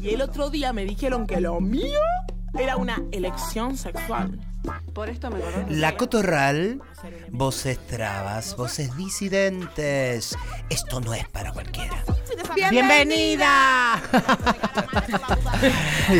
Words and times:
Y 0.00 0.10
el 0.10 0.22
otro 0.22 0.50
día 0.50 0.72
me 0.72 0.84
dijeron 0.84 1.26
que 1.26 1.40
lo 1.40 1.60
mío 1.60 1.98
era 2.58 2.76
una 2.76 3.02
elección 3.12 3.76
sexual. 3.76 4.38
Por 4.92 5.08
esto 5.08 5.30
me 5.30 5.38
La 5.70 5.96
cotorral, 5.96 6.80
voces 7.30 7.78
trabas, 7.86 8.56
voces 8.56 8.96
disidentes. 8.96 10.36
Esto 10.68 11.00
no 11.00 11.14
es 11.14 11.28
para 11.28 11.52
cualquiera. 11.52 12.04
¡Bienvenida! 12.70 13.94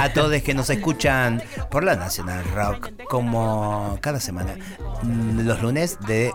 A 0.01 0.13
todos 0.13 0.43
que 0.43 0.55
nos 0.55 0.71
escuchan 0.71 1.43
por 1.71 1.85
la 1.85 1.97
Nacional 1.97 2.45
Rock, 2.55 2.91
como 3.09 3.99
cada 4.01 4.21
semana, 4.21 4.57
mm, 5.03 5.41
los 5.41 5.61
lunes 5.61 5.99
de 6.07 6.33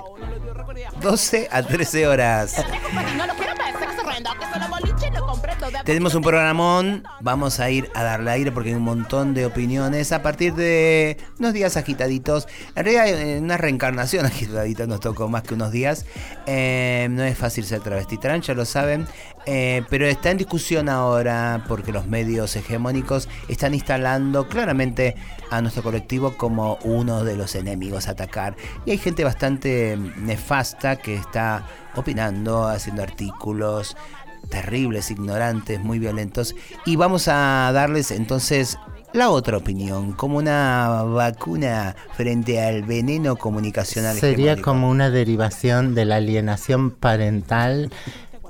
12 1.01 1.47
a 1.51 1.63
13 1.63 2.07
horas. 2.07 2.63
Tenemos 5.84 6.15
un 6.15 6.21
programón, 6.21 7.04
vamos 7.20 7.59
a 7.59 7.70
ir 7.70 7.89
a 7.93 8.04
darle 8.04 8.31
aire 8.31 8.53
porque 8.53 8.70
hay 8.70 8.76
un 8.76 8.84
montón 8.84 9.34
de 9.34 9.45
opiniones 9.45 10.13
a 10.13 10.23
partir 10.23 10.53
de 10.53 11.17
unos 11.39 11.52
días 11.52 11.75
agitaditos. 11.75 12.48
En 12.75 12.85
realidad 12.85 13.38
una 13.39 13.58
reencarnación 13.58 14.25
agitadita 14.25 14.88
nos 14.88 15.02
tocó 15.02 15.27
más 15.27 15.44
que 15.44 15.55
unos 15.55 15.73
días. 15.73 16.05
Eh, 16.45 17.09
no 17.11 17.23
es 17.23 17.38
fácil 17.38 17.66
ser 17.66 17.81
travesti 17.81 18.17
trans, 18.17 18.48
ya 18.48 18.53
lo 18.53 18.63
saben. 18.63 19.08
Eh, 19.45 19.84
pero 19.89 20.05
está 20.05 20.31
en 20.31 20.38
discusión 20.38 20.88
ahora 20.88 21.66
porque 21.67 21.91
los 21.91 22.08
medios 22.08 22.55
hegemónicos 22.55 23.27
están 23.50 23.73
instalando 23.73 24.47
claramente 24.47 25.17
a 25.52 25.61
nuestro 25.61 25.84
colectivo 25.84 26.38
como 26.38 26.77
uno 26.86 27.25
de 27.25 27.36
los 27.36 27.55
enemigos 27.55 28.08
a 28.08 28.11
atacar. 28.11 28.55
Y 28.86 28.91
hay 28.91 28.97
gente 28.97 29.25
bastante 29.25 29.97
nefasta 30.16 30.95
que 30.95 31.16
está 31.16 31.67
opinando, 31.95 32.67
haciendo 32.67 33.03
artículos 33.03 33.97
terribles, 34.49 35.11
ignorantes, 35.11 35.79
muy 35.81 35.99
violentos. 35.99 36.55
Y 36.85 36.95
vamos 36.95 37.27
a 37.27 37.71
darles 37.73 38.11
entonces 38.11 38.77
la 39.13 39.29
otra 39.29 39.57
opinión, 39.57 40.13
como 40.13 40.38
una 40.38 41.03
vacuna 41.03 41.95
frente 42.16 42.61
al 42.61 42.81
veneno 42.81 43.35
comunicacional. 43.35 44.17
Sería 44.17 44.59
como 44.59 44.89
una 44.89 45.11
derivación 45.11 45.94
de 45.94 46.05
la 46.05 46.16
alienación 46.16 46.89
parental 46.91 47.91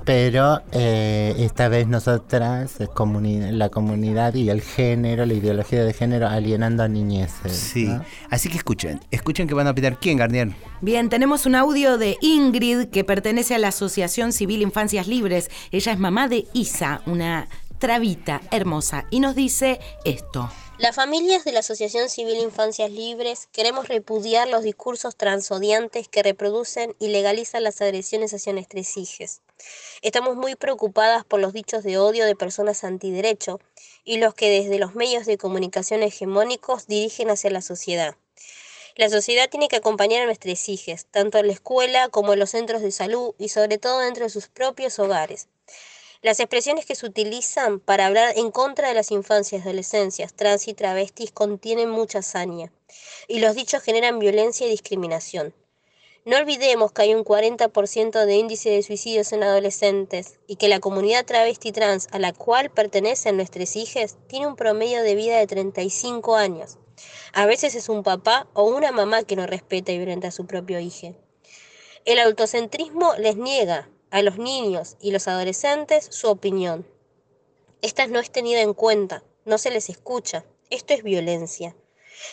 pero 0.04 0.62
eh, 0.72 1.34
esta 1.38 1.68
vez 1.68 1.86
nosotras, 1.86 2.76
la 2.78 3.68
comunidad 3.70 4.34
y 4.34 4.50
el 4.50 4.60
género, 4.60 5.24
la 5.24 5.34
ideología 5.34 5.84
de 5.84 5.92
género, 5.92 6.28
alienando 6.28 6.82
a 6.82 6.88
niñeces. 6.88 7.52
Sí, 7.52 7.88
así 8.30 8.48
que 8.48 8.58
escuchen, 8.58 9.00
escuchen 9.10 9.48
que 9.48 9.54
van 9.54 9.66
a 9.66 9.70
opinar. 9.70 9.98
¿Quién, 9.98 10.18
Garnier? 10.18 10.50
Bien, 10.80 11.08
tenemos 11.08 11.46
un 11.46 11.54
audio 11.54 11.96
de 11.96 12.18
Ingrid 12.20 12.88
que 12.88 13.04
pertenece 13.04 13.54
a 13.54 13.58
la 13.58 13.68
Asociación 13.68 14.32
Civil 14.32 14.62
Infancias 14.62 15.08
Libres. 15.08 15.50
Ella 15.70 15.92
es 15.92 15.98
mamá 15.98 16.28
de 16.28 16.46
Isa, 16.52 17.02
una 17.06 17.48
travita 17.78 18.40
hermosa, 18.50 19.06
y 19.10 19.20
nos 19.20 19.34
dice 19.34 19.80
esto. 20.04 20.50
Las 20.78 20.96
familias 20.96 21.44
de 21.44 21.52
la 21.52 21.60
Asociación 21.60 22.08
Civil 22.08 22.38
Infancias 22.38 22.90
Libres 22.90 23.48
queremos 23.52 23.86
repudiar 23.86 24.48
los 24.48 24.64
discursos 24.64 25.16
transodiantes 25.16 26.08
que 26.08 26.22
reproducen 26.22 26.96
y 26.98 27.08
legalizan 27.08 27.62
las 27.62 27.80
agresiones 27.80 28.34
hacia 28.34 28.52
nuestros 28.52 28.96
hijos. 28.96 29.40
Estamos 30.04 30.36
muy 30.36 30.54
preocupadas 30.54 31.24
por 31.24 31.40
los 31.40 31.54
dichos 31.54 31.82
de 31.82 31.96
odio 31.96 32.26
de 32.26 32.36
personas 32.36 32.84
antiderecho 32.84 33.58
y 34.04 34.18
los 34.18 34.34
que 34.34 34.50
desde 34.50 34.78
los 34.78 34.94
medios 34.94 35.24
de 35.24 35.38
comunicación 35.38 36.02
hegemónicos 36.02 36.86
dirigen 36.86 37.30
hacia 37.30 37.48
la 37.48 37.62
sociedad. 37.62 38.14
La 38.96 39.08
sociedad 39.08 39.48
tiene 39.48 39.68
que 39.68 39.76
acompañar 39.76 40.20
a 40.20 40.26
nuestros 40.26 40.68
hijos, 40.68 41.06
tanto 41.10 41.38
en 41.38 41.46
la 41.46 41.54
escuela 41.54 42.10
como 42.10 42.34
en 42.34 42.38
los 42.38 42.50
centros 42.50 42.82
de 42.82 42.90
salud 42.90 43.34
y 43.38 43.48
sobre 43.48 43.78
todo 43.78 44.00
dentro 44.00 44.24
de 44.24 44.28
sus 44.28 44.48
propios 44.48 44.98
hogares. 44.98 45.48
Las 46.20 46.38
expresiones 46.38 46.84
que 46.84 46.96
se 46.96 47.06
utilizan 47.06 47.80
para 47.80 48.04
hablar 48.04 48.36
en 48.36 48.50
contra 48.50 48.88
de 48.88 48.94
las 48.94 49.10
infancias 49.10 49.62
adolescencias 49.62 50.34
trans 50.34 50.68
y 50.68 50.74
travestis 50.74 51.32
contienen 51.32 51.88
mucha 51.88 52.18
hazaña, 52.18 52.70
y 53.26 53.40
los 53.40 53.54
dichos 53.54 53.82
generan 53.82 54.18
violencia 54.18 54.66
y 54.66 54.70
discriminación. 54.70 55.54
No 56.26 56.38
olvidemos 56.38 56.90
que 56.90 57.02
hay 57.02 57.14
un 57.14 57.22
40% 57.22 58.24
de 58.24 58.36
índice 58.36 58.70
de 58.70 58.82
suicidios 58.82 59.30
en 59.32 59.42
adolescentes 59.42 60.38
y 60.46 60.56
que 60.56 60.68
la 60.68 60.80
comunidad 60.80 61.26
travesti 61.26 61.70
trans 61.70 62.08
a 62.12 62.18
la 62.18 62.32
cual 62.32 62.70
pertenecen 62.70 63.36
nuestros 63.36 63.76
hijos 63.76 64.16
tiene 64.26 64.46
un 64.46 64.56
promedio 64.56 65.02
de 65.02 65.16
vida 65.16 65.36
de 65.36 65.46
35 65.46 66.36
años. 66.36 66.78
A 67.34 67.44
veces 67.44 67.74
es 67.74 67.90
un 67.90 68.02
papá 68.02 68.46
o 68.54 68.64
una 68.64 68.90
mamá 68.90 69.24
que 69.24 69.36
no 69.36 69.46
respeta 69.46 69.92
y 69.92 69.98
violenta 69.98 70.28
a 70.28 70.30
su 70.30 70.46
propio 70.46 70.80
hijo. 70.80 71.14
El 72.06 72.18
autocentrismo 72.18 73.12
les 73.18 73.36
niega 73.36 73.90
a 74.10 74.22
los 74.22 74.38
niños 74.38 74.96
y 75.02 75.10
los 75.10 75.28
adolescentes 75.28 76.06
su 76.10 76.28
opinión. 76.28 76.86
Esta 77.82 78.06
no 78.06 78.18
es 78.18 78.30
tenida 78.30 78.62
en 78.62 78.72
cuenta, 78.72 79.24
no 79.44 79.58
se 79.58 79.70
les 79.70 79.90
escucha. 79.90 80.46
Esto 80.70 80.94
es 80.94 81.02
violencia. 81.02 81.76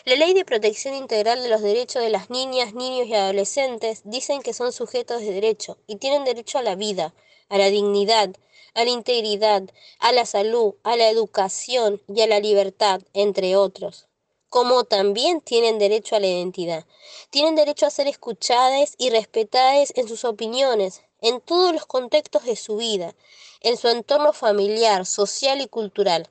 La 0.06 0.16
Ley 0.16 0.34
de 0.34 0.46
Protección 0.46 0.94
Integral 0.94 1.42
de 1.44 1.50
los 1.50 1.62
Derechos 1.62 2.02
de 2.04 2.10
las 2.10 2.30
Niñas, 2.30 2.74
Niños 2.74 3.08
y 3.08 3.14
Adolescentes 3.14 4.02
dicen 4.04 4.42
que 4.42 4.54
son 4.54 4.74
sujetos 4.74 5.22
de 5.22 5.32
derecho 5.32 5.78
y 5.88 5.98
tienen 5.98 6.24
derecho 6.24 6.58
a 6.58 6.64
la 6.64 6.76
vida, 6.76 7.14
a 7.50 7.58
la 7.58 7.70
dignidad, 7.70 8.30
a 8.74 8.84
la 8.84 8.90
integridad, 8.90 9.64
a 10.00 10.12
la 10.12 10.26
salud, 10.26 10.76
a 10.84 10.96
la 10.96 11.10
educación 11.10 12.02
y 12.08 12.22
a 12.22 12.28
la 12.28 12.40
libertad, 12.40 13.02
entre 13.14 13.56
otros 13.56 14.08
como 14.52 14.84
también 14.84 15.40
tienen 15.40 15.80
derecho 15.80 16.18
a 16.18 16.20
la 16.20 16.28
identidad. 16.28 16.86
Tienen 17.30 17.56
derecho 17.56 17.86
a 17.86 17.90
ser 17.90 18.08
escuchadas 18.08 18.96
y 18.98 19.10
respetadas 19.10 19.94
en 19.96 20.10
sus 20.10 20.26
opiniones, 20.26 21.04
en 21.22 21.40
todos 21.40 21.72
los 21.72 21.86
contextos 21.86 22.44
de 22.44 22.58
su 22.58 22.76
vida, 22.76 23.16
en 23.62 23.78
su 23.78 23.88
entorno 23.88 24.34
familiar, 24.34 25.06
social 25.06 25.62
y 25.62 25.68
cultural. 25.68 26.30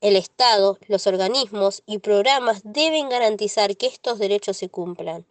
El 0.00 0.14
Estado, 0.14 0.78
los 0.86 1.08
organismos 1.08 1.82
y 1.84 1.98
programas 1.98 2.60
deben 2.62 3.08
garantizar 3.08 3.76
que 3.76 3.88
estos 3.88 4.20
derechos 4.20 4.56
se 4.56 4.68
cumplan. 4.68 5.26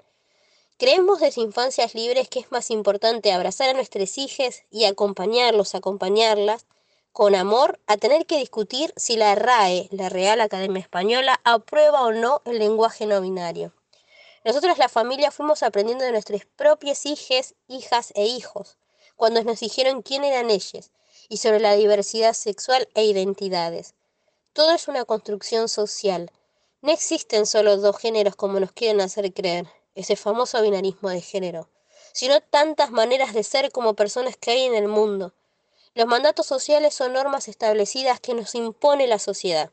Creemos 0.78 1.22
desde 1.22 1.40
Infancias 1.42 1.96
Libres 1.96 2.28
que 2.28 2.42
es 2.42 2.52
más 2.52 2.70
importante 2.70 3.32
abrazar 3.32 3.70
a 3.70 3.74
nuestros 3.74 4.18
hijos 4.18 4.64
y 4.70 4.84
acompañarlos, 4.84 5.74
acompañarlas, 5.74 6.66
con 7.14 7.34
amor, 7.34 7.80
a 7.88 7.96
tener 7.96 8.26
que 8.26 8.40
discutir 8.40 8.94
si 8.98 9.16
la 9.16 9.36
RAE, 9.36 9.88
la 9.92 10.10
Real 10.10 10.42
Academia 10.42 10.82
Española, 10.82 11.40
aprueba 11.46 12.04
o 12.04 12.12
no 12.12 12.42
el 12.44 12.60
lenguaje 12.60 13.06
no 13.06 13.22
binario. 13.22 13.74
Nosotros 14.44 14.78
la 14.78 14.90
familia 14.90 15.32
fuimos 15.32 15.64
aprendiendo 15.64 16.04
de 16.04 16.12
nuestros 16.12 16.46
propios 16.58 17.06
hijos, 17.06 17.56
hijas 17.70 18.12
e 18.16 18.26
hijos, 18.26 18.78
cuando 19.16 19.42
nos 19.46 19.62
dijeron 19.62 20.02
quién 20.02 20.26
eran 20.26 20.50
ellos, 20.50 20.92
y 21.30 21.38
sobre 21.38 21.62
la 21.62 21.78
diversidad 21.78 22.34
sexual 22.34 22.90
e 22.96 23.06
identidades. 23.06 23.96
Todo 24.58 24.72
es 24.72 24.88
una 24.88 25.06
construcción 25.06 25.70
social. 25.70 26.32
No 26.82 26.92
existen 26.92 27.46
solo 27.46 27.78
dos 27.78 27.96
géneros 28.00 28.36
como 28.36 28.60
nos 28.60 28.72
quieren 28.72 29.02
hacer 29.02 29.32
creer, 29.32 29.68
ese 29.94 30.16
famoso 30.16 30.60
binarismo 30.64 31.10
de 31.12 31.22
género, 31.22 31.70
sino 32.12 32.42
tantas 32.42 32.90
maneras 32.90 33.36
de 33.36 33.44
ser 33.44 33.72
como 33.72 33.94
personas 33.94 34.36
que 34.36 34.50
hay 34.50 34.64
en 34.64 34.74
el 34.74 34.88
mundo. 34.88 35.32
Los 35.94 36.08
mandatos 36.08 36.48
sociales 36.48 36.96
son 36.96 37.14
normas 37.14 37.48
establecidas 37.48 38.20
que 38.20 38.34
nos 38.34 38.56
impone 38.56 39.06
la 39.06 39.20
sociedad. 39.20 39.70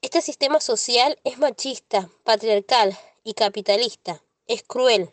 Este 0.00 0.22
sistema 0.22 0.62
social 0.62 1.18
es 1.24 1.36
machista, 1.36 2.08
patriarcal, 2.24 2.98
y 3.22 3.34
capitalista. 3.34 4.22
Es 4.46 4.62
cruel. 4.62 5.10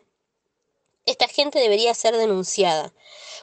Esta 1.06 1.28
gente 1.28 1.60
debería 1.60 1.94
ser 1.94 2.16
denunciada, 2.16 2.94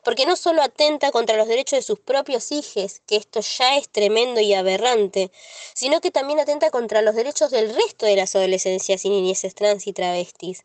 porque 0.03 0.25
no 0.25 0.37
solo 0.37 0.63
atenta 0.63 1.11
contra 1.11 1.37
los 1.37 1.47
derechos 1.47 1.79
de 1.79 1.83
sus 1.83 1.99
propios 1.99 2.53
hijos, 2.53 3.01
que 3.07 3.17
esto 3.17 3.41
ya 3.41 3.77
es 3.77 3.91
tremendo 3.91 4.41
y 4.41 4.55
aberrante, 4.55 5.31
sino 5.75 6.01
que 6.01 6.11
también 6.11 6.41
atenta 6.41 6.71
contra 6.71 7.03
los 7.03 7.15
derechos 7.15 7.51
del 7.51 7.75
resto 7.75 8.07
de 8.07 8.17
las 8.17 8.35
adolescencias 8.35 9.05
y 9.05 9.11
niñeces 9.11 9.55
trans 9.55 9.87
y 9.87 9.93
travestis. 9.93 10.65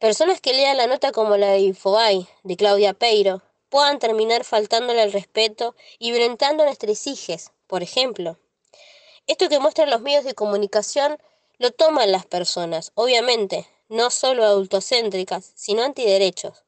Personas 0.00 0.40
que 0.40 0.52
lean 0.52 0.76
la 0.76 0.88
nota 0.88 1.12
como 1.12 1.36
la 1.36 1.52
de 1.52 1.60
Infobay, 1.60 2.26
de 2.42 2.56
Claudia 2.56 2.92
Peiro, 2.92 3.42
puedan 3.68 4.00
terminar 4.00 4.42
faltándole 4.42 5.02
al 5.02 5.12
respeto 5.12 5.76
y 5.98 6.10
violentando 6.10 6.64
a 6.64 6.66
nuestros 6.66 7.06
hijos, 7.06 7.52
por 7.68 7.84
ejemplo. 7.84 8.36
Esto 9.28 9.48
que 9.48 9.60
muestran 9.60 9.90
los 9.90 10.00
medios 10.00 10.24
de 10.24 10.34
comunicación 10.34 11.18
lo 11.58 11.70
toman 11.70 12.10
las 12.10 12.26
personas, 12.26 12.90
obviamente, 12.94 13.66
no 13.88 14.10
solo 14.10 14.44
adultocéntricas, 14.44 15.52
sino 15.54 15.82
antiderechos. 15.82 16.64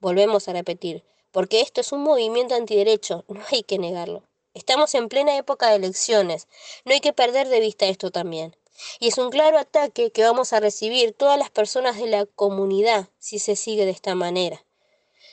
Volvemos 0.00 0.48
a 0.48 0.52
repetir, 0.52 1.04
porque 1.30 1.60
esto 1.60 1.80
es 1.80 1.92
un 1.92 2.02
movimiento 2.02 2.54
antiderecho, 2.54 3.24
no 3.28 3.42
hay 3.50 3.62
que 3.62 3.78
negarlo. 3.78 4.22
Estamos 4.54 4.94
en 4.94 5.08
plena 5.08 5.36
época 5.36 5.68
de 5.68 5.76
elecciones, 5.76 6.46
no 6.84 6.92
hay 6.92 7.00
que 7.00 7.12
perder 7.12 7.48
de 7.48 7.60
vista 7.60 7.86
esto 7.86 8.10
también. 8.10 8.56
Y 8.98 9.08
es 9.08 9.18
un 9.18 9.30
claro 9.30 9.58
ataque 9.58 10.10
que 10.10 10.24
vamos 10.24 10.52
a 10.52 10.60
recibir 10.60 11.12
todas 11.12 11.38
las 11.38 11.50
personas 11.50 11.96
de 11.96 12.06
la 12.06 12.26
comunidad 12.26 13.08
si 13.18 13.38
se 13.38 13.56
sigue 13.56 13.84
de 13.84 13.90
esta 13.90 14.14
manera. 14.14 14.64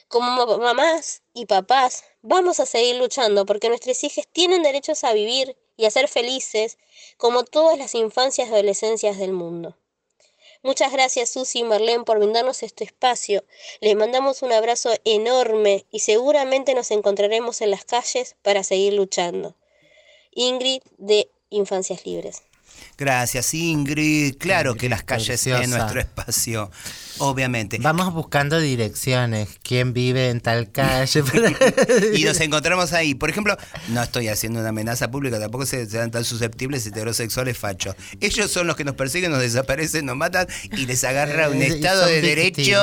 Como 0.08 0.58
mamás 0.58 1.22
y 1.34 1.46
papás, 1.46 2.04
vamos 2.22 2.60
a 2.60 2.66
seguir 2.66 2.98
luchando 2.98 3.46
porque 3.46 3.70
nuestros 3.70 4.04
hijos 4.04 4.28
tienen 4.32 4.64
derechos 4.64 5.04
a 5.04 5.14
vivir 5.14 5.56
y 5.78 5.86
a 5.86 5.92
ser 5.92 6.08
felices 6.08 6.78
como 7.18 7.44
todas 7.44 7.78
las 7.78 7.96
infancias 7.96 8.50
y 8.50 8.52
adolescencias 8.52 9.18
del 9.18 9.32
mundo. 9.32 9.78
Muchas 10.64 10.92
gracias 10.92 11.32
Susi 11.32 11.60
y 11.60 11.64
Marlene 11.64 12.04
por 12.04 12.20
brindarnos 12.20 12.62
este 12.62 12.84
espacio. 12.84 13.44
Les 13.80 13.96
mandamos 13.96 14.44
un 14.44 14.52
abrazo 14.52 14.92
enorme 15.06 15.86
y 15.90 16.00
seguramente 16.00 16.76
nos 16.76 16.92
encontraremos 16.92 17.62
en 17.62 17.72
las 17.72 17.84
calles 17.84 18.36
para 18.44 18.64
seguir 18.64 18.94
luchando. 18.94 19.56
Ingrid 20.32 20.84
de 20.98 21.32
Infancias 21.50 22.06
Libres. 22.06 22.44
Gracias, 22.98 23.54
Ingrid. 23.54 24.38
Claro 24.38 24.76
que 24.76 24.90
las 24.90 25.04
calles 25.04 25.46
en 25.48 25.70
nuestro 25.70 26.00
espacio, 26.00 26.72
obviamente. 27.18 27.78
Vamos 27.82 28.14
buscando 28.14 28.60
direcciones. 28.60 29.50
¿Quién 29.64 29.94
vive 29.94 30.30
en 30.30 30.40
tal 30.40 30.72
calle? 30.72 31.24
y 32.14 32.24
nos 32.24 32.40
encontramos 32.40 32.94
ahí. 32.94 33.16
Por 33.16 33.30
ejemplo, 33.30 33.58
no 33.90 34.04
estoy 34.04 34.28
haciendo 34.28 34.60
una 34.60 34.70
amenaza 34.70 35.10
pública, 35.10 35.40
tampoco 35.40 35.66
se 35.66 35.90
sean 35.90 36.12
tan 36.12 36.24
susceptibles 36.24 36.86
heterosexuales 36.86 37.58
fachos. 37.58 37.96
Ellos 38.20 38.52
son 38.52 38.68
los 38.68 38.76
que 38.76 38.84
nos 38.84 38.96
persiguen, 38.96 39.32
nos 39.32 39.42
desaparecen, 39.42 40.06
nos 40.06 40.16
matan 40.16 40.48
y 40.72 40.86
les 40.86 41.04
agarra 41.04 41.50
un 41.50 41.62
eh, 41.62 41.68
estado 41.68 42.06
de 42.06 42.22
derecho. 42.22 42.80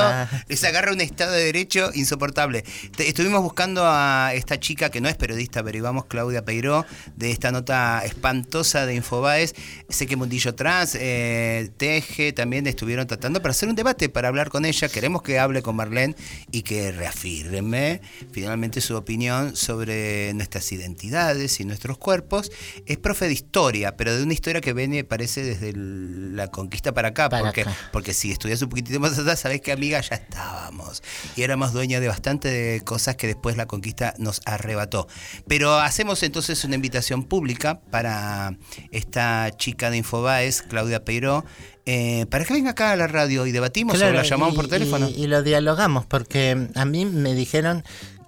Les 0.49 0.65
agarra 0.65 0.93
un 0.93 1.01
estado 1.01 1.33
de 1.33 1.45
derecho 1.45 1.91
insoportable. 1.95 2.65
Estuvimos 2.99 3.43
buscando 3.43 3.83
a 3.85 4.33
esta 4.35 4.59
chica 4.59 4.91
que 4.91 5.01
no 5.01 5.09
es 5.09 5.17
periodista, 5.17 5.63
pero 5.63 5.79
íbamos, 5.79 6.07
Claudia 6.07 6.45
Peiró, 6.45 6.87
de 7.17 7.31
esta 7.31 7.53
nota 7.53 8.03
espantosa 8.05 8.87
de 8.87 8.95
Infobaes. 8.95 9.55
Se 9.91 10.07
que 10.07 10.17
Mundillo 10.17 10.55
Trans, 10.55 10.95
eh, 11.01 11.71
Teje, 11.79 12.35
también 12.35 12.67
estuvieron 12.67 13.07
tratando 13.07 13.41
para 13.41 13.53
hacer 13.53 13.71
un 13.71 13.75
debate, 13.75 14.11
para 14.11 14.29
hablar 14.29 14.51
con 14.51 14.67
ella. 14.67 14.87
Queremos 14.91 15.23
que 15.23 15.39
hable 15.39 15.63
con 15.63 15.77
Marlene 15.77 16.15
y 16.51 16.61
que 16.61 16.93
reafirme 16.93 18.03
finalmente 18.31 18.83
su 18.83 18.95
opinión 18.97 19.57
sobre 19.57 20.35
nuestras 20.35 20.71
identidades 20.73 21.59
y 21.61 21.65
nuestros 21.65 21.97
cuerpos. 21.97 22.53
Es 22.85 22.99
profe 22.99 23.29
de 23.29 23.33
historia, 23.33 23.97
pero 23.97 24.15
de 24.15 24.23
una 24.23 24.35
historia 24.35 24.61
que 24.61 24.75
viene, 24.75 25.05
parece, 25.05 25.43
desde 25.43 25.73
la 25.75 26.49
conquista 26.49 26.93
para 26.93 27.09
acá. 27.09 27.31
porque, 27.31 27.65
porque 27.91 28.13
si 28.13 28.31
estudias 28.31 28.61
un 28.61 28.69
poquitito 28.69 29.01
más 29.01 29.19
atrás, 29.19 29.41
sabés 29.41 29.63
que 29.63 29.73
amiga 29.73 30.03
ya 30.03 30.17
estábamos. 30.17 31.03
Y 31.35 31.45
éramos 31.45 31.73
dueñas 31.73 32.03
de 32.03 32.09
bastante 32.09 32.49
de 32.49 32.81
cosas 32.83 33.17
que 33.17 33.27
después 33.27 33.57
la 33.57 33.65
conquista 33.65 34.13
nos 34.19 34.43
arrebató. 34.45 35.09
Pero 35.47 35.77
hacemos 35.79 36.23
entonces 36.23 36.63
una 36.65 36.75
invitación 36.75 37.25
pública 37.25 37.81
para 37.91 38.55
esta 38.91 39.51
chica 39.57 39.78
de 39.79 39.97
Infobaes, 39.99 40.63
Claudia 40.63 41.05
Peiró, 41.05 41.45
eh, 41.87 42.27
para 42.29 42.45
que 42.45 42.53
venga 42.53 42.73
acá 42.73 42.93
a 42.93 42.97
la 42.97 43.07
radio 43.07 43.47
y 43.47 43.53
debatimos 43.53 44.01
o 44.01 44.13
la 44.13 44.23
llamamos 44.23 44.55
por 44.55 44.69
teléfono. 44.69 45.09
Y, 45.09 45.27
lo 45.27 45.43
dialogamos, 45.43 46.05
porque 46.05 46.69
a 46.75 46.85
mí 46.85 47.07
me 47.07 47.35
dijeron 47.35 47.83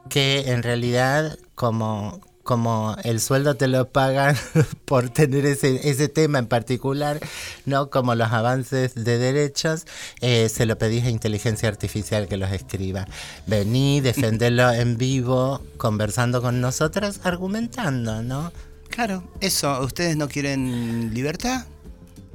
que 0.09 0.51
en 0.53 0.63
realidad 0.63 1.39
como, 1.55 2.21
como 2.43 2.97
el 3.05 3.21
sueldo 3.21 3.57
te 3.57 3.69
lo 3.69 3.87
pagan 3.87 4.35
por 4.87 5.11
tener 5.11 5.45
ese, 5.45 5.91
ese 5.91 6.09
tema 6.09 6.39
en 6.39 6.47
particular, 6.47 7.21
no 7.67 7.91
como 7.91 8.15
los 8.15 8.33
avances 8.33 8.95
de 8.95 9.19
derechos, 9.19 9.85
eh, 10.23 10.49
se 10.49 10.65
lo 10.65 10.79
pedís 10.79 11.05
a 11.05 11.11
inteligencia 11.11 11.69
artificial 11.69 12.29
que 12.29 12.39
los 12.39 12.51
escriba. 12.53 13.07
Vení, 13.47 14.01
defenderlo 14.01 14.73
en 14.73 14.97
vivo, 14.97 15.61
conversando 15.77 16.41
con 16.41 16.63
nosotros, 16.63 17.21
argumentando, 17.25 18.23
¿no? 18.23 18.53
Claro, 18.91 19.25
eso, 19.41 19.81
¿ustedes 19.83 20.17
no 20.17 20.29
quieren 20.29 21.15
libertad? 21.15 21.67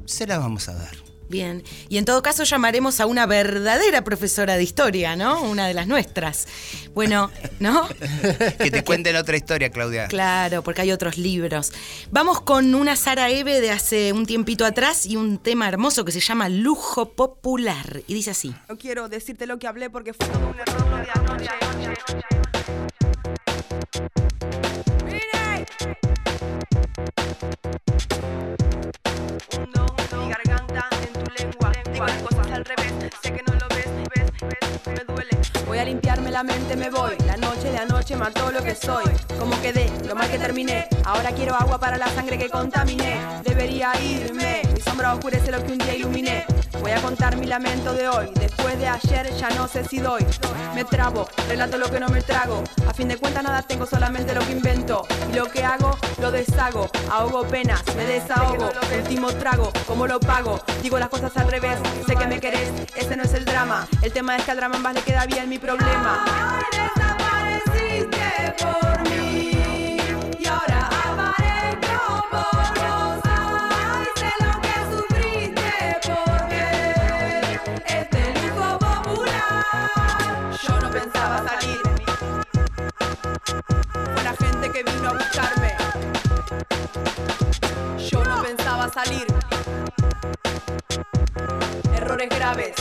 Se 0.06 0.26
la 0.26 0.40
vamos 0.40 0.68
a 0.70 0.74
dar. 0.74 1.06
Bien, 1.28 1.64
y 1.90 1.98
en 1.98 2.06
todo 2.06 2.22
caso 2.22 2.44
llamaremos 2.44 3.00
a 3.00 3.08
una 3.08 3.26
verdadera 3.26 4.04
profesora 4.04 4.58
de 4.58 4.64
historia, 4.64 5.16
¿no? 5.16 5.42
Una 5.42 5.68
de 5.68 5.74
las 5.74 5.88
nuestras. 5.88 6.48
Bueno, 6.94 7.32
¿no? 7.60 7.88
que 8.60 8.70
te 8.70 8.84
cuenten 8.84 9.16
otra 9.16 9.36
historia, 9.36 9.72
Claudia. 9.72 10.08
Claro, 10.08 10.64
porque 10.64 10.82
hay 10.82 10.92
otros 10.92 11.18
libros. 11.18 11.72
Vamos 12.12 12.42
con 12.42 12.76
una 12.76 12.96
Sara 12.96 13.30
Eve 13.30 13.60
de 13.60 13.72
hace 13.72 14.14
un 14.14 14.26
tiempito 14.28 14.66
atrás 14.66 15.06
y 15.06 15.16
un 15.16 15.40
tema 15.40 15.68
hermoso 15.68 16.06
que 16.06 16.12
se 16.12 16.20
llama 16.20 16.48
Lujo 16.48 17.14
Popular. 17.14 18.04
Y 18.08 18.14
dice 18.14 18.32
así. 18.32 18.54
No 18.70 18.78
quiero 18.78 19.10
decirte 19.10 19.48
lo 19.48 19.58
que 19.58 19.68
hablé 19.68 19.90
porque 19.90 20.14
fue 20.14 20.28
un 20.28 20.56
error 20.60 20.86
Voy 35.68 35.78
a 35.80 35.86
limpiarme 35.86 36.32
la 36.32 36.44
mente, 36.44 36.76
me 36.76 36.90
voy. 36.90 37.18
La 37.26 37.38
noche 37.38 37.72
de 37.72 37.78
anoche 37.78 38.16
mató 38.16 38.52
lo 38.52 38.64
que 38.64 38.76
soy. 38.76 39.04
Como 39.38 39.60
quedé, 39.62 39.92
lo 40.08 40.16
mal 40.16 40.30
que 40.30 40.38
terminé. 40.38 40.88
Ahora 41.04 41.32
quiero 41.32 41.56
agua 41.56 41.80
para 41.80 41.98
la 41.98 42.08
sangre 42.08 42.38
que 42.38 42.50
contaminé. 42.50 43.20
Debería 43.44 43.92
irme. 44.02 44.65
Mi 44.76 44.82
sombra 44.82 45.14
oscurece 45.14 45.52
lo 45.52 45.64
que 45.64 45.72
un 45.72 45.78
día 45.78 45.96
iluminé. 45.96 46.46
Voy 46.82 46.92
a 46.92 47.02
contar 47.02 47.38
mi 47.38 47.46
lamento 47.46 47.94
de 47.94 48.10
hoy. 48.10 48.30
Después 48.36 48.78
de 48.78 48.90
ayer 48.90 49.34
ya 49.38 49.50
no 49.52 49.70
sé 49.70 49.86
si 49.86 50.00
doy. 50.00 50.26
Me 50.74 50.84
trabo, 50.84 51.30
relato 51.48 51.78
lo 51.78 51.90
que 51.90 51.98
no 51.98 52.10
me 52.10 52.22
trago. 52.22 52.62
A 52.86 52.94
fin 52.94 53.08
de 53.08 53.16
cuentas 53.16 53.42
nada 53.42 53.62
tengo, 53.62 53.86
solamente 53.86 54.36
lo 54.36 54.42
que 54.42 54.52
invento. 54.52 55.08
Y 55.32 55.36
lo 55.36 55.46
que 55.46 55.64
hago, 55.64 55.98
lo 56.22 56.30
deshago. 56.30 56.90
Ahogo 57.10 57.48
penas, 57.48 57.82
me 57.96 58.06
desahogo. 58.06 58.70
Último 58.98 59.32
trago, 59.36 59.72
¿cómo 59.88 60.08
lo 60.08 60.20
pago? 60.20 60.60
Digo 60.84 61.00
las 61.00 61.08
cosas 61.08 61.36
al 61.38 61.50
revés. 61.50 61.80
Sé 62.06 62.18
que 62.18 62.28
me 62.28 62.42
querés, 62.42 62.70
ese 62.98 63.16
no 63.16 63.24
es 63.24 63.34
el 63.34 63.46
drama. 63.46 63.88
El 64.02 64.12
tema 64.12 64.36
es 64.36 64.44
que 64.44 64.52
al 64.52 64.58
drama 64.58 64.78
más 64.80 64.94
le 64.94 65.02
queda 65.04 65.26
bien 65.26 65.48
mi 65.48 65.58
problema. 65.58 66.26
desapareciste 66.72 68.56
por 68.60 69.10
mí 69.10 69.52
y 70.38 70.46
ahora 70.48 70.90
aparezco 71.06 72.26
por 72.30 72.80
vos. 72.80 73.15
Salir. 88.96 89.28
Errores 91.94 92.30
graves 92.30 92.76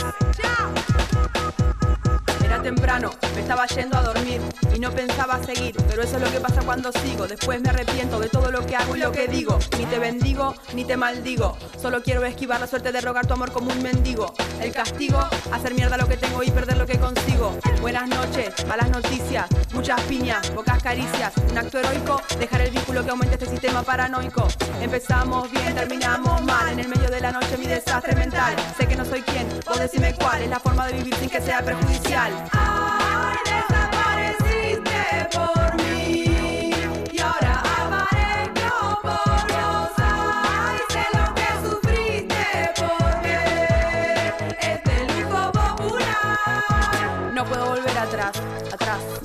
temprano, 2.65 3.11
me 3.35 3.41
estaba 3.41 3.67
yendo 3.67 3.95
a 3.95 4.01
dormir 4.01 4.41
y 4.75 4.79
no 4.79 4.89
pensaba 4.89 5.39
seguir, 5.43 5.75
pero 5.87 6.01
eso 6.01 6.15
es 6.17 6.23
lo 6.23 6.31
que 6.31 6.39
pasa 6.39 6.63
cuando 6.63 6.91
sigo. 6.91 7.27
Después 7.27 7.61
me 7.61 7.69
arrepiento 7.69 8.19
de 8.19 8.27
todo 8.27 8.49
lo 8.49 8.65
que 8.65 8.75
hago 8.75 8.95
y 8.95 8.99
lo 8.99 9.11
que 9.11 9.27
digo. 9.27 9.59
Ni 9.77 9.85
te 9.85 9.99
bendigo, 9.99 10.55
ni 10.73 10.83
te 10.83 10.97
maldigo. 10.97 11.59
Solo 11.79 12.01
quiero 12.01 12.25
esquivar 12.25 12.59
la 12.59 12.65
suerte 12.65 12.91
de 12.91 13.01
rogar 13.01 13.27
tu 13.27 13.33
amor 13.33 13.51
como 13.51 13.71
un 13.71 13.83
mendigo. 13.83 14.33
El 14.59 14.71
castigo, 14.71 15.19
hacer 15.51 15.75
mierda 15.75 15.95
lo 15.95 16.07
que 16.07 16.17
tengo 16.17 16.41
y 16.41 16.49
perder 16.49 16.77
lo 16.77 16.87
que 16.87 16.97
consigo. 16.97 17.55
Buenas 17.81 18.09
noches, 18.09 18.65
malas 18.65 18.89
noticias, 18.89 19.45
muchas 19.71 20.01
piñas, 20.01 20.49
pocas 20.49 20.81
caricias. 20.81 21.33
Un 21.51 21.59
acto 21.59 21.77
heroico, 21.77 22.19
dejar 22.39 22.61
el 22.61 22.71
vínculo 22.71 23.05
que 23.05 23.11
aumenta 23.11 23.35
este 23.35 23.45
sistema 23.47 23.83
paranoico. 23.83 24.47
Empezamos 24.81 25.51
bien, 25.51 25.75
terminamos 25.75 26.41
mal. 26.41 26.69
En 26.69 26.79
el 26.79 26.87
medio 26.87 27.11
de 27.11 27.21
la 27.21 27.31
noche 27.31 27.57
mi 27.59 27.67
desastre 27.67 28.15
mental. 28.15 28.55
Sé 28.75 28.87
que 28.87 28.95
no 28.95 29.05
soy 29.05 29.21
quien, 29.21 29.47
vos 29.67 29.79
decime 29.79 30.15
cuál 30.15 30.41
es 30.41 30.49
la 30.49 30.59
forma 30.59 30.87
de 30.87 30.93
vivir 30.93 31.13
sin 31.15 31.29
que 31.29 31.39
sea 31.39 31.61
perjudicial. 31.63 32.33
Ay, 32.57 33.37
desapareciste 33.45 35.29
por 35.33 35.64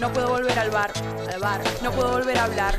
No 0.01 0.11
puedo 0.11 0.29
volver 0.31 0.59
al 0.59 0.71
bar, 0.71 0.91
al 1.31 1.41
bar. 1.41 1.61
No 1.83 1.93
puedo 1.93 2.13
volver 2.13 2.39
a 2.39 2.45
hablar 2.45 2.79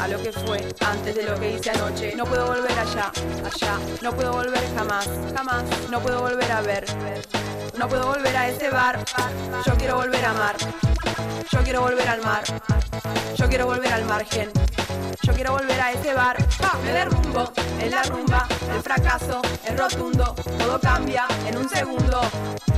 a 0.00 0.06
lo 0.06 0.22
que 0.22 0.32
fue 0.32 0.64
antes 0.80 1.14
de 1.14 1.24
lo 1.24 1.38
que 1.38 1.54
hice 1.54 1.70
anoche. 1.70 2.14
No 2.14 2.24
puedo 2.24 2.46
volver 2.46 2.78
allá, 2.78 3.10
allá. 3.44 3.78
No 4.00 4.12
puedo 4.12 4.32
volver 4.32 4.62
jamás, 4.76 5.08
jamás. 5.34 5.64
No 5.90 6.00
puedo 6.00 6.20
volver 6.20 6.52
a 6.52 6.60
ver. 6.60 6.84
No 7.76 7.88
puedo 7.88 8.06
volver 8.06 8.36
a 8.36 8.48
ese 8.48 8.70
bar. 8.70 9.04
Yo 9.66 9.74
quiero 9.74 9.96
volver 9.96 10.24
a 10.24 10.30
amar. 10.30 10.56
Yo 11.50 11.62
quiero 11.64 11.80
volver 11.80 12.08
al 12.08 12.22
mar. 12.22 12.44
Yo 13.36 13.48
quiero 13.48 13.66
volver 13.66 13.92
al 13.92 14.04
margen. 14.04 14.50
Yo 15.22 15.32
quiero 15.34 15.52
volver 15.52 15.80
a 15.80 15.92
ese 15.92 16.14
bar. 16.14 16.36
Me 16.84 16.92
derrumbo 16.92 17.52
en 17.80 17.90
la 17.90 18.04
rumba. 18.04 18.46
El 18.72 18.82
fracaso 18.82 19.42
es 19.64 19.76
rotundo. 19.76 20.34
Todo 20.58 20.78
cambia 20.80 21.26
en 21.44 21.56
un 21.56 21.68
segundo. 21.68 22.20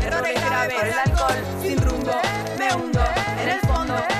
Errores 0.02 0.42
graves, 0.42 0.82
el 0.82 0.98
alcohol 0.98 1.36
sin 1.62 1.78
rumbo. 1.82 2.12
Me 2.58 2.74
hundo 2.74 3.00
en 3.40 3.48
el 3.48 3.60
fondo. 3.60 3.73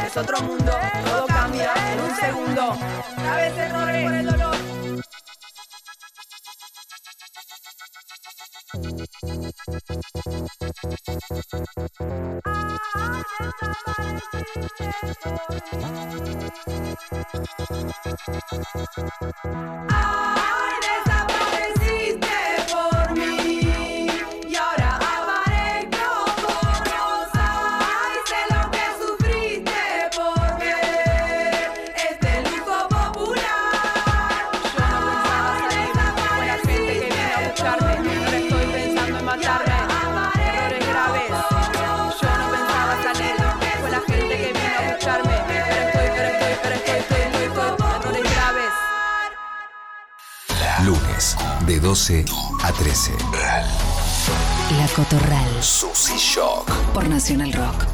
Es 0.07 0.17
otro 0.17 0.41
mundo. 0.43 0.73
Todo 1.05 1.27
cambia 1.27 1.73
en 1.93 2.01
un 2.01 2.17
segundo. 2.17 2.77
Graves 3.17 3.59
errores 3.59 4.05
por 4.05 4.15
el 4.15 4.27
dolor. 4.27 4.57
Ay, 19.89 20.75
12 51.85 52.25
a 52.63 52.73
13. 52.73 53.13
La 54.79 54.89
Cotorral. 54.97 55.63
Susy 55.63 56.17
Shock. 56.17 56.71
Por 56.95 57.07
Nacional 57.07 57.53
Rock. 57.53 57.85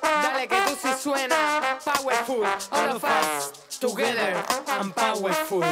Dale 0.00 0.46
que 0.46 0.54
tú 0.54 0.78
sí 0.80 0.90
suena 1.02 1.76
powerful. 1.84 2.44
All 2.70 2.90
of 2.90 3.02
us 3.02 3.50
together 3.80 4.36
and 4.80 4.94
powerful. 4.94 5.64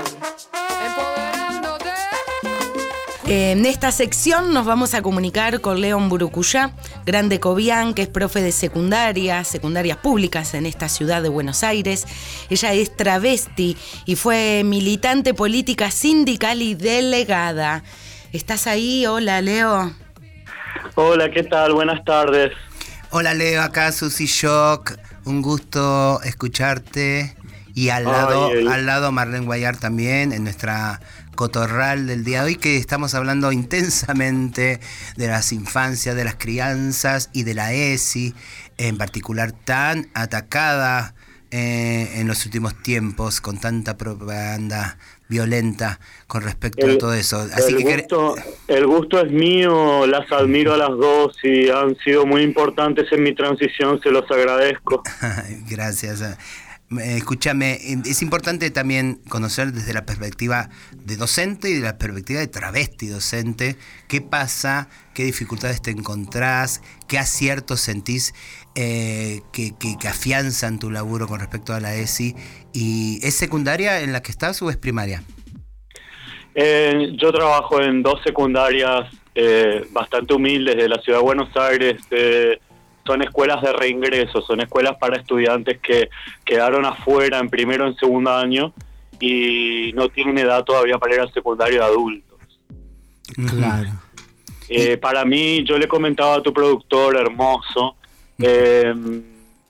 Empoderándote. 0.85 1.98
En 3.30 3.66
esta 3.66 3.92
sección 3.92 4.54
nos 4.54 4.64
vamos 4.64 4.94
a 4.94 5.02
comunicar 5.02 5.61
con 5.61 5.82
León 5.82 6.08
Burucuyá, 6.08 6.70
grande 7.04 7.38
Cobian, 7.40 7.92
que 7.92 8.00
es 8.00 8.08
profe 8.08 8.40
de 8.40 8.52
secundaria, 8.52 9.44
secundarias 9.44 9.99
públicas 9.99 10.54
en 10.54 10.64
esta 10.64 10.88
ciudad 10.88 11.20
de 11.20 11.28
Buenos 11.28 11.62
Aires. 11.62 12.06
Ella 12.49 12.73
es 12.73 12.97
travesti 12.97 13.76
y 14.06 14.16
fue 14.16 14.62
militante 14.64 15.35
política 15.35 15.90
sindical 15.90 16.62
y 16.62 16.75
delegada. 16.75 17.82
¿Estás 18.32 18.66
ahí? 18.66 19.04
Hola, 19.04 19.42
Leo. 19.42 19.92
Hola, 20.94 21.30
¿qué 21.30 21.42
tal? 21.42 21.75
Buenas 21.75 22.02
tardes. 22.06 22.52
Hola 23.11 23.35
Leo, 23.35 23.61
acá 23.61 23.92
Susy 23.92 24.25
Shock. 24.25 24.97
Un 25.26 25.42
gusto 25.42 26.23
escucharte. 26.23 27.37
Y 27.75 27.90
al 27.90 28.04
lado, 28.04 28.49
ay. 28.49 28.66
al 28.66 28.87
lado 28.87 29.12
Marlene 29.12 29.44
Guayar 29.44 29.76
también, 29.76 30.32
en 30.32 30.44
nuestra 30.44 31.00
cotorral 31.38 32.09
del 32.09 32.25
día 32.25 32.40
de 32.40 32.47
hoy, 32.47 32.57
que 32.57 32.78
estamos 32.78 33.14
hablando 33.14 33.52
intensamente 33.52 34.80
de 35.16 35.28
las 35.28 35.52
infancias, 35.52 36.16
de 36.16 36.25
las 36.25 36.35
crianzas 36.35 37.30
y 37.33 37.45
de 37.45 37.54
la 37.54 37.73
ESI, 37.73 38.35
en 38.76 38.99
particular 38.99 39.52
tan 39.52 40.09
atacada 40.14 41.14
eh, 41.52 42.11
en 42.16 42.26
los 42.26 42.45
últimos 42.45 42.83
tiempos, 42.83 43.40
con 43.40 43.61
tanta 43.61 43.97
propaganda 43.97 44.99
violenta 45.28 46.00
con 46.26 46.42
respecto 46.42 46.88
a 46.88 46.99
todo 46.99 47.14
eso. 47.14 47.38
Así 47.54 47.73
el, 47.73 47.85
que 47.85 47.97
gusto, 47.99 48.35
el 48.66 48.87
gusto 48.88 49.21
es 49.21 49.30
mío, 49.30 50.09
las 50.09 50.33
admiro 50.33 50.75
a 50.75 50.76
las 50.76 50.90
dos 50.90 51.37
y 51.45 51.68
han 51.68 51.97
sido 51.99 52.26
muy 52.26 52.42
importantes 52.42 53.07
en 53.12 53.23
mi 53.23 53.33
transición, 53.33 54.00
se 54.02 54.11
los 54.11 54.28
agradezco. 54.28 55.04
Gracias. 55.71 56.21
Eh, 56.90 57.16
Escúchame, 57.18 57.78
es 58.07 58.23
importante 58.23 58.71
también 58.71 59.21
conocer 59.28 59.73
desde 59.73 59.92
la 59.92 60.07
perspectiva 60.07 60.71
de 60.97 61.16
docente 61.16 61.68
y 61.68 61.75
de 61.75 61.80
la 61.83 61.99
perspectiva 61.99 62.40
de 62.40 62.47
travesti 62.47 63.09
docente 63.09 63.76
qué 64.09 64.23
pasa, 64.23 64.88
qué 65.14 65.25
dificultades 65.25 65.83
te 65.83 65.90
encontrás, 65.90 66.80
qué 67.07 67.18
aciertos 67.18 67.80
sentís 67.80 68.33
eh, 68.75 69.42
que, 69.52 69.75
que- 69.78 69.99
que 70.00 70.09
afianzan 70.09 70.78
tu 70.78 70.90
laburo 70.90 71.26
con 71.28 71.40
respecto 71.40 71.75
a 71.75 71.80
la 71.80 71.95
ESI. 71.95 72.35
¿Y 72.73 73.18
es 73.23 73.35
secundaria 73.35 74.00
en 74.00 74.12
la 74.12 74.23
que 74.23 74.30
estás 74.33 74.62
o 74.62 74.71
es 74.71 74.78
primaria? 74.78 75.23
Eh, 76.54 77.12
yo 77.21 77.30
trabajo 77.33 77.83
en 77.83 78.02
dos 78.02 78.21
secundarias 78.25 79.12
eh, 79.35 79.85
bastante 79.92 80.33
humildes 80.35 80.76
de 80.76 80.88
la 80.88 81.00
ciudad 81.02 81.18
de 81.18 81.25
Buenos 81.25 81.54
Aires. 81.57 82.00
eh, 82.11 82.59
son 83.09 83.23
escuelas 83.23 83.62
de 83.62 83.73
reingreso, 83.73 84.43
son 84.43 84.61
escuelas 84.61 84.97
para 85.00 85.17
estudiantes 85.17 85.79
que 85.81 86.11
quedaron 86.45 86.85
afuera 86.85 87.38
en 87.38 87.49
primero 87.49 87.87
o 87.87 87.88
en 87.88 87.97
segundo 87.97 88.31
año 88.31 88.75
y 89.19 89.93
no 89.95 90.11
tienen 90.11 90.37
edad 90.37 90.62
todavía 90.62 90.99
para 90.99 91.15
ir 91.15 91.21
al 91.23 91.33
secundario 91.33 91.81
de 91.81 91.87
adultos. 91.87 92.38
Claro. 93.49 93.88
Eh, 94.69 94.99
para 94.99 95.25
mí, 95.25 95.65
yo 95.65 95.79
le 95.79 95.88
comentaba 95.88 96.35
a 96.37 96.43
tu 96.43 96.53
productor, 96.53 97.17
hermoso, 97.17 97.97
eh, 98.38 98.93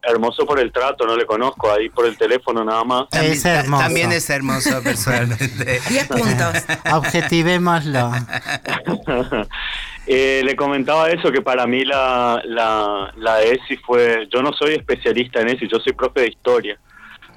hermoso 0.03 0.45
por 0.45 0.59
el 0.59 0.73
trato, 0.73 1.07
no 1.07 1.17
le 1.17 1.25
conozco, 1.25 1.71
ahí 1.71 1.89
por 1.91 2.07
el 2.07 2.17
teléfono 2.19 2.65
nada 2.65 2.83
más. 2.83 3.09
También, 3.09 3.33
Es 3.35 3.45
hermoso. 3.45 3.83
también 3.85 4.13
es 4.13 4.31
hermoso 4.31 4.83
personalmente. 4.83 5.81
10 5.89 6.09
puntos. 6.09 6.55
Objetivémoslo. 6.93 8.11
Eh, 10.11 10.41
le 10.43 10.57
comentaba 10.57 11.11
eso, 11.11 11.31
que 11.31 11.43
para 11.43 11.67
mí 11.67 11.85
la, 11.85 12.41
la, 12.47 13.13
la 13.19 13.43
ESI 13.43 13.77
fue, 13.77 14.27
yo 14.33 14.41
no 14.41 14.55
soy 14.55 14.73
especialista 14.73 15.43
en 15.43 15.49
ESI, 15.49 15.69
yo 15.69 15.79
soy 15.81 15.93
profe 15.93 16.23
de 16.23 16.29
historia. 16.29 16.81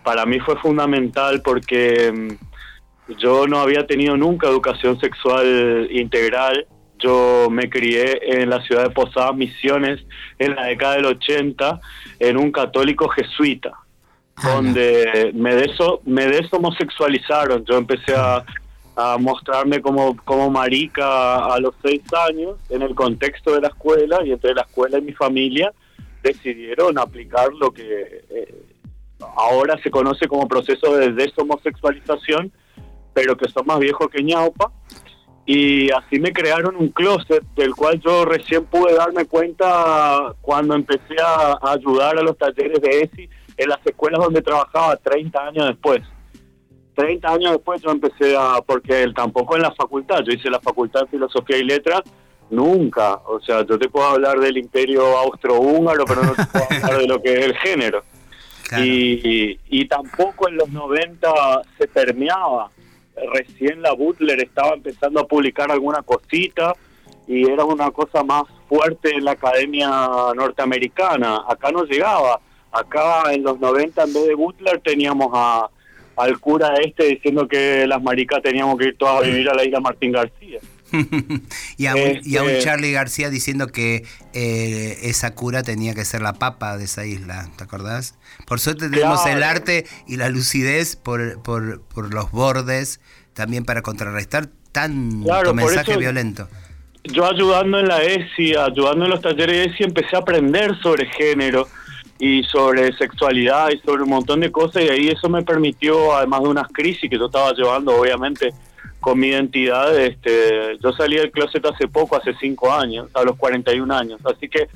Para 0.06 0.26
mí 0.26 0.40
fue 0.40 0.56
fundamental 0.56 1.42
porque 1.42 2.14
mm, 2.14 3.16
yo 3.18 3.46
no 3.46 3.60
había 3.60 3.86
tenido 3.86 4.16
nunca 4.16 4.48
educación 4.48 4.98
sexual 5.02 5.90
integral. 5.92 6.66
Yo 6.98 7.50
me 7.52 7.70
crié 7.70 8.40
en 8.42 8.50
la 8.50 8.62
ciudad 8.62 8.84
de 8.84 8.92
Posadas 8.92 9.36
Misiones 9.36 10.00
en 10.40 10.56
la 10.56 10.68
década 10.68 10.96
del 10.96 11.08
80 11.08 11.78
en 12.20 12.38
un 12.38 12.54
católico 12.54 13.10
jesuita, 13.10 13.74
donde 14.42 15.32
me, 15.34 15.56
deso, 15.56 16.00
me 16.06 16.26
deshomosexualizaron. 16.26 17.66
Yo 17.66 17.78
empecé 17.78 18.16
a, 18.16 18.46
a 18.96 19.18
mostrarme 19.18 19.82
como, 19.82 20.16
como 20.18 20.50
marica 20.50 21.46
a 21.46 21.60
los 21.60 21.74
seis 21.82 22.02
años 22.28 22.58
en 22.70 22.82
el 22.82 22.94
contexto 22.94 23.54
de 23.54 23.62
la 23.62 23.70
escuela 23.70 24.20
y 24.26 24.32
entre 24.32 24.54
la 24.54 24.62
escuela 24.62 24.98
y 24.98 25.02
mi 25.02 25.14
familia 25.14 25.72
decidieron 26.22 26.98
aplicar 27.00 27.50
lo 27.54 27.72
que 27.72 28.26
eh, 28.30 28.66
ahora 29.36 29.78
se 29.82 29.90
conoce 29.90 30.28
como 30.28 30.48
proceso 30.48 30.96
de 30.98 31.14
deshomosexualización, 31.14 32.52
pero 33.14 33.38
que 33.38 33.50
son 33.50 33.66
más 33.66 33.80
viejos 33.80 34.10
que 34.10 34.24
ñaupa. 34.24 34.72
Y 35.46 35.92
así 35.92 36.20
me 36.20 36.32
crearon 36.32 36.76
un 36.76 36.90
closet 36.90 37.44
del 37.56 37.76
cual 37.76 38.00
yo 38.00 38.26
recién 38.26 38.66
pude 38.66 38.94
darme 38.94 39.26
cuenta 39.26 40.36
cuando 40.42 40.76
empecé 40.76 41.16
a, 41.22 41.58
ayudar 41.64 42.18
a 42.18 42.22
los 42.22 42.38
talleres 42.38 42.80
de 42.80 43.02
ESI 43.02 43.30
en 43.58 43.70
las 43.70 43.80
escuelas 43.86 44.22
donde 44.22 44.42
trabajaba 44.42 44.96
30 44.98 45.48
años 45.48 45.68
después. 45.68 46.02
30 46.96 47.28
años 47.28 47.52
después 47.52 47.82
yo 47.82 47.92
empecé 47.92 48.36
a, 48.38 48.62
porque 48.66 49.04
él 49.04 49.14
tampoco 49.14 49.56
en 49.56 49.64
la 49.64 49.72
facultad, 49.72 50.20
yo 50.24 50.34
hice 50.34 50.50
la 50.50 50.60
facultad 50.60 51.02
de 51.02 51.08
filosofía 51.08 51.58
y 51.58 51.64
letras, 51.64 52.02
nunca, 52.50 53.16
o 53.26 53.40
sea, 53.40 53.66
yo 53.66 53.80
te 53.80 53.90
puedo 53.90 54.08
hablar 54.08 54.40
del 54.40 54.58
imperio 54.58 55.18
austrohúngaro, 55.18 56.06
pero 56.06 56.24
no 56.24 56.34
te 56.34 56.46
puedo 56.46 56.66
hablar 56.84 57.00
de 57.00 57.08
lo 57.08 57.22
que 57.22 57.34
es 57.34 57.46
el 57.46 57.56
género. 57.58 58.04
Claro. 58.68 58.86
Y, 58.86 59.60
y 59.70 59.86
tampoco 59.86 60.48
en 60.48 60.58
los 60.58 60.70
90 60.70 61.30
se 61.78 61.88
permeaba. 61.88 62.72
Recién 63.34 63.82
la 63.82 63.92
Butler 63.94 64.40
estaba 64.42 64.76
empezando 64.76 65.20
a 65.20 65.28
publicar 65.28 65.72
alguna 65.72 66.02
cosita 66.02 66.74
y 67.28 67.50
era 67.50 67.66
una 67.66 67.92
cosa 67.92 68.24
más 68.24 68.44
fuerte 68.70 69.14
en 69.14 69.26
la 69.26 69.32
academia 69.32 69.90
norteamericana. 70.34 71.44
Acá 71.48 71.72
no 71.72 71.84
llegaba. 71.84 72.40
Acá 72.72 73.34
en 73.34 73.44
los 73.44 73.60
90 73.60 74.04
en 74.04 74.14
vez 74.14 74.28
de 74.28 74.36
Butler 74.36 74.80
teníamos 74.80 75.30
a, 75.34 75.70
al 76.24 76.40
cura 76.40 76.74
este 76.84 77.06
diciendo 77.06 77.48
que 77.48 77.86
las 77.88 78.02
maricas 78.02 78.42
teníamos 78.42 78.78
que 78.78 78.86
ir 78.90 78.98
todas 78.98 79.24
a 79.24 79.26
vivir 79.26 79.50
a 79.50 79.54
la 79.54 79.64
isla 79.66 79.80
Martín 79.80 80.12
García. 80.12 80.60
y, 81.78 81.86
a 81.86 81.96
un, 81.96 82.20
y 82.24 82.36
a 82.38 82.44
un 82.44 82.50
Este- 82.50 82.64
Charlie 82.64 82.92
García 82.92 83.30
diciendo 83.30 83.68
que 83.68 84.04
eh, 84.34 84.98
esa 85.04 85.34
cura 85.34 85.64
tenía 85.64 85.94
que 85.94 86.04
ser 86.04 86.22
la 86.22 86.34
papa 86.34 86.78
de 86.78 86.84
esa 86.86 87.06
isla, 87.06 87.50
¿te 87.58 87.64
acordás? 87.64 88.16
Por 88.46 88.60
suerte 88.60 88.90
tenemos 88.90 89.22
Claro. 89.22 89.38
el 89.38 89.44
arte 89.44 89.86
y 90.08 90.18
la 90.18 90.30
lucidez 90.30 90.98
por, 90.98 91.42
por, 91.44 91.82
por 91.84 92.14
los 92.14 92.32
bordes 92.32 93.00
también 93.34 93.64
para 93.64 93.82
contrarrestar 93.82 94.48
tanto 94.74 95.26
Claro, 95.26 95.54
mensaje 95.54 95.92
eso- 95.92 96.00
violento. 96.00 96.50
yo 97.06 97.26
ayudando 97.26 97.80
en 97.80 97.88
la 97.88 98.04
ESI, 98.04 98.56
ayudando 98.56 99.06
en 99.06 99.12
los 99.12 99.22
talleres 99.22 99.56
de 99.56 99.64
ESI, 99.74 99.84
empecé 99.86 100.16
a 100.18 100.20
aprender 100.20 100.76
sobre 100.82 101.06
género 101.08 101.68
y 102.22 102.44
sobre 102.44 102.96
sexualidad 102.98 103.72
y 103.72 103.80
sobre 103.80 104.04
un 104.04 104.10
montón 104.10 104.42
de 104.42 104.52
cosas 104.52 104.84
y 104.84 104.90
ahí 104.90 105.08
eso 105.08 105.28
me 105.28 105.42
permitió, 105.42 106.16
además 106.16 106.44
de 106.44 106.50
unas 106.50 106.68
crisis 106.72 107.10
que 107.10 107.18
yo 107.18 107.26
estaba 107.26 107.52
llevando, 107.54 108.00
obviamente, 108.00 108.54
con 109.00 109.20
mi 109.20 109.30
identidad, 109.30 110.00
este, 110.00 110.78
yo 110.84 110.94
salí 110.94 111.16
del 111.16 111.32
closet 111.32 111.66
hace 111.66 111.88
poco, 111.88 112.16
hace 112.16 112.36
cinco 112.40 112.72
años, 112.72 113.10
a 113.16 113.24
los 113.24 113.36
41 113.38 113.92
años, 113.92 114.22
así 114.24 114.48
que 114.48 114.68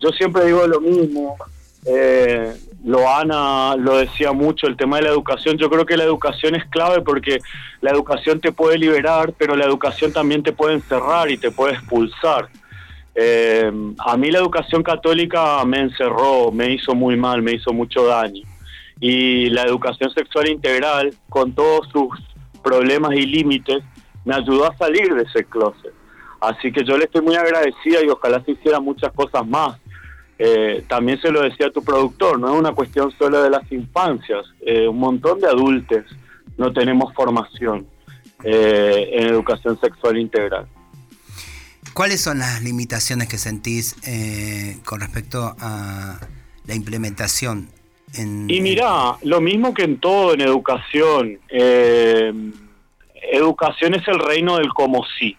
yo 0.00 0.10
siempre 0.10 0.46
digo 0.46 0.66
lo 0.66 0.80
mismo, 0.80 1.36
eh, 1.86 2.52
Loana 2.84 3.76
lo 3.76 3.98
decía 3.98 4.32
mucho, 4.32 4.66
el 4.66 4.76
tema 4.76 4.96
de 4.96 5.04
la 5.04 5.10
educación, 5.10 5.56
yo 5.56 5.70
creo 5.70 5.86
que 5.86 5.96
la 5.96 6.02
educación 6.02 6.56
es 6.56 6.64
clave 6.64 7.02
porque 7.02 7.38
la 7.80 7.92
educación 7.92 8.40
te 8.40 8.50
puede 8.50 8.76
liberar, 8.76 9.32
pero 9.38 9.54
la 9.54 9.66
educación 9.66 10.12
también 10.12 10.42
te 10.42 10.50
puede 10.50 10.74
encerrar 10.74 11.30
y 11.30 11.38
te 11.38 11.52
puede 11.52 11.74
expulsar. 11.74 12.48
Eh, 13.14 13.70
a 13.98 14.16
mí 14.16 14.30
la 14.30 14.38
educación 14.38 14.82
católica 14.82 15.64
me 15.64 15.80
encerró, 15.80 16.52
me 16.52 16.72
hizo 16.72 16.94
muy 16.94 17.16
mal, 17.16 17.42
me 17.42 17.52
hizo 17.52 17.72
mucho 17.72 18.06
daño. 18.06 18.42
Y 19.00 19.50
la 19.50 19.62
educación 19.62 20.10
sexual 20.10 20.48
integral, 20.48 21.14
con 21.28 21.52
todos 21.52 21.88
sus 21.88 22.08
problemas 22.62 23.12
y 23.14 23.26
límites, 23.26 23.82
me 24.24 24.34
ayudó 24.34 24.70
a 24.70 24.76
salir 24.76 25.14
de 25.14 25.22
ese 25.22 25.44
closet. 25.44 25.92
Así 26.40 26.70
que 26.70 26.84
yo 26.84 26.96
le 26.96 27.04
estoy 27.04 27.22
muy 27.22 27.34
agradecida 27.34 28.04
y 28.04 28.08
ojalá 28.08 28.42
se 28.44 28.52
hicieran 28.52 28.84
muchas 28.84 29.12
cosas 29.12 29.46
más. 29.46 29.78
Eh, 30.38 30.84
también 30.86 31.20
se 31.20 31.32
lo 31.32 31.42
decía 31.42 31.66
a 31.66 31.70
tu 31.70 31.82
productor, 31.82 32.38
no 32.38 32.52
es 32.52 32.58
una 32.58 32.72
cuestión 32.72 33.10
solo 33.18 33.42
de 33.42 33.50
las 33.50 33.70
infancias, 33.72 34.46
eh, 34.60 34.86
un 34.86 34.98
montón 34.98 35.40
de 35.40 35.48
adultos 35.48 36.04
no 36.58 36.72
tenemos 36.72 37.14
formación 37.14 37.86
eh, 38.44 39.08
en 39.12 39.28
educación 39.28 39.80
sexual 39.80 40.18
integral. 40.18 40.66
¿Cuáles 41.98 42.20
son 42.22 42.38
las 42.38 42.62
limitaciones 42.62 43.26
que 43.28 43.38
sentís 43.38 43.96
eh, 44.06 44.78
con 44.84 45.00
respecto 45.00 45.56
a 45.58 46.20
la 46.64 46.74
implementación 46.76 47.68
en- 48.14 48.48
Y 48.48 48.60
mira, 48.60 49.16
lo 49.22 49.40
mismo 49.40 49.74
que 49.74 49.82
en 49.82 49.98
todo 49.98 50.32
en 50.32 50.40
educación, 50.40 51.40
eh, 51.48 52.32
educación 53.32 53.96
es 53.96 54.06
el 54.06 54.20
reino 54.20 54.58
del 54.58 54.68
como 54.68 55.04
sí. 55.18 55.36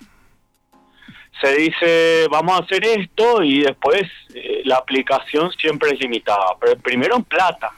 Se 1.42 1.56
dice, 1.56 2.28
vamos 2.30 2.60
a 2.60 2.64
hacer 2.66 2.84
esto 2.84 3.42
y 3.42 3.62
después 3.62 4.02
eh, 4.34 4.62
la 4.66 4.76
aplicación 4.76 5.54
siempre 5.54 5.92
es 5.92 6.00
limitada. 6.02 6.58
Pero 6.60 6.78
primero 6.82 7.16
en 7.16 7.24
plata, 7.24 7.72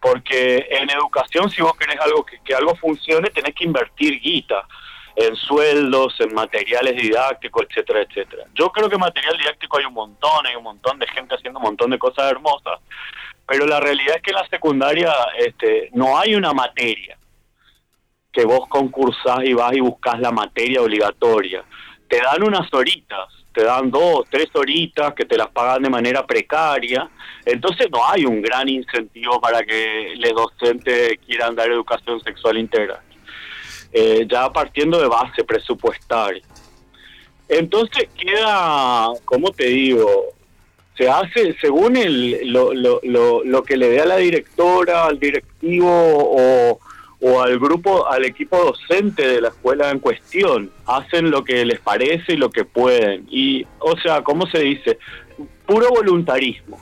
porque 0.00 0.66
en 0.70 0.88
educación 0.88 1.50
si 1.50 1.60
vos 1.60 1.76
querés 1.76 2.00
algo 2.00 2.24
que, 2.24 2.38
que 2.42 2.54
algo 2.54 2.74
funcione 2.74 3.28
tenés 3.28 3.54
que 3.54 3.64
invertir 3.64 4.18
guita 4.18 4.66
en 5.18 5.34
sueldos, 5.34 6.14
en 6.20 6.32
materiales 6.32 6.96
didácticos, 6.96 7.66
etcétera, 7.68 8.02
etcétera. 8.02 8.44
Yo 8.54 8.70
creo 8.70 8.88
que 8.88 8.96
material 8.96 9.36
didáctico 9.36 9.78
hay 9.78 9.84
un 9.84 9.94
montón, 9.94 10.46
hay 10.46 10.54
un 10.54 10.62
montón 10.62 10.98
de 11.00 11.08
gente 11.08 11.34
haciendo 11.34 11.58
un 11.58 11.64
montón 11.64 11.90
de 11.90 11.98
cosas 11.98 12.30
hermosas, 12.30 12.78
pero 13.44 13.66
la 13.66 13.80
realidad 13.80 14.16
es 14.16 14.22
que 14.22 14.30
en 14.30 14.36
la 14.36 14.48
secundaria 14.48 15.12
este, 15.36 15.90
no 15.92 16.16
hay 16.16 16.36
una 16.36 16.52
materia 16.52 17.18
que 18.32 18.44
vos 18.44 18.68
concursás 18.68 19.40
y 19.44 19.54
vas 19.54 19.72
y 19.72 19.80
buscas 19.80 20.20
la 20.20 20.30
materia 20.30 20.82
obligatoria. 20.82 21.64
Te 22.08 22.20
dan 22.20 22.44
unas 22.44 22.72
horitas, 22.72 23.26
te 23.52 23.64
dan 23.64 23.90
dos, 23.90 24.24
tres 24.30 24.48
horitas 24.54 25.14
que 25.14 25.24
te 25.24 25.36
las 25.36 25.48
pagan 25.48 25.82
de 25.82 25.90
manera 25.90 26.24
precaria, 26.24 27.10
entonces 27.44 27.88
no 27.90 28.08
hay 28.08 28.24
un 28.24 28.40
gran 28.40 28.68
incentivo 28.68 29.40
para 29.40 29.64
que 29.64 30.14
los 30.16 30.32
docentes 30.32 31.18
quieran 31.26 31.56
dar 31.56 31.68
educación 31.68 32.20
sexual 32.20 32.56
integral. 32.56 33.00
Eh, 33.92 34.26
ya 34.30 34.52
partiendo 34.52 35.00
de 35.00 35.08
base 35.08 35.44
presupuestaria. 35.44 36.42
Entonces 37.48 38.08
queda, 38.14 39.08
¿cómo 39.24 39.50
te 39.50 39.64
digo? 39.64 40.26
Se 40.96 41.08
hace 41.08 41.56
según 41.60 41.96
el, 41.96 42.52
lo, 42.52 42.74
lo, 42.74 43.00
lo, 43.02 43.42
lo 43.44 43.62
que 43.62 43.76
le 43.76 43.88
dé 43.88 44.00
a 44.00 44.04
la 44.04 44.16
directora, 44.16 45.06
al 45.06 45.18
directivo 45.18 45.88
o, 45.88 46.78
o 47.20 47.40
al 47.40 47.58
grupo, 47.58 48.06
al 48.06 48.26
equipo 48.26 48.58
docente 48.58 49.26
de 49.26 49.40
la 49.40 49.48
escuela 49.48 49.90
en 49.90 50.00
cuestión. 50.00 50.70
Hacen 50.84 51.30
lo 51.30 51.42
que 51.42 51.64
les 51.64 51.80
parece 51.80 52.34
y 52.34 52.36
lo 52.36 52.50
que 52.50 52.64
pueden. 52.64 53.26
Y, 53.30 53.64
o 53.78 53.96
sea, 53.98 54.22
¿cómo 54.22 54.46
se 54.48 54.58
dice? 54.58 54.98
Puro 55.66 55.88
voluntarismo. 55.88 56.78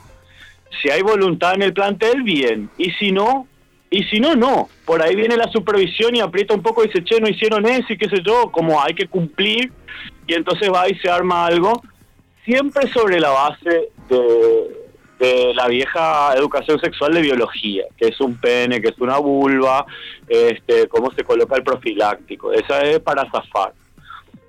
Si 0.81 0.89
hay 0.89 1.01
voluntad 1.01 1.55
en 1.55 1.61
el 1.61 1.73
plantel, 1.73 2.23
bien. 2.23 2.69
Y 2.77 2.91
si 2.91 3.11
no, 3.11 3.47
y 3.89 4.03
si 4.03 4.19
no, 4.19 4.35
no. 4.35 4.69
Por 4.85 5.01
ahí 5.01 5.15
viene 5.15 5.37
la 5.37 5.49
supervisión 5.51 6.15
y 6.15 6.19
aprieta 6.19 6.53
un 6.53 6.61
poco 6.61 6.83
y 6.83 6.87
dice, 6.87 7.03
che, 7.03 7.19
no 7.19 7.29
hicieron 7.29 7.65
eso 7.65 7.93
y 7.93 7.97
qué 7.97 8.09
sé 8.09 8.21
yo, 8.25 8.51
como 8.51 8.81
hay 8.81 8.93
que 8.93 9.07
cumplir. 9.07 9.71
Y 10.27 10.33
entonces 10.33 10.69
va 10.71 10.89
y 10.89 10.95
se 10.95 11.09
arma 11.09 11.45
algo, 11.45 11.81
siempre 12.43 12.87
sobre 12.91 13.19
la 13.19 13.29
base 13.29 13.89
de, 14.09 14.77
de 15.19 15.53
la 15.53 15.67
vieja 15.67 16.33
educación 16.35 16.79
sexual 16.79 17.13
de 17.13 17.21
biología, 17.21 17.85
que 17.97 18.09
es 18.09 18.19
un 18.19 18.35
pene, 18.35 18.81
que 18.81 18.89
es 18.89 18.99
una 18.99 19.17
vulva, 19.17 19.85
este, 20.27 20.87
cómo 20.87 21.11
se 21.13 21.23
coloca 21.23 21.55
el 21.55 21.63
profiláctico. 21.63 22.51
Esa 22.51 22.81
es 22.81 22.99
para 22.99 23.29
zafar. 23.31 23.73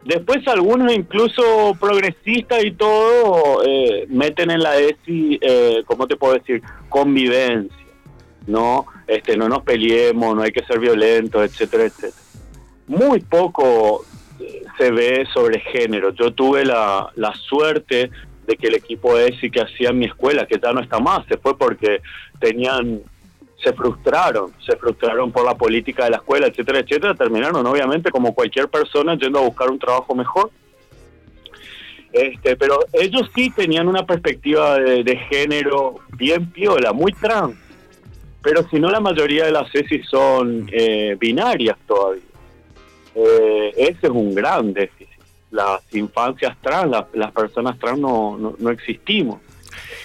Después 0.04 0.46
algunos 0.48 0.92
incluso 0.92 1.76
progresistas 1.78 2.64
y 2.64 2.72
todo 2.72 3.62
eh, 3.66 4.06
meten 4.08 4.50
en 4.50 4.62
la 4.62 4.78
ESI, 4.78 5.38
eh, 5.40 5.82
¿cómo 5.86 6.06
te 6.06 6.16
puedo 6.16 6.34
decir? 6.34 6.62
Convivencia, 6.88 7.76
¿no? 8.48 8.86
Este, 9.06 9.36
no 9.36 9.48
nos 9.48 9.62
peleemos, 9.62 10.34
no 10.34 10.42
hay 10.42 10.50
que 10.50 10.64
ser 10.64 10.80
violentos, 10.80 11.44
etcétera, 11.44 11.84
etcétera. 11.84 12.14
Muy 12.88 13.20
poco 13.20 14.04
eh, 14.40 14.64
se 14.76 14.90
ve 14.90 15.26
sobre 15.32 15.60
género. 15.60 16.12
Yo 16.14 16.32
tuve 16.32 16.64
la, 16.64 17.10
la 17.14 17.32
suerte 17.34 18.10
de 18.46 18.56
que 18.56 18.68
el 18.68 18.74
equipo 18.74 19.16
ESI 19.16 19.50
que 19.50 19.60
hacía 19.60 19.90
en 19.90 19.98
mi 19.98 20.06
escuela, 20.06 20.46
que 20.46 20.58
ya 20.60 20.72
no 20.72 20.80
está 20.80 20.98
más, 20.98 21.26
se 21.26 21.36
fue 21.36 21.56
porque 21.56 22.00
tenían 22.40 23.02
se 23.62 23.72
frustraron, 23.72 24.52
se 24.64 24.76
frustraron 24.76 25.32
por 25.32 25.44
la 25.44 25.56
política 25.56 26.04
de 26.04 26.10
la 26.10 26.18
escuela, 26.18 26.46
etcétera, 26.46 26.78
etcétera, 26.78 27.14
terminaron 27.14 27.66
obviamente 27.66 28.10
como 28.10 28.32
cualquier 28.32 28.68
persona 28.68 29.18
yendo 29.18 29.40
a 29.40 29.42
buscar 29.42 29.68
un 29.68 29.80
trabajo 29.80 30.14
mejor. 30.14 30.50
Este, 32.12 32.56
pero 32.56 32.78
ellos 32.92 33.28
sí 33.34 33.50
tenían 33.50 33.88
una 33.88 34.06
perspectiva 34.06 34.78
de, 34.78 35.02
de 35.02 35.16
género 35.16 35.96
bien 36.16 36.50
piola, 36.50 36.92
muy 36.92 37.12
trans. 37.12 37.56
Pero 38.42 38.68
si 38.68 38.78
no, 38.78 38.90
la 38.90 39.00
mayoría 39.00 39.46
de 39.46 39.52
las 39.52 39.74
ESI 39.74 40.02
son 40.04 40.68
eh, 40.72 41.16
binarias 41.18 41.76
todavía. 41.86 42.22
Eh, 43.14 43.72
ese 43.76 44.06
es 44.06 44.10
un 44.10 44.34
gran 44.34 44.72
déficit. 44.72 45.08
Las 45.50 45.82
infancias 45.94 46.56
trans, 46.60 46.90
las, 46.90 47.04
las 47.14 47.32
personas 47.32 47.78
trans 47.78 47.98
no, 47.98 48.54
no, 48.58 48.70
existimos. 48.70 49.40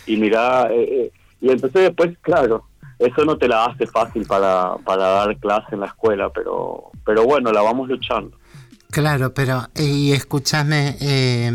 Y 0.07 0.17
mira, 0.17 0.67
eh, 0.71 0.83
eh, 0.83 1.11
y 1.41 1.49
entonces 1.49 1.83
después, 1.83 2.17
claro, 2.21 2.65
eso 2.97 3.25
no 3.25 3.37
te 3.37 3.47
la 3.47 3.65
hace 3.65 3.85
fácil 3.85 4.25
para, 4.25 4.75
para 4.77 5.03
dar 5.03 5.37
clase 5.37 5.67
en 5.75 5.81
la 5.81 5.87
escuela, 5.87 6.29
pero, 6.29 6.91
pero 7.05 7.23
bueno, 7.23 7.51
la 7.51 7.61
vamos 7.61 7.89
luchando. 7.89 8.37
Claro, 8.89 9.33
pero 9.33 9.67
y 9.75 10.11
escúchame, 10.11 10.97
eh, 11.01 11.51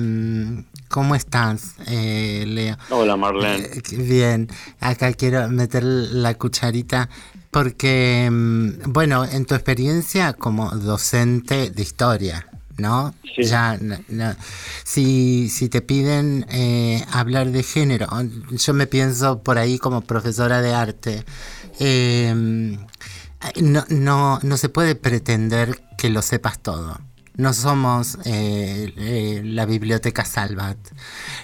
¿cómo 0.89 1.15
estás, 1.15 1.75
eh, 1.87 2.45
Leo? 2.47 2.77
Hola, 2.91 3.17
Marlene. 3.17 3.65
Eh, 3.67 3.83
bien, 3.97 4.49
acá 4.81 5.13
quiero 5.13 5.49
meter 5.49 5.83
la 5.85 6.35
cucharita 6.35 7.09
porque, 7.51 8.29
mm, 8.31 8.93
bueno, 8.93 9.25
en 9.25 9.45
tu 9.47 9.55
experiencia 9.55 10.33
como 10.35 10.71
docente 10.71 11.71
de 11.71 11.83
historia, 11.83 12.47
¿no? 12.77 13.15
Sí. 13.37 13.45
Ya, 13.45 13.77
no- 13.81 13.99
no. 14.09 14.35
si, 14.85 15.49
si 15.49 15.69
te 15.69 15.81
piden 15.81 16.45
eh, 16.51 17.05
hablar 17.13 17.51
de 17.51 17.63
género, 17.63 18.09
yo 18.51 18.75
me 18.75 18.87
pienso 18.87 19.43
por 19.43 19.59
ahí 19.59 19.79
como 19.79 20.01
profesora 20.03 20.61
de 20.61 20.75
arte, 20.75 21.25
eh, 21.81 22.77
no, 23.61 23.85
no, 23.89 24.41
no 24.43 24.57
se 24.57 24.69
puede 24.69 24.95
pretender 24.97 25.81
que 25.97 26.11
lo 26.11 26.23
sepas 26.23 26.59
todo. 26.59 27.01
No 27.39 27.53
somos 27.55 28.19
eh, 28.25 28.93
eh, 28.97 29.43
la 29.45 29.65
biblioteca 29.65 30.25
Salvat. 30.25 30.77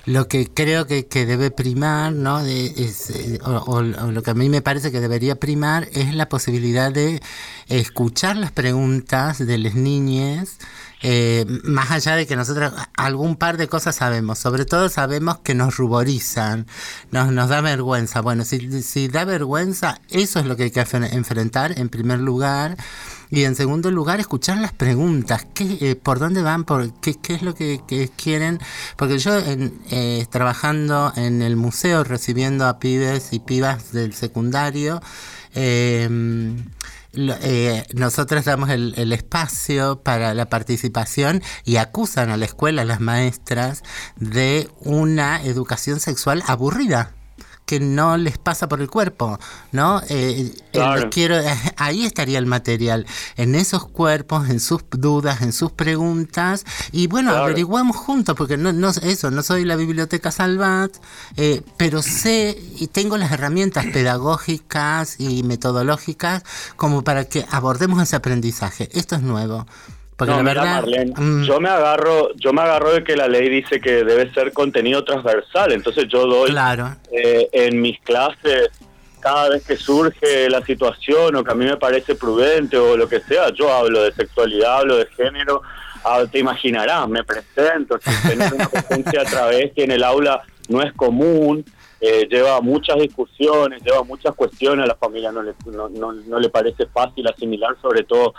Lo 0.06 0.26
que 0.26 0.48
creo 0.52 0.86
que, 0.88 1.06
que 1.06 1.24
debe 1.24 1.52
primar, 1.52 2.12
¿no? 2.12 2.42
De- 2.42 2.66
es, 2.76 3.10
eh, 3.10 3.38
o, 3.44 3.50
o- 3.66 3.82
lo 3.82 4.22
que 4.24 4.30
a 4.32 4.34
mí 4.34 4.48
me 4.48 4.60
parece 4.60 4.90
que 4.90 5.00
debería 5.00 5.36
primar 5.36 5.88
es 5.92 6.12
la 6.14 6.28
posibilidad 6.28 6.90
de 6.92 7.22
escuchar 7.68 8.36
las 8.36 8.50
preguntas 8.50 9.38
de 9.38 9.56
las 9.56 9.76
niñas, 9.76 10.58
eh, 11.02 11.44
más 11.64 11.90
allá 11.90 12.16
de 12.16 12.26
que 12.26 12.36
nosotros 12.36 12.72
algún 12.96 13.36
par 13.36 13.56
de 13.56 13.68
cosas 13.68 13.96
sabemos, 13.96 14.38
sobre 14.38 14.64
todo 14.64 14.88
sabemos 14.88 15.38
que 15.38 15.54
nos 15.54 15.76
ruborizan, 15.76 16.66
nos, 17.10 17.30
nos 17.32 17.48
da 17.48 17.60
vergüenza. 17.60 18.20
Bueno, 18.20 18.44
si, 18.44 18.82
si 18.82 19.08
da 19.08 19.24
vergüenza, 19.24 20.00
eso 20.10 20.40
es 20.40 20.46
lo 20.46 20.56
que 20.56 20.64
hay 20.64 20.70
que 20.70 20.80
enfrentar 20.80 21.78
en 21.78 21.88
primer 21.88 22.20
lugar. 22.20 22.76
Y 23.30 23.44
en 23.44 23.56
segundo 23.56 23.90
lugar, 23.90 24.20
escuchar 24.20 24.58
las 24.58 24.72
preguntas, 24.72 25.46
¿qué, 25.54 25.78
eh, 25.80 25.96
por 25.96 26.18
dónde 26.20 26.42
van, 26.42 26.64
por 26.64 26.92
qué, 27.00 27.14
qué 27.14 27.34
es 27.34 27.42
lo 27.42 27.54
que, 27.54 27.80
que 27.86 28.08
quieren. 28.08 28.60
Porque 28.96 29.18
yo, 29.18 29.36
en, 29.38 29.78
eh, 29.90 30.26
trabajando 30.30 31.12
en 31.16 31.42
el 31.42 31.56
museo, 31.56 32.04
recibiendo 32.04 32.66
a 32.66 32.78
pibes 32.78 33.32
y 33.32 33.40
pibas 33.40 33.92
del 33.92 34.14
secundario, 34.14 35.02
eh, 35.54 36.08
eh, 37.16 37.84
nosotros 37.94 38.44
damos 38.44 38.70
el, 38.70 38.94
el 38.96 39.12
espacio 39.12 40.02
para 40.02 40.34
la 40.34 40.48
participación 40.48 41.42
y 41.64 41.76
acusan 41.76 42.30
a 42.30 42.36
la 42.36 42.44
escuela, 42.44 42.82
a 42.82 42.84
las 42.84 43.00
maestras, 43.00 43.82
de 44.16 44.68
una 44.80 45.42
educación 45.42 46.00
sexual 46.00 46.42
aburrida 46.46 47.14
que 47.66 47.80
no 47.80 48.16
les 48.16 48.36
pasa 48.38 48.68
por 48.68 48.80
el 48.80 48.90
cuerpo, 48.90 49.38
¿no? 49.72 50.00
Eh, 50.08 50.52
eh, 50.52 50.54
Claro. 50.72 51.08
quiero, 51.10 51.36
ahí 51.76 52.04
estaría 52.04 52.38
el 52.38 52.46
material, 52.46 53.06
en 53.36 53.54
esos 53.54 53.86
cuerpos, 53.86 54.48
en 54.50 54.60
sus 54.60 54.82
dudas, 54.90 55.40
en 55.42 55.52
sus 55.52 55.72
preguntas, 55.72 56.64
y 56.92 57.06
bueno, 57.06 57.30
Claro. 57.30 57.44
averiguamos 57.46 57.96
juntos, 57.96 58.34
porque 58.36 58.56
no, 58.56 58.72
no, 58.72 58.90
eso, 58.90 59.30
no 59.30 59.42
soy 59.42 59.64
la 59.64 59.76
biblioteca 59.76 60.30
Salvat, 60.30 60.92
eh, 61.36 61.62
pero 61.76 62.02
sé 62.02 62.58
y 62.76 62.88
tengo 62.88 63.16
las 63.16 63.32
herramientas 63.32 63.86
pedagógicas 63.86 65.16
y 65.18 65.42
metodológicas 65.42 66.42
como 66.76 67.02
para 67.02 67.24
que 67.24 67.46
abordemos 67.50 68.02
ese 68.02 68.16
aprendizaje. 68.16 68.88
Esto 68.92 69.16
es 69.16 69.22
nuevo. 69.22 69.66
Porque 70.16 70.30
No, 70.32 70.36
la 70.38 70.42
mira, 70.44 70.62
verdad, 70.62 70.74
Marlene, 70.82 71.12
mm, 71.16 71.42
yo 71.44 71.60
me 71.60 71.68
agarro, 71.68 72.34
yo 72.36 72.52
me 72.52 72.62
agarro 72.62 72.92
de 72.92 73.02
que 73.04 73.16
la 73.16 73.26
ley 73.28 73.48
dice 73.48 73.80
que 73.80 74.04
debe 74.04 74.32
ser 74.32 74.52
contenido 74.52 75.02
transversal, 75.04 75.72
entonces 75.72 76.06
yo 76.08 76.26
doy 76.26 76.50
claro, 76.50 76.94
eh, 77.10 77.48
en 77.52 77.80
mis 77.80 77.98
clases 78.00 78.70
cada 79.20 79.48
vez 79.48 79.64
que 79.66 79.76
surge 79.76 80.48
la 80.50 80.62
situación 80.64 81.34
o 81.34 81.42
que 81.42 81.50
a 81.50 81.54
mí 81.54 81.64
me 81.64 81.78
parece 81.78 82.14
prudente 82.14 82.76
o 82.76 82.96
lo 82.96 83.08
que 83.08 83.20
sea, 83.20 83.48
yo 83.54 83.72
hablo 83.72 84.02
de 84.02 84.12
sexualidad, 84.12 84.80
hablo 84.80 84.98
de 84.98 85.06
género, 85.06 85.62
ah, 86.04 86.22
te 86.30 86.38
imaginarás, 86.40 87.08
me 87.08 87.24
presento, 87.24 87.98
si 87.98 88.28
tenés 88.28 88.52
una 88.52 88.68
presencia 88.70 89.24
travesti 89.24 89.82
en 89.82 89.92
el 89.92 90.04
aula 90.04 90.42
no 90.68 90.82
es 90.82 90.92
común, 90.92 91.64
eh, 92.00 92.28
lleva 92.30 92.60
muchas 92.60 92.98
discusiones, 92.98 93.82
lleva 93.82 94.02
muchas 94.04 94.34
cuestiones, 94.34 94.84
a 94.84 94.88
la 94.88 94.96
familia 94.96 95.32
no 95.32 95.42
le, 95.42 95.54
no, 95.66 95.88
no- 95.88 96.12
no 96.12 96.38
le 96.38 96.50
parece 96.50 96.84
fácil 96.86 97.26
asimilar, 97.26 97.76
sobre 97.80 98.04
todo 98.04 98.34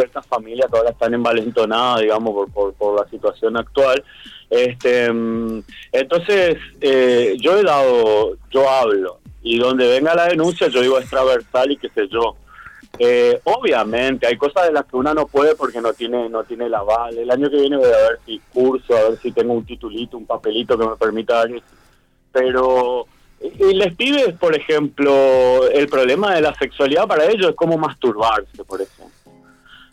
ciertas 0.00 0.26
familias 0.26 0.70
que 0.70 0.78
ahora 0.78 0.90
están 0.90 1.14
envalentonadas, 1.14 2.00
digamos, 2.00 2.50
por, 2.50 2.72
por, 2.74 3.00
la 3.00 3.08
situación 3.08 3.56
actual. 3.56 4.02
Este, 4.48 5.12
mm, 5.12 5.62
entonces, 5.92 6.56
eh, 6.80 7.36
yo 7.38 7.58
he 7.58 7.62
dado, 7.62 8.36
yo 8.50 8.68
hablo, 8.68 9.20
Y 9.42 9.58
donde 9.58 9.88
venga 9.88 10.14
la 10.14 10.26
denuncia, 10.26 10.68
yo 10.68 10.82
digo 10.82 10.98
es 10.98 11.08
transversal 11.08 11.70
y 11.70 11.76
qué 11.76 11.88
sé 11.90 12.08
yo. 12.08 12.36
Eh, 12.98 13.40
obviamente, 13.44 14.26
hay 14.26 14.36
cosas 14.36 14.66
de 14.66 14.72
las 14.72 14.84
que 14.84 14.96
una 14.96 15.14
no 15.14 15.26
puede 15.26 15.54
porque 15.54 15.80
no 15.80 15.94
tiene 15.94 16.28
no 16.28 16.44
tiene 16.44 16.66
el 16.66 16.74
aval. 16.74 17.16
El 17.16 17.30
año 17.30 17.48
que 17.48 17.56
viene 17.56 17.76
voy 17.76 17.86
a 17.86 18.08
ver 18.08 18.18
si 18.26 18.38
curso, 18.52 18.94
a 18.94 19.08
ver 19.08 19.18
si 19.18 19.32
tengo 19.32 19.54
un 19.54 19.64
titulito, 19.64 20.18
un 20.18 20.26
papelito 20.26 20.76
que 20.76 20.86
me 20.86 20.96
permita 20.96 21.36
dar. 21.36 21.48
Pero 22.32 23.06
y 23.40 23.72
les 23.74 23.94
pibes, 23.94 24.34
por 24.34 24.54
ejemplo, 24.54 25.66
el 25.68 25.88
problema 25.88 26.34
de 26.34 26.42
la 26.42 26.54
sexualidad 26.54 27.08
para 27.08 27.24
ellos 27.24 27.50
es 27.50 27.56
como 27.56 27.78
masturbarse, 27.78 28.64
por 28.64 28.82
ejemplo. 28.82 29.09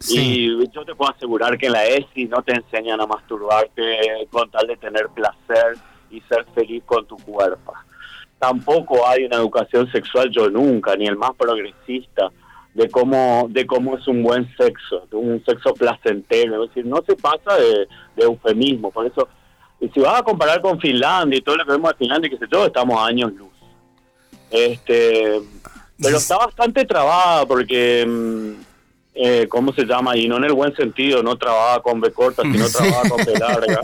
Y 0.10 0.70
yo 0.70 0.86
te 0.86 0.94
puedo 0.94 1.12
asegurar 1.12 1.58
que 1.58 1.68
en 1.68 1.72
la 1.74 1.86
ESI 1.86 2.26
no 2.26 2.42
te 2.44 2.54
enseñan 2.54 3.02
a 3.02 3.08
masturbarte 3.08 4.28
con 4.30 4.50
tal 4.52 4.68
de 4.68 4.78
tener 4.78 5.08
placer 5.10 5.78
y 6.12 6.22
ser 6.22 6.46
feliz 6.54 6.84
con 6.86 7.06
tu 7.06 7.18
cuerpo. 7.18 7.74
Tampoco 8.40 9.08
hay 9.08 9.26
una 9.26 9.38
educación 9.38 9.92
sexual, 9.92 10.30
yo 10.30 10.50
nunca, 10.50 10.96
ni 10.96 11.08
el 11.08 11.18
más 11.18 11.32
progresista, 11.36 12.32
de 12.76 12.90
cómo, 12.90 13.48
de 13.50 13.66
cómo 13.66 13.98
es 13.98 14.08
un 14.08 14.22
buen 14.22 14.48
sexo, 14.56 15.08
un 15.14 15.44
sexo 15.44 15.74
placentero. 15.74 16.64
Es 16.64 16.70
decir, 16.70 16.86
no 16.86 17.04
se 17.08 17.16
pasa 17.16 17.56
de, 17.56 17.88
eufemismo. 18.24 18.92
Por 18.92 19.08
eso, 19.08 19.28
y 19.80 19.90
si 19.90 20.00
vas 20.00 20.20
a 20.20 20.24
comparar 20.24 20.62
con 20.62 20.80
Finlandia 20.80 21.40
y 21.40 21.42
todo 21.42 21.58
lo 21.58 21.66
que 21.66 21.72
vemos 21.72 21.92
de 21.92 21.98
Finlandia, 21.98 22.30
que 22.30 22.38
sé 22.38 22.46
yo, 22.52 22.68
estamos 22.68 23.00
a 23.00 23.08
años 23.08 23.34
luz. 23.34 23.50
Este, 24.52 25.42
pero 26.00 26.18
está 26.18 26.38
bastante 26.38 26.86
trabada 26.86 27.46
porque 27.48 28.06
mm, 28.08 28.67
eh, 29.20 29.48
¿cómo 29.50 29.74
se 29.74 29.86
llama? 29.86 30.16
Y 30.16 30.28
no 30.28 30.38
en 30.38 30.46
el 30.46 30.54
buen 30.54 30.76
sentido, 30.76 31.24
no 31.24 31.38
trabaja 31.38 31.82
con 31.82 32.00
B 32.00 32.12
corta, 32.12 32.44
sino 32.44 32.68
trabaja 32.70 33.10
con 33.10 33.26
B 33.26 33.34
larga. 33.40 33.80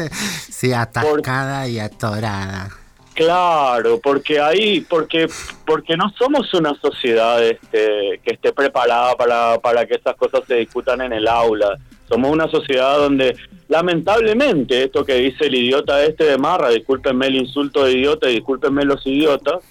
Sí, 0.50 0.72
atascada 0.74 1.68
y 1.68 1.80
atorada. 1.80 2.70
Claro, 3.14 4.00
porque 4.02 4.40
ahí, 4.40 4.82
porque, 4.82 5.28
porque 5.66 5.96
no 5.96 6.10
somos 6.18 6.52
una 6.54 6.74
sociedad 6.80 7.44
este, 7.44 8.20
que 8.24 8.34
esté 8.34 8.52
preparada 8.54 9.16
para, 9.16 9.60
para 9.60 9.86
que 9.86 9.96
estas 9.96 10.16
cosas 10.16 10.42
se 10.48 10.56
discutan 10.56 11.02
en 11.02 11.14
el 11.14 11.28
aula. 11.28 11.78
Somos 12.10 12.32
una 12.32 12.48
sociedad 12.48 12.98
donde, 12.98 13.36
lamentablemente, 13.68 14.84
esto 14.84 15.06
que 15.06 15.16
dice 15.16 15.46
el 15.46 15.56
idiota 15.56 16.04
este 16.04 16.24
de 16.24 16.38
Marra, 16.38 16.70
discúlpenme 16.70 17.28
el 17.28 17.36
insulto 17.36 17.86
de 17.86 17.94
idiota 17.94 18.30
y 18.30 18.36
discúlpenme 18.36 18.84
los 18.84 19.06
idiotas, 19.06 19.64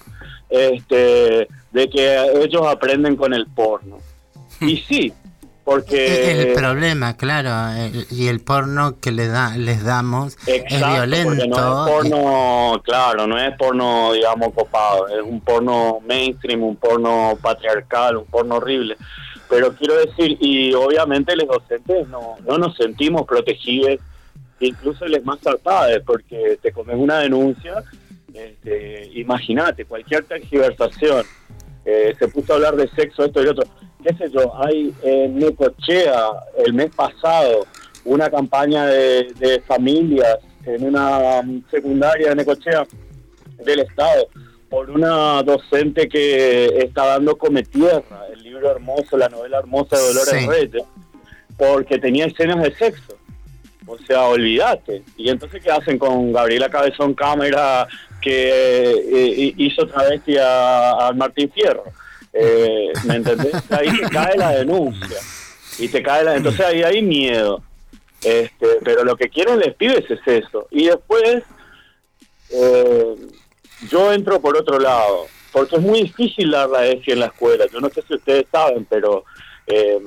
este, 0.49 1.47
de 1.71 1.89
que 1.89 2.25
ellos 2.43 2.65
aprenden 2.65 3.17
con 3.17 3.33
el 3.33 3.45
porno. 3.47 3.97
Y 4.61 4.77
sí, 4.77 5.11
porque 5.63 6.41
el 6.41 6.53
problema 6.53 7.15
claro 7.15 7.51
y 8.11 8.27
el 8.27 8.41
porno 8.41 8.99
que 8.99 9.11
le 9.11 9.27
da 9.27 9.55
les 9.55 9.83
damos 9.83 10.37
es 10.45 10.63
violento 10.67 11.47
no 11.47 11.85
es 11.85 11.91
porno 11.91 12.81
claro 12.83 13.27
no 13.27 13.39
es 13.39 13.55
porno 13.57 14.11
digamos 14.13 14.53
copado 14.53 15.07
es 15.07 15.21
un 15.23 15.39
porno 15.39 15.99
mainstream 16.05 16.63
un 16.63 16.75
porno 16.75 17.37
patriarcal 17.41 18.17
un 18.17 18.25
porno 18.25 18.55
horrible. 18.55 18.97
Pero 19.49 19.73
quiero 19.75 19.95
decir 19.97 20.37
y 20.41 20.73
obviamente 20.73 21.35
los 21.35 21.47
docentes 21.47 22.07
no 22.09 22.35
no 22.45 22.57
nos 22.57 22.75
sentimos 22.75 23.25
protegidos 23.25 23.99
incluso 24.59 25.05
les 25.05 25.23
más 25.23 25.39
zarpadas 25.39 26.01
porque 26.05 26.57
te 26.61 26.71
comes 26.71 26.97
una 26.97 27.19
denuncia 27.19 27.83
este, 28.33 29.11
imagínate 29.13 29.85
cualquier 29.85 30.25
tergiversación 30.25 31.25
eh, 31.85 32.15
se 32.17 32.27
puso 32.29 32.53
a 32.53 32.55
hablar 32.55 32.75
de 32.75 32.87
sexo 32.89 33.25
esto 33.25 33.43
y 33.43 33.47
otro 33.47 33.63
qué 34.03 34.13
sé 34.15 34.29
yo, 34.29 34.53
hay 34.63 34.93
en 35.01 35.39
Necochea 35.39 36.31
el 36.65 36.73
mes 36.73 36.91
pasado 36.95 37.65
una 38.05 38.29
campaña 38.29 38.85
de, 38.85 39.63
familias 39.65 40.39
en 40.65 40.85
una 40.85 41.41
secundaria 41.71 42.29
de 42.29 42.35
Necochea 42.35 42.85
del 43.63 43.79
Estado 43.79 44.27
por 44.69 44.89
una 44.89 45.43
docente 45.43 46.09
que 46.09 46.65
está 46.79 47.05
dando 47.05 47.37
Come 47.37 47.63
Tierra, 47.63 48.25
el 48.33 48.41
libro 48.41 48.71
hermoso, 48.71 49.17
la 49.17 49.29
novela 49.29 49.59
hermosa 49.59 49.95
de 49.95 50.01
Dolores 50.01 50.47
Reyes, 50.47 50.83
porque 51.57 51.99
tenía 51.99 52.25
escenas 52.25 52.61
de 52.63 52.73
sexo. 52.73 53.15
O 53.85 53.97
sea, 53.99 54.23
olvídate. 54.23 55.03
Y 55.17 55.29
entonces, 55.29 55.61
¿qué 55.61 55.69
hacen 55.69 55.99
con 55.99 56.31
Gabriela 56.31 56.69
Cabezón 56.69 57.13
Cámara 57.13 57.87
que 58.21 58.93
eh, 58.93 59.53
hizo 59.57 59.85
travesti 59.85 60.37
a, 60.37 61.07
a 61.07 61.13
Martín 61.13 61.51
Fierro? 61.51 61.83
Eh, 62.33 62.91
¿Me 63.05 63.15
entendés? 63.15 63.53
Ahí 63.71 63.87
te 63.99 64.09
cae 64.09 64.37
la 64.37 64.51
denuncia. 64.51 65.17
Y 65.79 65.87
te 65.87 66.01
cae 66.01 66.23
la... 66.23 66.35
Entonces 66.35 66.65
ahí 66.65 66.83
hay 66.83 67.01
miedo. 67.01 67.61
Este, 68.23 68.67
pero 68.83 69.03
lo 69.03 69.15
que 69.15 69.29
quieren 69.29 69.59
les 69.59 69.75
pibes 69.75 70.09
es 70.09 70.19
eso. 70.25 70.67
Y 70.71 70.87
después 70.87 71.43
eh, 72.49 73.15
yo 73.89 74.11
entro 74.11 74.41
por 74.41 74.57
otro 74.57 74.79
lado. 74.79 75.27
Porque 75.51 75.75
es 75.75 75.81
muy 75.81 76.03
difícil 76.03 76.51
dar 76.51 76.69
la 76.69 76.85
ESI 76.87 77.11
en 77.11 77.19
la 77.19 77.27
escuela. 77.27 77.65
Yo 77.71 77.79
no 77.79 77.89
sé 77.89 78.01
si 78.07 78.15
ustedes 78.15 78.45
saben, 78.51 78.85
pero 78.89 79.23
eh, 79.67 79.99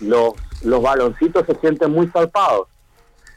los, 0.00 0.34
los 0.62 0.82
baloncitos 0.82 1.44
se 1.46 1.56
sienten 1.56 1.90
muy 1.90 2.08
salpados. 2.08 2.68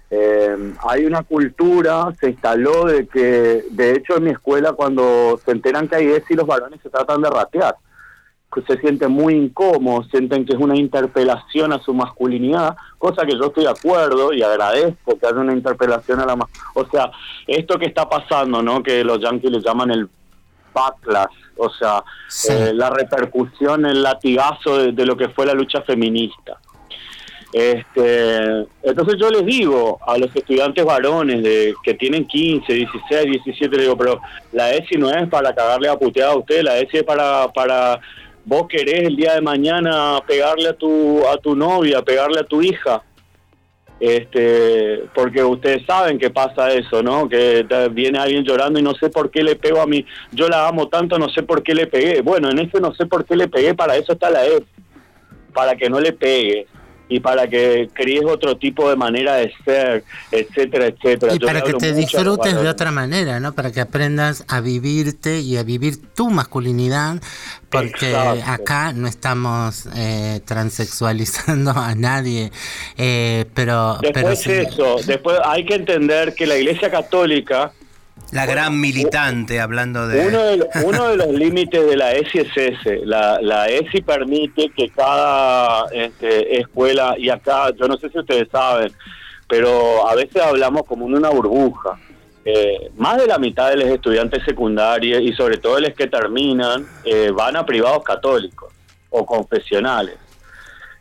Eh, 0.09 0.73
hay 0.87 1.05
una 1.05 1.23
cultura, 1.23 2.13
se 2.19 2.29
instaló 2.29 2.85
de 2.85 3.07
que, 3.07 3.65
de 3.71 3.91
hecho 3.91 4.17
en 4.17 4.23
mi 4.23 4.29
escuela 4.29 4.71
cuando 4.71 5.39
se 5.43 5.51
enteran 5.51 5.89
que 5.89 5.97
hay 5.97 6.07
ESI 6.07 6.35
los 6.35 6.47
varones 6.47 6.79
se 6.81 6.89
tratan 6.89 7.21
de 7.21 7.29
ratear, 7.29 7.75
se 8.65 8.79
sienten 8.79 9.11
muy 9.11 9.35
incómodos, 9.35 10.07
sienten 10.09 10.45
que 10.45 10.53
es 10.53 10.59
una 10.59 10.75
interpelación 10.75 11.73
a 11.73 11.79
su 11.79 11.93
masculinidad, 11.93 12.75
cosa 12.97 13.25
que 13.25 13.37
yo 13.37 13.47
estoy 13.47 13.65
de 13.65 13.71
acuerdo 13.71 14.33
y 14.33 14.41
agradezco 14.41 15.17
que 15.17 15.27
haya 15.27 15.37
una 15.37 15.53
interpelación 15.53 16.19
a 16.19 16.25
la 16.25 16.37
O 16.73 16.85
sea, 16.87 17.11
esto 17.45 17.77
que 17.77 17.85
está 17.85 18.09
pasando, 18.09 18.61
¿no? 18.61 18.81
Que 18.81 19.03
los 19.03 19.19
yankees 19.19 19.51
le 19.51 19.61
llaman 19.61 19.91
el 19.91 20.09
backlash, 20.73 21.35
o 21.57 21.69
sea, 21.69 22.03
eh, 22.49 22.71
la 22.73 22.89
repercusión, 22.89 23.85
el 23.85 24.01
latigazo 24.01 24.91
de 24.91 25.05
lo 25.05 25.17
que 25.17 25.29
fue 25.29 25.45
la 25.45 25.53
lucha 25.53 25.81
feminista. 25.81 26.57
Este, 27.53 28.65
entonces 28.83 29.15
yo 29.17 29.29
les 29.29 29.45
digo 29.45 29.99
a 30.05 30.17
los 30.17 30.35
estudiantes 30.35 30.83
varones 30.83 31.41
de 31.43 31.73
que 31.81 31.93
tienen 31.93 32.25
15, 32.25 32.71
16, 32.73 33.25
17, 33.45 33.69
les 33.69 33.85
digo, 33.85 33.97
pero 33.97 34.21
la 34.51 34.73
ESI 34.73 34.97
no 34.97 35.09
es 35.09 35.29
para 35.29 35.55
cagarle 35.55 35.87
a 35.87 35.97
puteada 35.97 36.33
a 36.33 36.37
usted, 36.37 36.61
la 36.61 36.77
ESI 36.77 36.97
es 36.97 37.03
para, 37.03 37.47
para 37.53 38.01
vos 38.43 38.67
querés 38.67 39.07
el 39.07 39.15
día 39.15 39.35
de 39.35 39.41
mañana 39.41 40.19
pegarle 40.27 40.69
a 40.69 40.73
tu, 40.73 41.25
a 41.25 41.37
tu 41.37 41.55
novia, 41.55 42.01
pegarle 42.01 42.39
a 42.39 42.43
tu 42.43 42.61
hija. 42.61 43.03
Este, 43.99 45.05
porque 45.15 45.43
ustedes 45.43 45.83
saben 45.87 46.19
que 46.19 46.29
pasa 46.29 46.71
eso, 46.71 47.01
¿no? 47.01 47.27
Que 47.27 47.65
viene 47.91 48.19
alguien 48.19 48.43
llorando 48.43 48.77
y 48.77 48.83
no 48.83 48.93
sé 48.93 49.09
por 49.09 49.31
qué 49.31 49.41
le 49.41 49.55
pego 49.55 49.81
a 49.81 49.87
mí. 49.87 50.05
Yo 50.31 50.47
la 50.47 50.67
amo 50.67 50.87
tanto, 50.87 51.17
no 51.17 51.29
sé 51.29 51.41
por 51.41 51.63
qué 51.63 51.73
le 51.73 51.87
pegué. 51.87 52.21
Bueno, 52.21 52.51
en 52.51 52.59
ese 52.59 52.79
no 52.79 52.93
sé 52.93 53.07
por 53.07 53.25
qué 53.25 53.35
le 53.35 53.47
pegué, 53.47 53.73
para 53.73 53.95
eso 53.95 54.13
está 54.13 54.29
la 54.29 54.45
ESI, 54.45 54.65
para 55.51 55.75
que 55.75 55.89
no 55.89 55.99
le 55.99 56.13
pegue 56.13 56.67
y 57.09 57.19
para 57.19 57.47
que 57.47 57.89
críes 57.93 58.23
otro 58.25 58.57
tipo 58.57 58.89
de 58.89 58.95
manera 58.95 59.35
de 59.35 59.53
ser, 59.63 60.03
etcétera, 60.31 60.87
etcétera. 60.87 61.33
Y 61.33 61.39
para 61.39 61.61
que 61.61 61.73
te 61.73 61.93
disfrutes 61.93 62.61
de 62.61 62.67
otra 62.67 62.91
manera, 62.91 63.39
¿no? 63.39 63.53
Para 63.53 63.71
que 63.71 63.81
aprendas 63.81 64.43
a 64.47 64.59
vivirte 64.59 65.39
y 65.39 65.57
a 65.57 65.63
vivir 65.63 65.97
tu 66.13 66.29
masculinidad, 66.29 67.21
porque 67.69 68.15
acá 68.15 68.93
no 68.93 69.07
estamos 69.07 69.87
eh, 69.95 70.41
transexualizando 70.45 71.71
a 71.71 71.95
nadie, 71.95 72.51
eh, 72.97 73.45
pero... 73.53 73.97
Después 74.01 74.41
pero 74.43 74.61
eso, 74.61 74.95
después 75.05 75.37
hay 75.45 75.65
que 75.65 75.75
entender 75.75 76.35
que 76.35 76.45
la 76.45 76.57
Iglesia 76.57 76.91
Católica 76.91 77.71
la 78.31 78.45
gran 78.45 78.79
militante, 78.79 79.59
hablando 79.59 80.07
de... 80.07 80.27
Uno 80.27 80.43
de, 80.43 80.67
uno 80.85 81.07
de 81.09 81.17
los 81.17 81.27
límites 81.31 81.85
de 81.85 81.95
la 81.95 82.13
ESI 82.13 82.39
es 82.39 82.57
ese. 82.57 83.05
La, 83.05 83.39
la 83.41 83.67
ESI 83.67 84.01
permite 84.01 84.69
que 84.75 84.89
cada 84.89 85.85
este, 85.91 86.59
escuela, 86.59 87.15
y 87.17 87.29
acá, 87.29 87.71
yo 87.71 87.87
no 87.87 87.97
sé 87.97 88.09
si 88.09 88.19
ustedes 88.19 88.49
saben, 88.51 88.91
pero 89.47 90.07
a 90.07 90.15
veces 90.15 90.41
hablamos 90.41 90.83
como 90.83 91.07
en 91.07 91.15
una 91.15 91.29
burbuja. 91.29 91.99
Eh, 92.43 92.91
más 92.95 93.17
de 93.17 93.27
la 93.27 93.37
mitad 93.37 93.69
de 93.69 93.77
los 93.77 93.89
estudiantes 93.89 94.43
secundarios 94.43 95.21
y 95.21 95.33
sobre 95.33 95.57
todo 95.57 95.79
los 95.79 95.93
que 95.93 96.07
terminan 96.07 96.87
eh, 97.03 97.29
van 97.31 97.57
a 97.57 97.65
privados 97.65 98.03
católicos 98.03 98.73
o 99.09 99.25
confesionales 99.25 100.15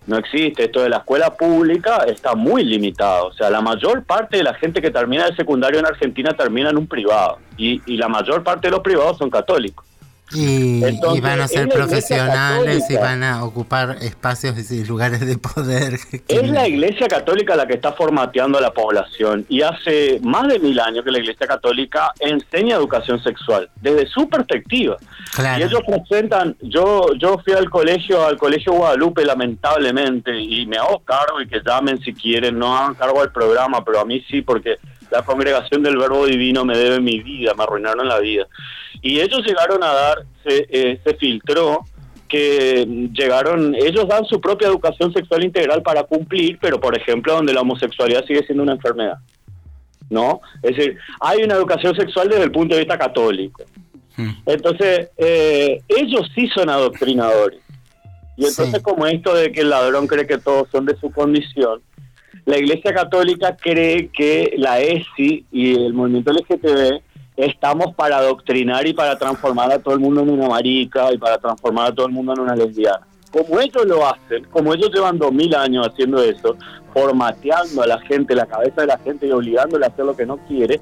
no 0.06 0.16
existe. 0.16 0.64
Esto 0.64 0.82
de 0.82 0.88
la 0.88 0.98
escuela 0.98 1.36
pública 1.36 2.04
está 2.06 2.34
muy 2.34 2.64
limitado. 2.64 3.26
O 3.28 3.32
sea, 3.32 3.50
la 3.50 3.60
mayor 3.60 4.04
parte 4.04 4.38
de 4.38 4.44
la 4.44 4.54
gente 4.54 4.80
que 4.80 4.90
termina 4.90 5.26
el 5.26 5.36
secundario 5.36 5.78
en 5.80 5.86
Argentina 5.86 6.32
termina 6.36 6.70
en 6.70 6.78
un 6.78 6.86
privado. 6.86 7.38
Y, 7.56 7.80
y 7.86 7.96
la 7.96 8.08
mayor 8.08 8.42
parte 8.42 8.68
de 8.68 8.72
los 8.72 8.80
privados 8.80 9.18
son 9.18 9.30
católicos. 9.30 9.84
Y, 10.32 10.80
van 11.20 11.40
a 11.40 11.46
ser 11.46 11.68
profesionales 11.68 12.84
y 12.90 12.96
van 12.96 13.22
a 13.22 13.44
ocupar 13.44 13.98
espacios 14.00 14.70
y 14.72 14.84
lugares 14.84 15.24
de 15.24 15.38
poder. 15.38 15.98
Es 16.28 16.50
la 16.50 16.66
Iglesia 16.66 17.06
Católica 17.06 17.54
la 17.54 17.66
que 17.66 17.74
está 17.74 17.92
formateando 17.92 18.58
a 18.58 18.60
la 18.60 18.72
población 18.72 19.46
y 19.48 19.62
hace 19.62 20.18
más 20.22 20.48
de 20.48 20.58
mil 20.58 20.78
años 20.80 21.04
que 21.04 21.10
la 21.12 21.18
Iglesia 21.18 21.46
Católica 21.46 22.12
enseña 22.18 22.76
educación 22.76 23.22
sexual 23.22 23.70
desde 23.80 24.06
su 24.08 24.28
perspectiva. 24.28 24.96
Y 25.58 25.62
ellos 25.62 25.80
presentan, 25.86 26.56
yo 26.60 27.06
yo 27.18 27.38
fui 27.44 27.52
al 27.52 27.70
colegio, 27.70 28.26
al 28.26 28.36
colegio 28.36 28.72
Guadalupe 28.72 29.24
lamentablemente 29.24 30.38
y 30.38 30.66
me 30.66 30.76
hago 30.76 31.00
cargo 31.00 31.40
y 31.40 31.46
que 31.46 31.60
llamen 31.64 32.00
si 32.00 32.12
quieren, 32.12 32.58
no 32.58 32.76
hagan 32.76 32.94
cargo 32.94 33.20
al 33.20 33.30
programa, 33.30 33.84
pero 33.84 34.00
a 34.00 34.04
mí 34.04 34.24
sí 34.28 34.42
porque 34.42 34.78
la 35.10 35.22
congregación 35.22 35.82
del 35.82 35.96
Verbo 35.96 36.26
Divino 36.26 36.64
me 36.64 36.76
debe 36.76 37.00
mi 37.00 37.20
vida, 37.20 37.54
me 37.54 37.62
arruinaron 37.62 38.08
la 38.08 38.18
vida. 38.18 38.46
Y 39.02 39.20
ellos 39.20 39.42
llegaron 39.46 39.82
a 39.82 39.92
dar, 39.92 40.24
se, 40.44 40.66
eh, 40.70 41.00
se 41.04 41.14
filtró 41.14 41.84
que 42.28 43.08
llegaron, 43.12 43.74
ellos 43.74 44.08
dan 44.08 44.24
su 44.24 44.40
propia 44.40 44.68
educación 44.68 45.12
sexual 45.12 45.44
integral 45.44 45.82
para 45.82 46.02
cumplir, 46.02 46.58
pero 46.60 46.80
por 46.80 46.96
ejemplo 46.96 47.34
donde 47.34 47.52
la 47.52 47.60
homosexualidad 47.60 48.24
sigue 48.24 48.44
siendo 48.44 48.62
una 48.62 48.72
enfermedad. 48.72 49.18
¿No? 50.08 50.40
Es 50.62 50.76
decir, 50.76 50.96
hay 51.20 51.42
una 51.42 51.54
educación 51.54 51.96
sexual 51.96 52.28
desde 52.28 52.44
el 52.44 52.52
punto 52.52 52.74
de 52.74 52.82
vista 52.82 52.96
católico. 52.96 53.64
Entonces, 54.46 55.10
eh, 55.18 55.82
ellos 55.88 56.30
sí 56.34 56.48
son 56.48 56.70
adoctrinadores. 56.70 57.60
Y 58.36 58.46
entonces 58.46 58.82
como 58.82 59.06
esto 59.06 59.34
de 59.34 59.50
que 59.50 59.62
el 59.62 59.70
ladrón 59.70 60.06
cree 60.06 60.26
que 60.26 60.38
todos 60.38 60.68
son 60.70 60.84
de 60.84 60.96
su 60.96 61.10
condición, 61.10 61.80
la 62.46 62.58
Iglesia 62.58 62.94
Católica 62.94 63.56
cree 63.56 64.08
que 64.08 64.54
la 64.56 64.78
ESI 64.78 65.44
y 65.50 65.74
el 65.74 65.92
movimiento 65.92 66.32
LGTB 66.32 67.00
estamos 67.36 67.92
para 67.96 68.18
adoctrinar 68.18 68.86
y 68.86 68.94
para 68.94 69.18
transformar 69.18 69.72
a 69.72 69.80
todo 69.80 69.94
el 69.94 70.00
mundo 70.00 70.22
en 70.22 70.30
una 70.30 70.48
marica 70.48 71.12
y 71.12 71.18
para 71.18 71.38
transformar 71.38 71.90
a 71.90 71.94
todo 71.94 72.06
el 72.06 72.12
mundo 72.12 72.34
en 72.34 72.40
una 72.40 72.54
lesbiana. 72.54 73.04
Como 73.32 73.60
ellos 73.60 73.84
lo 73.84 74.06
hacen, 74.06 74.44
como 74.44 74.72
ellos 74.72 74.90
llevan 74.94 75.18
dos 75.18 75.32
mil 75.32 75.52
años 75.56 75.88
haciendo 75.88 76.22
eso, 76.22 76.56
formateando 76.94 77.82
a 77.82 77.86
la 77.88 78.00
gente, 78.02 78.36
la 78.36 78.46
cabeza 78.46 78.82
de 78.82 78.86
la 78.86 78.98
gente 78.98 79.26
y 79.26 79.32
obligándola 79.32 79.86
a 79.86 79.88
hacer 79.88 80.04
lo 80.04 80.16
que 80.16 80.24
no 80.24 80.36
quiere, 80.46 80.80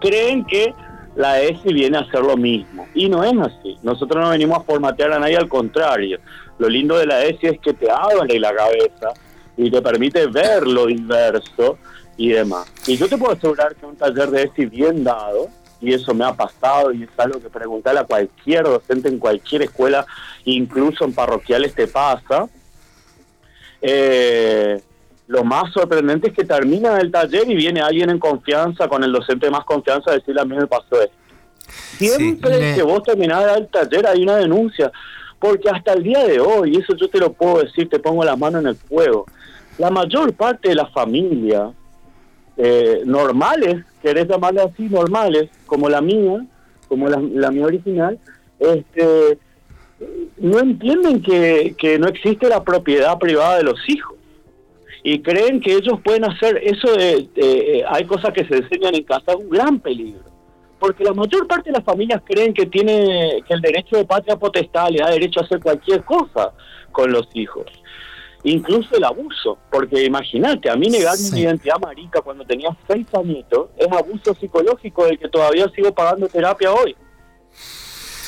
creen 0.00 0.44
que 0.44 0.74
la 1.14 1.40
ESI 1.40 1.72
viene 1.72 1.96
a 1.96 2.00
hacer 2.00 2.22
lo 2.22 2.36
mismo. 2.36 2.88
Y 2.92 3.08
no 3.08 3.22
es 3.22 3.38
así. 3.38 3.78
Nosotros 3.84 4.20
no 4.20 4.30
venimos 4.30 4.58
a 4.58 4.64
formatear 4.64 5.12
a 5.12 5.20
nadie, 5.20 5.36
al 5.36 5.48
contrario. 5.48 6.18
Lo 6.58 6.68
lindo 6.68 6.98
de 6.98 7.06
la 7.06 7.24
ESI 7.24 7.46
es 7.46 7.60
que 7.60 7.72
te 7.72 7.88
abre 7.88 8.40
la 8.40 8.52
cabeza 8.52 9.14
y 9.56 9.70
te 9.70 9.82
permite 9.82 10.26
ver 10.26 10.66
lo 10.66 10.86
diverso 10.86 11.78
y 12.16 12.30
demás. 12.30 12.66
Y 12.86 12.96
yo 12.96 13.08
te 13.08 13.16
puedo 13.16 13.32
asegurar 13.32 13.74
que 13.74 13.86
un 13.86 13.96
taller 13.96 14.30
de 14.30 14.42
ESI 14.44 14.66
bien 14.66 15.04
dado, 15.04 15.48
y 15.80 15.92
eso 15.92 16.14
me 16.14 16.24
ha 16.24 16.32
pasado 16.32 16.92
y 16.92 17.02
es 17.02 17.10
algo 17.18 17.40
que 17.40 17.50
preguntarle 17.50 18.00
a 18.00 18.04
cualquier 18.04 18.64
docente 18.64 19.08
en 19.08 19.18
cualquier 19.18 19.62
escuela, 19.62 20.06
incluso 20.44 21.04
en 21.04 21.12
parroquiales 21.12 21.74
te 21.74 21.86
pasa, 21.86 22.48
eh, 23.82 24.80
lo 25.26 25.44
más 25.44 25.72
sorprendente 25.72 26.28
es 26.28 26.34
que 26.34 26.44
termina 26.44 26.98
el 26.98 27.10
taller 27.10 27.50
y 27.50 27.54
viene 27.54 27.80
alguien 27.80 28.10
en 28.10 28.18
confianza, 28.18 28.88
con 28.88 29.04
el 29.04 29.12
docente 29.12 29.46
de 29.46 29.52
más 29.52 29.64
confianza, 29.64 30.10
a 30.10 30.14
decirle 30.14 30.40
a 30.40 30.44
mí 30.44 30.56
me 30.56 30.66
pasó 30.66 31.02
esto. 31.02 31.16
Siempre 31.96 32.74
que 32.74 32.82
vos 32.82 33.02
terminás 33.02 33.56
el 33.56 33.68
taller 33.68 34.06
hay 34.06 34.22
una 34.22 34.36
denuncia, 34.36 34.90
porque 35.38 35.68
hasta 35.68 35.92
el 35.92 36.02
día 36.02 36.24
de 36.24 36.40
hoy, 36.40 36.76
eso 36.76 36.94
yo 36.96 37.08
te 37.08 37.18
lo 37.18 37.32
puedo 37.32 37.62
decir, 37.62 37.88
te 37.88 37.98
pongo 37.98 38.24
la 38.24 38.36
mano 38.36 38.58
en 38.58 38.66
el 38.66 38.76
fuego, 38.76 39.26
la 39.78 39.90
mayor 39.90 40.32
parte 40.34 40.68
de 40.68 40.74
las 40.74 40.90
familias 40.92 41.72
eh, 42.56 43.02
normales, 43.04 43.84
querés 44.00 44.28
llamarle 44.28 44.62
así, 44.62 44.84
normales, 44.84 45.50
como 45.66 45.88
la 45.88 46.00
mía, 46.00 46.46
como 46.88 47.08
la, 47.08 47.18
la 47.18 47.50
mía 47.50 47.66
original, 47.66 48.18
este, 48.60 49.38
no 50.38 50.60
entienden 50.60 51.22
que, 51.22 51.74
que 51.76 51.98
no 51.98 52.06
existe 52.06 52.48
la 52.48 52.62
propiedad 52.62 53.18
privada 53.18 53.58
de 53.58 53.64
los 53.64 53.78
hijos. 53.88 54.16
Y 55.02 55.20
creen 55.20 55.60
que 55.60 55.74
ellos 55.74 56.00
pueden 56.02 56.24
hacer 56.24 56.58
eso 56.62 56.88
eh, 56.96 57.84
hay 57.86 58.04
cosas 58.06 58.32
que 58.32 58.46
se 58.46 58.56
enseñan 58.56 58.94
en 58.94 59.02
casa 59.02 59.32
es 59.32 59.36
un 59.36 59.50
gran 59.50 59.78
peligro. 59.78 60.22
Porque 60.78 61.04
la 61.04 61.12
mayor 61.12 61.46
parte 61.46 61.70
de 61.70 61.76
las 61.76 61.84
familias 61.84 62.22
creen 62.24 62.54
que 62.54 62.66
tiene 62.66 63.42
que 63.46 63.54
el 63.54 63.60
derecho 63.60 63.96
de 63.96 64.04
patria 64.04 64.36
potestad 64.36 64.88
le 64.90 65.00
da 65.00 65.10
derecho 65.10 65.40
a 65.40 65.44
hacer 65.44 65.60
cualquier 65.60 66.04
cosa 66.04 66.52
con 66.90 67.10
los 67.10 67.28
hijos 67.34 67.66
incluso 68.44 68.94
el 68.96 69.04
abuso 69.04 69.58
porque 69.70 70.04
imagínate 70.04 70.70
a 70.70 70.76
mí 70.76 70.88
negarme 70.88 71.30
mi 71.32 71.40
identidad 71.40 71.78
marica 71.80 72.20
cuando 72.20 72.44
tenía 72.44 72.68
seis 72.86 73.06
añitos 73.14 73.70
es 73.76 73.90
abuso 73.90 74.34
psicológico 74.34 75.06
del 75.06 75.18
que 75.18 75.28
todavía 75.28 75.66
sigo 75.74 75.92
pagando 75.92 76.28
terapia 76.28 76.72
hoy 76.72 76.94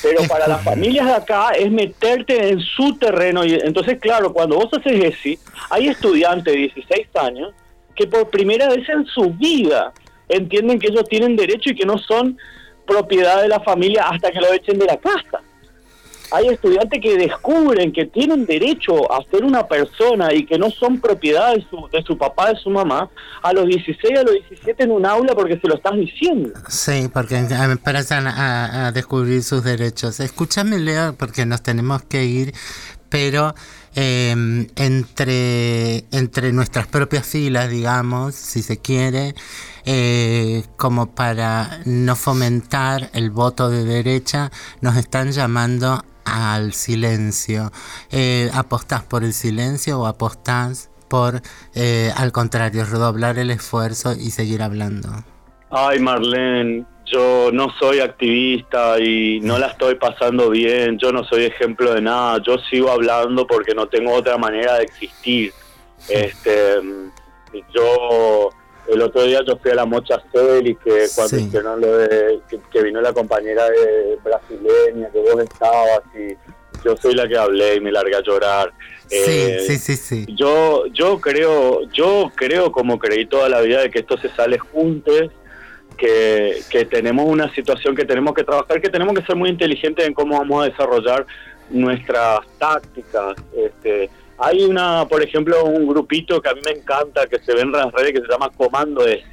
pero 0.02 0.22
para 0.28 0.46
las 0.46 0.62
familias 0.62 1.06
de 1.06 1.12
acá 1.12 1.50
es 1.50 1.70
meterte 1.70 2.50
en 2.50 2.60
su 2.60 2.96
terreno. 2.96 3.44
y 3.44 3.54
Entonces, 3.54 3.98
claro, 3.98 4.32
cuando 4.32 4.56
vos 4.56 4.68
haces 4.72 5.02
ESI, 5.02 5.38
hay 5.70 5.88
estudiantes 5.88 6.52
de 6.52 6.60
16 6.60 7.08
años 7.16 7.54
que 7.94 8.06
por 8.06 8.30
primera 8.30 8.68
vez 8.68 8.88
en 8.88 9.06
su 9.06 9.30
vida 9.30 9.92
entienden 10.28 10.78
que 10.78 10.88
ellos 10.88 11.08
tienen 11.08 11.34
derecho 11.34 11.70
y 11.70 11.74
que 11.74 11.86
no 11.86 11.98
son 11.98 12.38
propiedad 12.86 13.42
de 13.42 13.48
la 13.48 13.60
familia 13.60 14.08
hasta 14.08 14.30
que 14.30 14.40
lo 14.40 14.52
echen 14.52 14.78
de 14.78 14.86
la 14.86 14.96
casa. 14.96 15.40
Hay 16.30 16.48
estudiantes 16.48 17.00
que 17.00 17.16
descubren 17.16 17.92
que 17.92 18.06
tienen 18.06 18.46
derecho 18.46 19.12
a 19.12 19.22
ser 19.30 19.44
una 19.44 19.66
persona 19.66 20.32
y 20.32 20.44
que 20.44 20.58
no 20.58 20.70
son 20.70 21.00
propiedad 21.00 21.54
de 21.54 21.64
su, 21.68 21.88
de 21.92 22.02
su 22.02 22.18
papá, 22.18 22.50
de 22.52 22.56
su 22.56 22.70
mamá, 22.70 23.08
a 23.42 23.52
los 23.52 23.66
16, 23.66 24.18
a 24.18 24.22
los 24.22 24.32
17 24.32 24.84
en 24.84 24.90
un 24.90 25.06
aula 25.06 25.34
porque 25.34 25.58
se 25.58 25.68
lo 25.68 25.76
estás 25.76 25.94
diciendo. 25.94 26.50
Sí, 26.68 27.08
porque 27.12 27.36
eh, 27.36 27.46
empiezan 27.50 28.26
a, 28.26 28.92
descubrir 28.92 29.42
sus 29.42 29.62
derechos. 29.64 30.20
Escúchame, 30.20 30.78
Leo, 30.78 31.14
porque 31.14 31.46
nos 31.46 31.62
tenemos 31.62 32.02
que 32.02 32.24
ir, 32.24 32.54
pero 33.08 33.54
eh, 33.94 34.34
entre, 34.76 36.04
entre 36.10 36.52
nuestras 36.52 36.86
propias 36.86 37.26
filas, 37.26 37.70
digamos, 37.70 38.34
si 38.34 38.62
se 38.62 38.78
quiere, 38.78 39.34
eh, 39.84 40.64
como 40.76 41.14
para 41.14 41.80
no 41.84 42.16
fomentar 42.16 43.10
el 43.12 43.30
voto 43.30 43.70
de 43.70 43.84
derecha, 43.84 44.50
nos 44.80 44.96
están 44.96 45.32
llamando 45.32 46.04
al 46.26 46.72
silencio. 46.72 47.70
Eh, 48.10 48.50
¿Apostás 48.52 49.02
por 49.02 49.24
el 49.24 49.32
silencio 49.32 50.00
o 50.00 50.06
apostás 50.06 50.90
por, 51.08 51.40
eh, 51.74 52.10
al 52.16 52.32
contrario, 52.32 52.84
redoblar 52.84 53.38
el 53.38 53.50
esfuerzo 53.50 54.12
y 54.12 54.30
seguir 54.30 54.62
hablando? 54.62 55.08
Ay, 55.70 56.00
Marlene, 56.00 56.84
yo 57.06 57.50
no 57.52 57.70
soy 57.78 58.00
activista 58.00 58.98
y 58.98 59.40
no 59.40 59.58
la 59.58 59.68
estoy 59.68 59.94
pasando 59.94 60.50
bien, 60.50 60.98
yo 60.98 61.12
no 61.12 61.24
soy 61.24 61.44
ejemplo 61.44 61.94
de 61.94 62.00
nada, 62.00 62.42
yo 62.44 62.58
sigo 62.70 62.90
hablando 62.90 63.46
porque 63.46 63.74
no 63.74 63.86
tengo 63.86 64.12
otra 64.12 64.36
manera 64.36 64.74
de 64.74 64.84
existir. 64.84 65.52
Este, 66.08 66.80
yo, 67.72 68.50
el 68.88 69.02
otro 69.02 69.22
día 69.24 69.40
yo 69.46 69.56
fui 69.58 69.70
a 69.70 69.74
la 69.74 69.84
Mocha 69.86 70.22
Cel 70.32 70.66
y 70.66 70.74
que 70.76 71.06
cuando 71.14 71.36
Sí. 71.36 71.44
hicieron 71.44 71.80
lo 71.80 71.98
de, 71.98 72.40
que, 72.48 72.58
que 72.72 72.82
vino 72.82 73.00
la 73.00 73.12
compañera 73.12 73.68
de 73.68 74.18
brasileña, 74.22 75.10
que 75.12 75.18
vos 75.18 75.42
estabas 75.42 76.02
y 76.14 76.34
yo 76.84 76.96
soy 76.96 77.14
la 77.14 77.26
que 77.26 77.36
hablé 77.36 77.76
y 77.76 77.80
me 77.80 77.90
largué 77.90 78.14
a 78.16 78.22
llorar. 78.22 78.72
Eh, 79.10 79.58
sí, 79.60 79.78
sí, 79.78 79.96
sí, 79.96 79.96
sí. 79.96 80.34
yo 80.36 80.86
yo 80.88 81.20
creo 81.20 81.82
yo 81.92 82.30
creo 82.34 82.72
como 82.72 82.98
creí 82.98 83.26
toda 83.26 83.48
la 83.48 83.60
vida 83.60 83.80
de 83.82 83.90
que 83.90 84.00
esto 84.00 84.18
se 84.18 84.28
sale 84.30 84.58
juntos 84.58 85.30
que, 85.96 86.60
que 86.70 86.84
tenemos 86.84 87.24
una 87.26 87.52
situación 87.54 87.94
que 87.94 88.04
tenemos 88.04 88.34
que 88.34 88.42
trabajar 88.44 88.80
que 88.80 88.88
tenemos 88.90 89.14
que 89.18 89.24
ser 89.24 89.36
muy 89.36 89.48
inteligentes 89.48 90.06
en 90.06 90.12
cómo 90.12 90.36
vamos 90.38 90.64
a 90.64 90.68
desarrollar 90.70 91.24
nuestras 91.70 92.40
tácticas 92.58 93.36
este 93.56 94.10
hay 94.38 94.62
una 94.64 95.06
por 95.08 95.22
ejemplo 95.22 95.64
un 95.64 95.86
grupito 95.86 96.40
que 96.40 96.48
a 96.48 96.54
mí 96.54 96.60
me 96.64 96.72
encanta 96.72 97.26
que 97.26 97.38
se 97.38 97.54
ve 97.54 97.62
en 97.62 97.72
las 97.72 97.92
redes 97.92 98.12
que 98.12 98.20
se 98.20 98.28
llama 98.28 98.50
Comando 98.56 99.06
S 99.06 99.24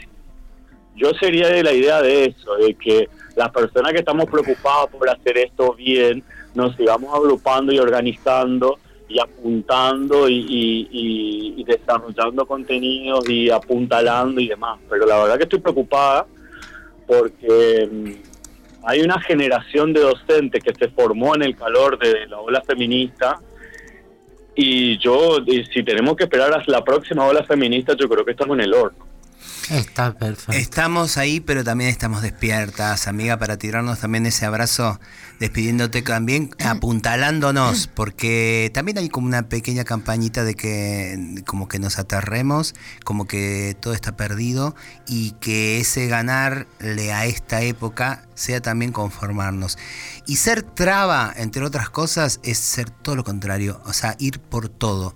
yo 0.96 1.12
sería 1.20 1.48
de 1.50 1.64
la 1.64 1.74
idea 1.74 2.02
de 2.02 2.26
eso, 2.26 2.56
de 2.56 2.76
que 2.76 3.10
las 3.36 3.50
personas 3.50 3.94
que 3.94 4.00
estamos 4.00 4.26
preocupadas 4.26 4.88
por 4.92 5.10
hacer 5.10 5.38
esto 5.40 5.74
bien, 5.74 6.24
nos 6.54 6.76
sigamos 6.76 7.14
agrupando 7.16 7.74
y 7.74 7.80
organizando 7.80 8.78
y 9.08 9.20
apuntando 9.20 10.30
y, 10.30 10.88
y- 10.92 11.64
desarrollando 11.64 12.46
contenidos 12.46 13.28
y 13.28 13.50
apuntalando 13.50 14.40
y 14.40 14.48
demás. 14.50 14.80
Pero 14.90 15.06
la 15.08 15.18
verdad 15.18 15.38
que 15.38 15.44
estoy 15.44 15.60
preocupada 15.60 16.28
porque 17.08 17.90
mm, 17.92 18.86
hay 18.86 19.02
una 19.02 19.20
generación 19.20 19.94
de 19.94 20.02
docentes 20.02 20.64
que 20.64 20.74
se 20.76 20.90
formó 20.90 21.34
en 21.36 21.42
el 21.44 21.56
calor 21.56 21.98
de 21.98 22.28
la 22.28 22.40
ola 22.40 22.62
feminista 22.62 23.40
y 24.56 24.98
yo, 24.98 25.40
y 25.46 25.64
si 25.66 25.84
tenemos 25.84 26.16
que 26.16 26.26
esperar 26.26 26.54
hasta 26.54 26.72
la 26.72 26.84
próxima 26.84 27.26
ola 27.26 27.44
feminista, 27.44 27.96
yo 27.96 28.08
creo 28.08 28.24
que 28.24 28.32
estamos 28.32 28.58
en 28.58 28.66
el 28.66 28.74
horno. 28.74 29.13
Está 29.70 30.14
perfecto. 30.18 30.52
Estamos 30.52 31.18
ahí, 31.18 31.40
pero 31.40 31.64
también 31.64 31.90
estamos 31.90 32.22
despiertas, 32.22 33.08
amiga, 33.08 33.38
para 33.38 33.58
tirarnos 33.58 34.00
también 34.00 34.26
ese 34.26 34.46
abrazo, 34.46 35.00
despidiéndote 35.40 36.02
también, 36.02 36.52
apuntalándonos, 36.64 37.88
porque 37.88 38.72
también 38.74 38.98
hay 38.98 39.08
como 39.08 39.28
una 39.28 39.48
pequeña 39.48 39.86
campañita 39.86 40.44
de 40.44 40.56
que 40.56 41.44
como 41.46 41.68
que 41.68 41.80
nos 41.80 41.98
aterremos, 41.98 42.76
como 43.06 43.26
que 43.26 43.78
todo 43.80 43.94
está 43.94 44.18
perdido 44.18 44.76
y 45.08 45.32
que 45.40 45.80
ese 45.80 46.08
ganarle 46.08 47.14
a 47.14 47.26
esta 47.26 47.62
época 47.62 48.28
sea 48.36 48.62
también 48.62 48.92
conformarnos. 48.92 49.78
Y 50.28 50.36
ser 50.38 50.64
traba, 50.64 51.34
entre 51.36 51.64
otras 51.64 51.90
cosas, 51.90 52.42
es 52.44 52.58
ser 52.58 52.90
todo 52.90 53.16
lo 53.16 53.24
contrario, 53.24 53.82
o 53.86 53.94
sea, 53.94 54.16
ir 54.20 54.40
por 54.40 54.68
todo 54.68 55.16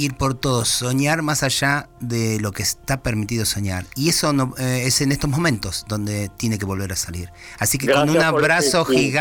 ir 0.00 0.14
por 0.14 0.34
todo, 0.34 0.64
soñar 0.64 1.22
más 1.22 1.42
allá 1.42 1.88
de 2.00 2.40
lo 2.40 2.52
que 2.52 2.62
está 2.62 3.02
permitido 3.02 3.44
soñar. 3.44 3.86
Y 3.94 4.08
eso 4.08 4.32
no, 4.32 4.54
eh, 4.58 4.84
es 4.86 5.00
en 5.00 5.12
estos 5.12 5.30
momentos 5.30 5.84
donde 5.88 6.30
tiene 6.36 6.58
que 6.58 6.64
volver 6.64 6.92
a 6.92 6.96
salir. 6.96 7.30
Así 7.58 7.78
que 7.78 7.92
con 7.92 8.08
un 8.08 8.18
abrazo 8.18 8.86
sí. 8.88 9.12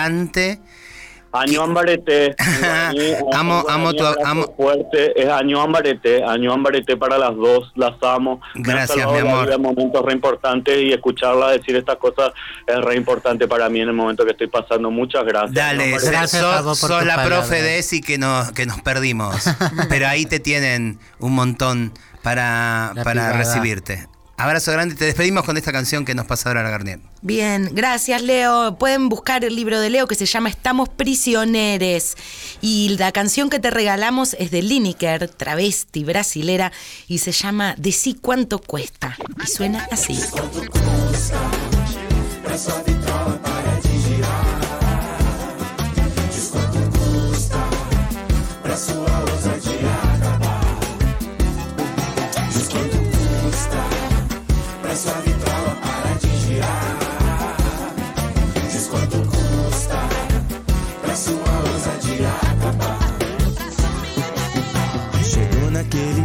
Año 1.31 1.61
Ambareté. 1.63 2.35
Amo- 3.33 3.63
amo 3.69 3.93
tu- 3.93 4.03
amo- 4.25 4.53
fuerte. 4.57 5.19
Es 5.21 5.29
Año 5.29 5.61
Ambareté. 5.61 6.23
Año 6.23 6.53
Ambareté 6.53 6.97
para 6.97 7.17
las 7.17 7.35
dos. 7.35 7.71
Las 7.75 7.93
amo. 8.01 8.41
Gracias, 8.55 9.05
mi 9.11 9.19
amor. 9.19 9.51
en 9.51 9.61
momentos 9.61 10.03
re 10.05 10.13
importantes 10.13 10.77
y 10.81 10.91
escucharla 10.91 11.51
decir 11.51 11.75
estas 11.75 11.97
cosas 11.97 12.31
es 12.65 12.77
re 12.81 12.95
importante 12.95 13.47
para 13.47 13.69
mí 13.69 13.81
en 13.81 13.89
el 13.89 13.93
momento 13.93 14.25
que 14.25 14.31
estoy 14.31 14.47
pasando. 14.47 14.89
Muchas 14.91 15.23
gracias. 15.25 15.53
Dale. 15.53 15.91
Gracias, 15.91 16.31
sos, 16.31 16.55
Pablo, 16.55 16.69
por 16.69 16.89
sos 16.89 17.05
la 17.05 17.23
profe 17.23 17.61
de 17.61 17.79
ESI 17.79 18.01
que 18.01 18.17
nos, 18.17 18.51
que 18.51 18.65
nos 18.65 18.81
perdimos. 18.81 19.35
Pero 19.89 20.07
ahí 20.07 20.25
te 20.25 20.39
tienen 20.39 20.99
un 21.19 21.33
montón 21.35 21.93
para, 22.23 22.91
La 22.95 23.03
para 23.03 23.33
recibirte. 23.33 24.07
Abrazo 24.39 24.71
grande, 24.71 24.95
te 24.95 25.03
despedimos 25.03 25.43
con 25.43 25.57
esta 25.57 25.73
canción 25.73 26.05
que 26.05 26.15
nos 26.15 26.25
pasa 26.25 26.47
ahora 26.47 26.63
la 26.63 26.69
Garnier. 26.69 27.01
Bien, 27.21 27.71
gracias 27.73 28.21
Leo. 28.21 28.77
Pueden 28.77 29.09
buscar 29.09 29.43
el 29.43 29.53
libro 29.53 29.81
de 29.81 29.89
Leo 29.89 30.07
que 30.07 30.15
se 30.15 30.25
llama 30.25 30.47
Estamos 30.47 30.87
prisioneres. 30.87 32.15
Y 32.61 32.95
la 32.97 33.11
canción 33.11 33.49
que 33.49 33.59
te 33.59 33.69
regalamos 33.69 34.37
es 34.39 34.49
de 34.49 34.61
Lineker, 34.61 35.27
travesti 35.27 36.05
brasilera, 36.05 36.71
y 37.09 37.17
se 37.17 37.33
llama 37.33 37.75
Decí 37.77 38.13
cuánto 38.13 38.59
cuesta. 38.59 39.17
Y 39.43 39.47
suena 39.47 39.85
así. 39.91 40.17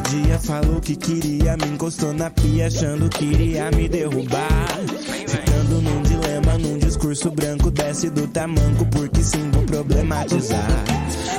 Dia, 0.09 0.39
falou 0.39 0.81
que 0.81 0.97
queria, 0.97 1.57
me 1.57 1.69
encostou 1.69 2.13
na 2.13 2.31
pia, 2.31 2.67
achando 2.67 3.09
que 3.09 3.25
iria 3.25 3.71
me 3.71 3.89
derrubar. 3.89 4.69
Ficando 5.27 5.81
num 5.81 6.03
dilema, 6.03 6.59
num 6.59 6.79
discurso 6.79 7.31
branco, 7.31 7.71
desce 7.71 8.11
do 8.11 8.27
tamanco, 8.29 8.85
porque 8.87 9.23
sim, 9.23 9.51
vou 9.51 9.63
problematizar. 9.65 10.67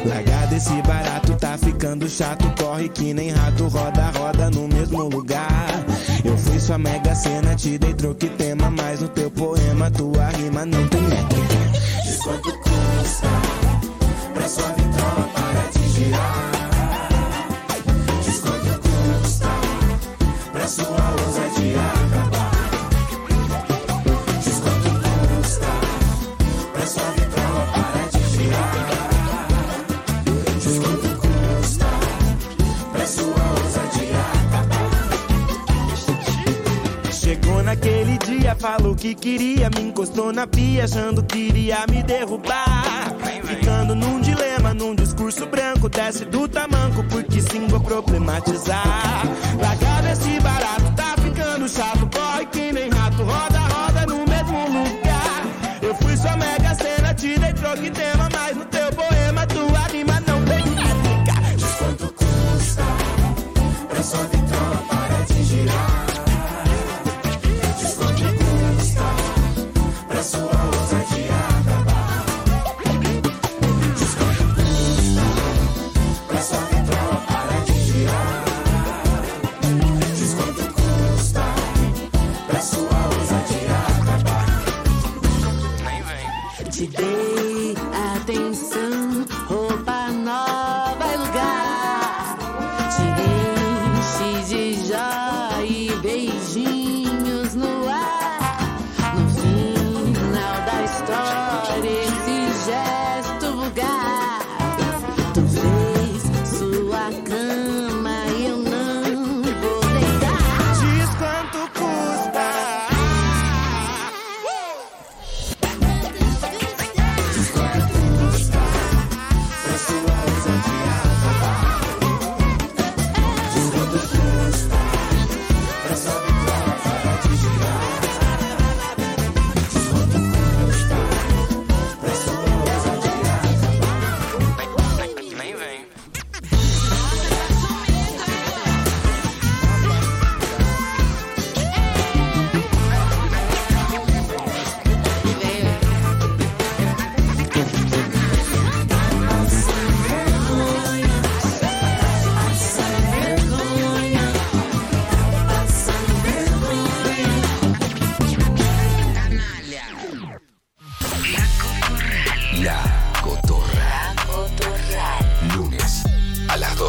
Largar 0.06 0.48
desse 0.48 0.82
barato, 0.84 1.34
tá 1.36 1.58
ficando 1.58 2.08
chato, 2.10 2.46
corre 2.62 2.90
que 2.90 3.14
nem 3.14 3.32
rato, 3.32 3.68
roda, 3.68 4.12
roda 4.18 4.50
no 4.52 4.68
mesmo 4.68 5.04
lugar. 5.04 5.86
Eu 6.24 6.38
fui 6.38 6.60
sua 6.60 6.78
mega 6.78 7.16
cena, 7.16 7.56
te 7.56 7.78
dei 7.78 7.94
troque 7.94 8.30
tema, 8.30 8.70
mas 8.70 9.02
no 9.02 9.08
teu 9.10 9.30
poema, 9.32 9.90
tua 9.92 10.28
rima 10.30 10.66
não 10.66 10.88
tem 10.88 11.02
métrica. 11.02 11.56
Diz 12.04 12.18
quanto 12.18 12.52
custa 12.60 13.28
pra 14.34 14.48
sua 14.48 14.68
vitrola 14.70 15.30
para 15.34 15.70
de 15.72 15.90
girar. 15.90 16.55
Dia, 38.26 38.56
falou 38.56 38.96
que 38.96 39.14
queria, 39.14 39.70
me 39.70 39.82
encostou 39.84 40.34
na 40.34 40.48
pia, 40.48 40.86
achando 40.86 41.24
que 41.24 41.38
iria 41.38 41.86
me 41.90 42.02
derrubar. 42.02 43.14
Ficando 43.44 43.96
num 43.96 44.20
dilema, 44.20 44.74
num 44.74 44.96
discurso 44.96 45.46
branco, 45.46 45.88
desce 45.88 46.26
do 46.26 46.48
tamanco, 46.48 47.04
porque 47.10 47.42
sim, 47.42 47.68
vou 47.68 47.80
problematizar. 47.80 49.24
Largado 49.62 50.08
esse 50.08 50.40
barato, 50.40 50.85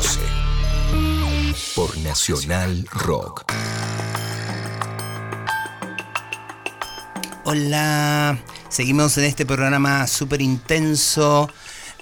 12. 0.06 0.20
Por 1.74 1.98
Nacional 1.98 2.86
Rock. 2.92 3.44
Hola, 7.44 8.38
seguimos 8.68 9.18
en 9.18 9.24
este 9.24 9.44
programa 9.44 10.06
súper 10.06 10.42
intenso 10.42 11.50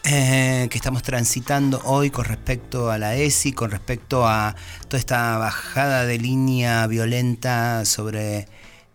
eh, 0.02 0.68
que 0.70 0.76
estamos 0.76 1.02
transitando 1.02 1.80
hoy 1.84 2.10
con 2.10 2.26
respecto 2.26 2.90
a 2.90 2.98
la 2.98 3.16
ESI, 3.16 3.54
con 3.54 3.70
respecto 3.70 4.28
a 4.28 4.54
toda 4.88 4.98
esta 4.98 5.38
bajada 5.38 6.04
de 6.04 6.18
línea 6.18 6.86
violenta 6.86 7.86
sobre 7.86 8.48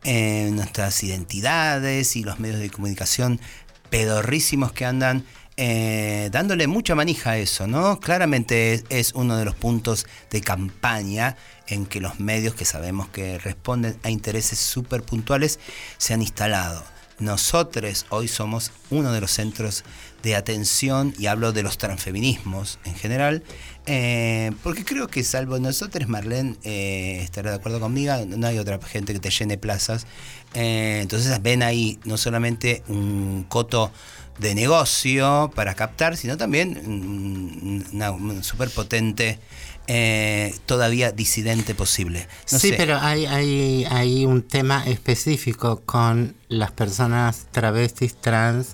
eh, 0.04 0.52
nuestras 0.54 1.04
identidades 1.04 2.16
y 2.16 2.24
los 2.24 2.40
medios 2.40 2.60
de 2.60 2.70
comunicación 2.70 3.42
pedorrísimos 3.90 4.72
que 4.72 4.86
andan 4.86 5.26
eh, 5.62 6.30
dándole 6.32 6.68
mucha 6.68 6.96
manija 6.96 7.32
a 7.32 7.38
eso, 7.38 7.68
¿no? 7.68 8.00
Claramente 8.00 8.82
es, 8.88 9.12
uno 9.14 9.36
de 9.36 9.44
los 9.44 9.56
puntos 9.56 10.08
de 10.32 10.40
campaña 10.40 11.36
en 11.68 11.86
que 11.86 12.00
los 12.00 12.22
medios 12.22 12.54
que 12.54 12.64
sabemos 12.64 13.10
que 13.10 13.38
responden 13.40 14.00
a 14.04 14.10
intereses 14.10 14.58
súper 14.58 15.04
puntuales 15.04 15.60
se 15.98 16.14
han 16.14 16.22
instalado. 16.22 16.82
Nosotros 17.20 18.06
hoy 18.08 18.30
somos 18.30 18.72
uno 18.90 19.12
de 19.12 19.20
los 19.20 19.32
centros 19.32 19.84
de 20.24 20.38
atención, 20.38 21.14
y 21.18 21.26
hablo 21.26 21.52
de 21.52 21.64
los 21.64 21.78
transfeminismos 21.78 22.80
en 22.86 22.96
general, 22.96 23.44
eh, 23.86 24.52
porque 24.64 24.86
creo 24.86 25.08
que 25.08 25.26
salvo 25.26 25.60
nosotros, 25.60 26.08
Marlene 26.08 26.56
eh, 26.64 27.20
estará 27.22 27.50
de 27.50 27.58
acuerdo 27.58 27.82
conmigo, 27.82 28.14
no 28.26 28.48
hay 28.48 28.60
otra 28.60 28.80
gente 28.82 29.12
que 29.12 29.20
te 29.20 29.30
llene 29.30 29.58
plazas. 29.58 30.08
Eh, 30.54 31.00
entonces 31.02 31.42
ven 31.42 31.64
ahí 31.64 32.00
no 32.06 32.18
solamente 32.18 32.82
un 32.88 33.46
coto 33.50 33.92
de 34.40 34.56
negocio 34.56 35.52
para 35.54 35.76
captar, 35.76 36.18
sino 36.18 36.38
también 36.38 36.82
mm, 36.86 37.96
una, 37.96 38.12
una 38.12 38.44
súper 38.44 38.70
potente, 38.70 39.40
eh, 39.88 40.56
todavía 40.66 41.12
disidente 41.12 41.76
posible. 41.76 42.28
No 42.52 42.60
sí, 42.60 42.70
sé. 42.70 42.76
pero 42.78 42.98
hay, 43.00 43.26
hay, 43.26 43.86
hay 43.90 44.26
un 44.26 44.44
tema 44.44 44.86
específico 44.86 45.82
con 45.86 46.36
las 46.48 46.72
personas 46.72 47.48
travestis 47.52 48.16
trans 48.16 48.74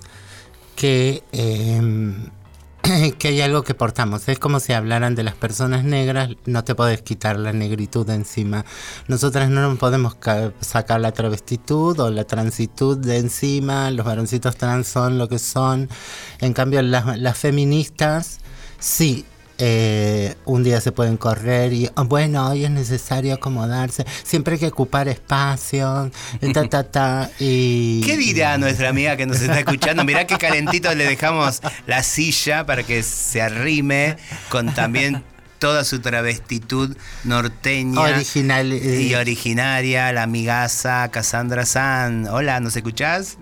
que, 0.76 1.22
eh, 1.32 1.80
que 3.18 3.28
hay 3.28 3.40
algo 3.40 3.62
que 3.62 3.74
portamos. 3.74 4.28
Es 4.28 4.38
como 4.38 4.60
si 4.60 4.72
hablaran 4.72 5.14
de 5.14 5.22
las 5.22 5.34
personas 5.34 5.84
negras, 5.84 6.30
no 6.46 6.64
te 6.64 6.74
puedes 6.74 7.02
quitar 7.02 7.38
la 7.38 7.52
negritud 7.52 8.06
de 8.06 8.14
encima. 8.14 8.64
Nosotras 9.08 9.48
no 9.50 9.60
nos 9.62 9.78
podemos 9.78 10.14
ca- 10.14 10.52
sacar 10.60 11.00
la 11.00 11.12
travestitud 11.12 11.98
o 12.00 12.10
la 12.10 12.24
transitud 12.24 12.96
de 12.98 13.18
encima, 13.18 13.90
los 13.90 14.06
varoncitos 14.06 14.56
trans 14.56 14.86
son 14.88 15.18
lo 15.18 15.28
que 15.28 15.38
son. 15.38 15.88
En 16.40 16.52
cambio, 16.52 16.82
las, 16.82 17.18
las 17.18 17.36
feministas, 17.38 18.38
sí. 18.78 19.24
Eh, 19.58 20.34
un 20.44 20.62
día 20.62 20.80
se 20.80 20.92
pueden 20.92 21.16
correr 21.16 21.72
y 21.72 21.88
oh, 21.94 22.04
bueno 22.04 22.48
hoy 22.48 22.64
es 22.64 22.70
necesario 22.70 23.34
acomodarse 23.34 24.04
siempre 24.22 24.54
hay 24.54 24.60
que 24.60 24.66
ocupar 24.66 25.08
espacio 25.08 26.10
y 26.40 26.52
ta 26.52 26.68
ta 26.68 26.84
ta 26.84 27.30
y 27.38 28.02
¿Qué 28.02 28.16
dirá 28.16 28.58
nuestra 28.58 28.90
amiga 28.90 29.16
que 29.16 29.26
nos 29.26 29.40
está 29.40 29.60
escuchando? 29.60 30.04
Mirá 30.04 30.26
qué 30.26 30.36
calentito 30.36 30.94
le 30.94 31.04
dejamos 31.04 31.60
la 31.86 32.02
silla 32.02 32.66
para 32.66 32.82
que 32.82 33.02
se 33.02 33.40
arrime 33.40 34.16
con 34.48 34.74
también 34.74 35.22
toda 35.58 35.84
su 35.84 36.00
travestitud 36.00 36.96
norteña 37.24 38.00
Original, 38.00 38.72
eh. 38.72 39.02
y 39.02 39.14
originaria, 39.14 40.12
la 40.12 40.24
amigaza 40.24 41.08
Cassandra 41.10 41.64
San. 41.64 42.26
Hola, 42.28 42.60
¿nos 42.60 42.76
escuchás? 42.76 43.38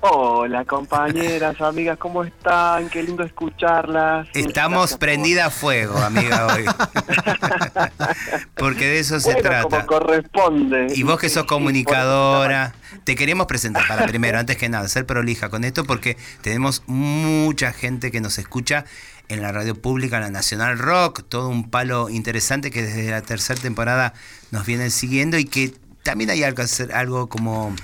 Hola 0.00 0.64
compañeras, 0.64 1.60
amigas, 1.60 1.98
¿cómo 1.98 2.22
están? 2.22 2.88
Qué 2.88 3.02
lindo 3.02 3.24
escucharlas. 3.24 4.28
Estamos 4.32 4.78
Gracias 4.78 4.90
por- 4.92 4.98
prendida 5.00 5.46
a 5.46 5.50
fuego, 5.50 5.98
amiga, 5.98 6.46
hoy. 6.54 6.64
Porque 8.54 8.86
de 8.86 9.00
eso 9.00 9.18
se 9.18 9.34
trata. 9.34 9.62
como 9.68 9.86
corresponde. 9.86 10.86
Y 10.94 11.02
vos 11.02 11.18
que 11.18 11.28
sos 11.28 11.44
comunicadora, 11.46 12.74
te 13.02 13.16
queremos 13.16 13.46
presentar 13.46 13.88
para 13.88 14.06
primero, 14.06 14.38
antes 14.38 14.56
que 14.56 14.68
nada, 14.68 14.86
ser 14.86 15.04
prolija 15.04 15.48
con 15.48 15.64
esto 15.64 15.84
porque 15.84 16.16
tenemos 16.42 16.84
mucha 16.86 17.72
gente 17.72 18.12
que 18.12 18.20
nos 18.20 18.38
escucha 18.38 18.84
en 19.28 19.42
la 19.42 19.50
radio 19.50 19.74
pública, 19.74 20.20
la 20.20 20.30
Nacional 20.30 20.78
Rock, 20.78 21.24
todo 21.28 21.48
un 21.48 21.70
palo 21.70 22.08
interesante 22.08 22.70
que 22.70 22.82
desde 22.82 23.10
la 23.10 23.22
tercera 23.22 23.60
temporada 23.60 24.14
nos 24.52 24.64
vienen 24.64 24.92
siguiendo 24.92 25.38
y 25.38 25.44
que 25.44 25.74
también 26.04 26.30
hay 26.30 26.44
algo, 26.44 26.62
hacer, 26.62 26.92
algo 26.94 27.28
como 27.28 27.74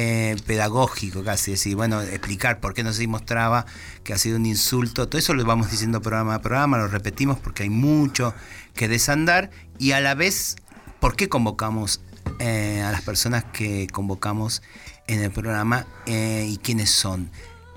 eh, 0.00 0.36
pedagógico 0.46 1.24
casi, 1.24 1.50
decir, 1.50 1.74
bueno, 1.74 2.00
explicar 2.00 2.60
por 2.60 2.72
qué 2.72 2.84
nos 2.84 2.98
dimos 2.98 3.26
traba, 3.26 3.66
que 4.04 4.12
ha 4.12 4.18
sido 4.18 4.36
un 4.36 4.46
insulto, 4.46 5.08
todo 5.08 5.18
eso 5.18 5.34
lo 5.34 5.44
vamos 5.44 5.72
diciendo 5.72 6.00
programa 6.00 6.36
a 6.36 6.40
programa, 6.40 6.78
lo 6.78 6.86
repetimos 6.86 7.36
porque 7.36 7.64
hay 7.64 7.70
mucho 7.70 8.32
que 8.74 8.86
desandar 8.86 9.50
y 9.76 9.90
a 9.90 10.00
la 10.00 10.14
vez, 10.14 10.54
¿por 11.00 11.16
qué 11.16 11.28
convocamos 11.28 12.00
eh, 12.38 12.80
a 12.86 12.92
las 12.92 13.02
personas 13.02 13.42
que 13.52 13.88
convocamos 13.88 14.62
en 15.08 15.20
el 15.20 15.32
programa 15.32 15.84
eh, 16.06 16.46
y 16.48 16.58
quiénes 16.58 16.90
son? 16.90 17.28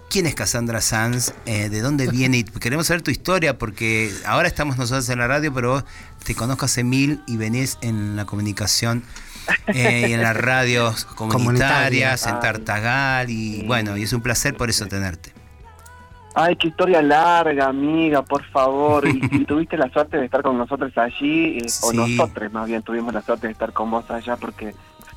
¿Quién 0.07 0.27
es 0.27 0.35
Cassandra 0.35 0.79
Sanz? 0.79 1.33
Eh, 1.47 1.69
¿De 1.69 1.81
dónde 1.81 2.07
viene? 2.11 2.37
Y 2.37 2.43
queremos 2.43 2.85
saber 2.85 3.01
tu 3.01 3.09
historia 3.09 3.57
porque 3.57 4.13
ahora 4.27 4.47
estamos 4.47 4.77
nosotros 4.77 5.09
en 5.09 5.17
la 5.17 5.27
radio, 5.27 5.51
pero 5.51 5.71
vos 5.71 5.85
te 6.23 6.35
conozco 6.35 6.65
hace 6.65 6.83
mil 6.83 7.23
y 7.25 7.37
venís 7.37 7.79
en 7.81 8.15
la 8.15 8.25
comunicación 8.25 9.03
eh, 9.67 10.07
y 10.09 10.13
en 10.13 10.21
las 10.21 10.35
radios 10.35 11.05
comunitarias, 11.05 12.27
en. 12.27 12.39
Tartagal 12.39 13.29
y 13.29 13.63
bueno, 13.65 13.97
y 13.97 14.03
es 14.03 14.13
un 14.13 14.21
placer 14.21 14.55
por 14.55 14.69
eso 14.69 14.87
tenerte. 14.87 15.33
Ay, 16.33 16.55
qué 16.55 16.69
historia 16.69 17.01
larga, 17.01 17.67
amiga, 17.67 18.21
por 18.21 18.43
favor. 18.43 19.07
Y, 19.07 19.19
y 19.31 19.45
tuviste 19.45 19.77
la 19.77 19.89
suerte 19.89 20.17
de 20.17 20.25
estar 20.25 20.41
con 20.41 20.57
nosotros 20.57 20.97
allí, 20.97 21.57
eh, 21.57 21.65
o 21.83 21.93
nosotros 21.93 22.53
más 22.53 22.67
bien 22.67 22.81
tuvimos 22.83 23.13
la 23.13 23.21
suerte 23.21 23.47
de 23.47 23.53
estar 23.53 23.73
con 23.73 23.91
vos 23.91 24.09
allá 24.09 24.37
porque 24.37 24.73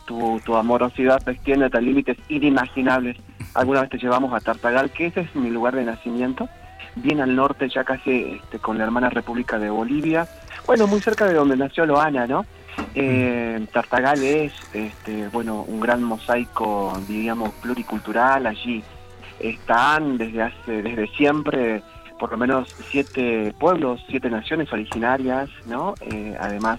tu, 0.06 0.40
tu 0.44 0.56
amorosidad 0.56 1.22
se 1.22 1.32
extiende 1.32 1.66
hasta 1.66 1.80
límites 1.80 2.16
inimaginables. 2.28 3.16
Alguna 3.54 3.82
vez 3.82 3.90
te 3.90 3.98
llevamos 3.98 4.32
a 4.32 4.40
Tartagal, 4.40 4.90
que 4.90 5.06
ese 5.06 5.20
es 5.20 5.34
mi 5.34 5.50
lugar 5.50 5.76
de 5.76 5.84
nacimiento, 5.84 6.48
bien 6.96 7.20
al 7.20 7.34
norte, 7.36 7.68
ya 7.68 7.84
casi 7.84 8.40
este, 8.42 8.58
con 8.58 8.78
la 8.78 8.84
hermana 8.84 9.10
República 9.10 9.58
de 9.58 9.70
Bolivia. 9.70 10.26
Bueno, 10.66 10.86
muy 10.86 11.00
cerca 11.00 11.26
de 11.26 11.34
donde 11.34 11.56
nació 11.56 11.86
Loana, 11.86 12.26
¿no? 12.26 12.44
Eh, 12.94 13.66
Tartagal 13.72 14.22
es, 14.22 14.52
este, 14.72 15.28
bueno, 15.28 15.62
un 15.66 15.80
gran 15.80 16.02
mosaico, 16.02 16.92
diríamos, 17.08 17.50
pluricultural. 17.54 18.46
Allí 18.46 18.82
están 19.40 20.18
desde 20.18 20.42
hace, 20.42 20.82
desde 20.82 21.06
siempre, 21.08 21.82
por 22.18 22.30
lo 22.30 22.36
menos 22.36 22.74
siete 22.90 23.52
pueblos, 23.58 24.04
siete 24.08 24.30
naciones 24.30 24.72
originarias, 24.72 25.48
¿no? 25.66 25.94
Eh, 26.00 26.36
además 26.40 26.78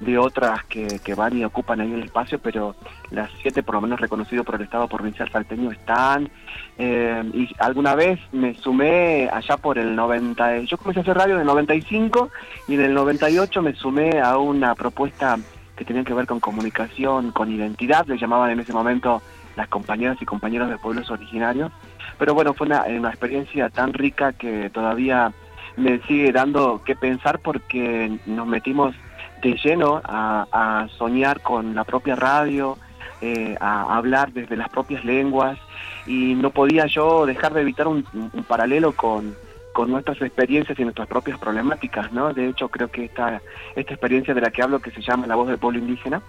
de 0.00 0.18
otras 0.18 0.64
que, 0.64 1.00
que 1.02 1.14
van 1.14 1.36
y 1.36 1.44
ocupan 1.44 1.80
ahí 1.80 1.92
el 1.92 2.02
espacio, 2.02 2.38
pero 2.38 2.76
las 3.10 3.30
siete 3.40 3.62
por 3.62 3.76
lo 3.76 3.80
menos 3.80 4.00
reconocidas 4.00 4.44
por 4.44 4.56
el 4.56 4.62
Estado 4.62 4.88
Provincial 4.88 5.30
Salteño 5.30 5.70
están. 5.70 6.30
Eh, 6.78 7.22
y 7.32 7.48
alguna 7.58 7.94
vez 7.94 8.20
me 8.32 8.54
sumé 8.54 9.28
allá 9.32 9.56
por 9.56 9.78
el 9.78 9.96
90, 9.96 10.60
yo 10.60 10.76
comencé 10.76 11.00
a 11.00 11.02
hacer 11.02 11.16
radio 11.16 11.34
en 11.34 11.40
el 11.40 11.46
95 11.46 12.30
y 12.68 12.74
en 12.74 12.82
el 12.82 12.94
98 12.94 13.62
me 13.62 13.74
sumé 13.74 14.20
a 14.20 14.36
una 14.36 14.74
propuesta 14.74 15.38
que 15.74 15.84
tenía 15.84 16.04
que 16.04 16.14
ver 16.14 16.26
con 16.26 16.40
comunicación, 16.40 17.32
con 17.32 17.50
identidad, 17.50 18.06
le 18.06 18.18
llamaban 18.18 18.50
en 18.50 18.60
ese 18.60 18.72
momento 18.72 19.22
las 19.56 19.68
compañeras 19.68 20.18
y 20.20 20.26
compañeros 20.26 20.68
de 20.68 20.78
pueblos 20.78 21.10
originarios. 21.10 21.72
Pero 22.18 22.34
bueno, 22.34 22.54
fue 22.54 22.66
una 22.66 23.08
experiencia 23.08 23.68
tan 23.70 23.92
rica 23.92 24.32
que 24.32 24.70
todavía 24.70 25.32
me 25.76 26.00
sigue 26.06 26.32
dando 26.32 26.82
que 26.84 26.96
pensar 26.96 27.38
porque 27.40 28.18
nos 28.26 28.46
metimos 28.46 28.94
de 29.46 29.58
lleno 29.62 30.00
a, 30.04 30.46
a 30.50 30.88
soñar 30.98 31.40
con 31.40 31.74
la 31.74 31.84
propia 31.84 32.16
radio, 32.16 32.76
eh, 33.20 33.56
a 33.60 33.96
hablar 33.96 34.32
desde 34.32 34.56
las 34.56 34.68
propias 34.68 35.04
lenguas 35.04 35.58
y 36.06 36.34
no 36.34 36.50
podía 36.50 36.86
yo 36.86 37.26
dejar 37.26 37.54
de 37.54 37.62
evitar 37.62 37.86
un, 37.86 38.04
un 38.12 38.44
paralelo 38.44 38.92
con, 38.92 39.34
con 39.72 39.90
nuestras 39.90 40.20
experiencias 40.20 40.78
y 40.78 40.82
nuestras 40.82 41.08
propias 41.08 41.38
problemáticas, 41.38 42.12
¿no? 42.12 42.32
De 42.32 42.48
hecho, 42.48 42.68
creo 42.68 42.88
que 42.88 43.04
esta, 43.04 43.40
esta 43.74 43.92
experiencia 43.94 44.34
de 44.34 44.40
la 44.40 44.50
que 44.50 44.62
hablo, 44.62 44.80
que 44.80 44.90
se 44.90 45.00
llama 45.00 45.26
La 45.26 45.36
Voz 45.36 45.48
del 45.48 45.58
Pueblo 45.58 45.78
Indígena, 45.78 46.22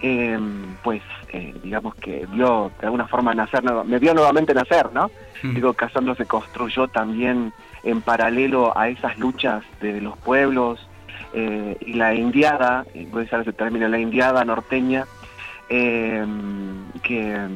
eh, 0.00 0.38
pues 0.82 1.02
eh, 1.32 1.54
digamos 1.62 1.94
que 1.96 2.26
vio 2.32 2.72
de 2.80 2.86
alguna 2.86 3.06
forma 3.06 3.34
nacer, 3.34 3.62
me 3.84 3.98
vio 3.98 4.14
nuevamente 4.14 4.54
nacer, 4.54 4.92
¿no? 4.92 5.10
Digo, 5.42 5.72
Casandro 5.72 6.14
se 6.14 6.26
construyó 6.26 6.86
también 6.86 7.52
en 7.82 8.00
paralelo 8.00 8.76
a 8.78 8.88
esas 8.88 9.18
luchas 9.18 9.64
de 9.80 10.00
los 10.00 10.16
pueblos 10.18 10.86
eh, 11.34 11.76
y 11.80 11.94
la 11.94 12.14
indiada, 12.14 12.84
voy 13.10 13.22
a 13.22 13.24
usar 13.24 13.40
ese 13.40 13.52
término, 13.52 13.88
la 13.88 13.98
indiada 13.98 14.44
norteña, 14.44 15.06
eh, 15.68 16.24
que, 17.02 17.48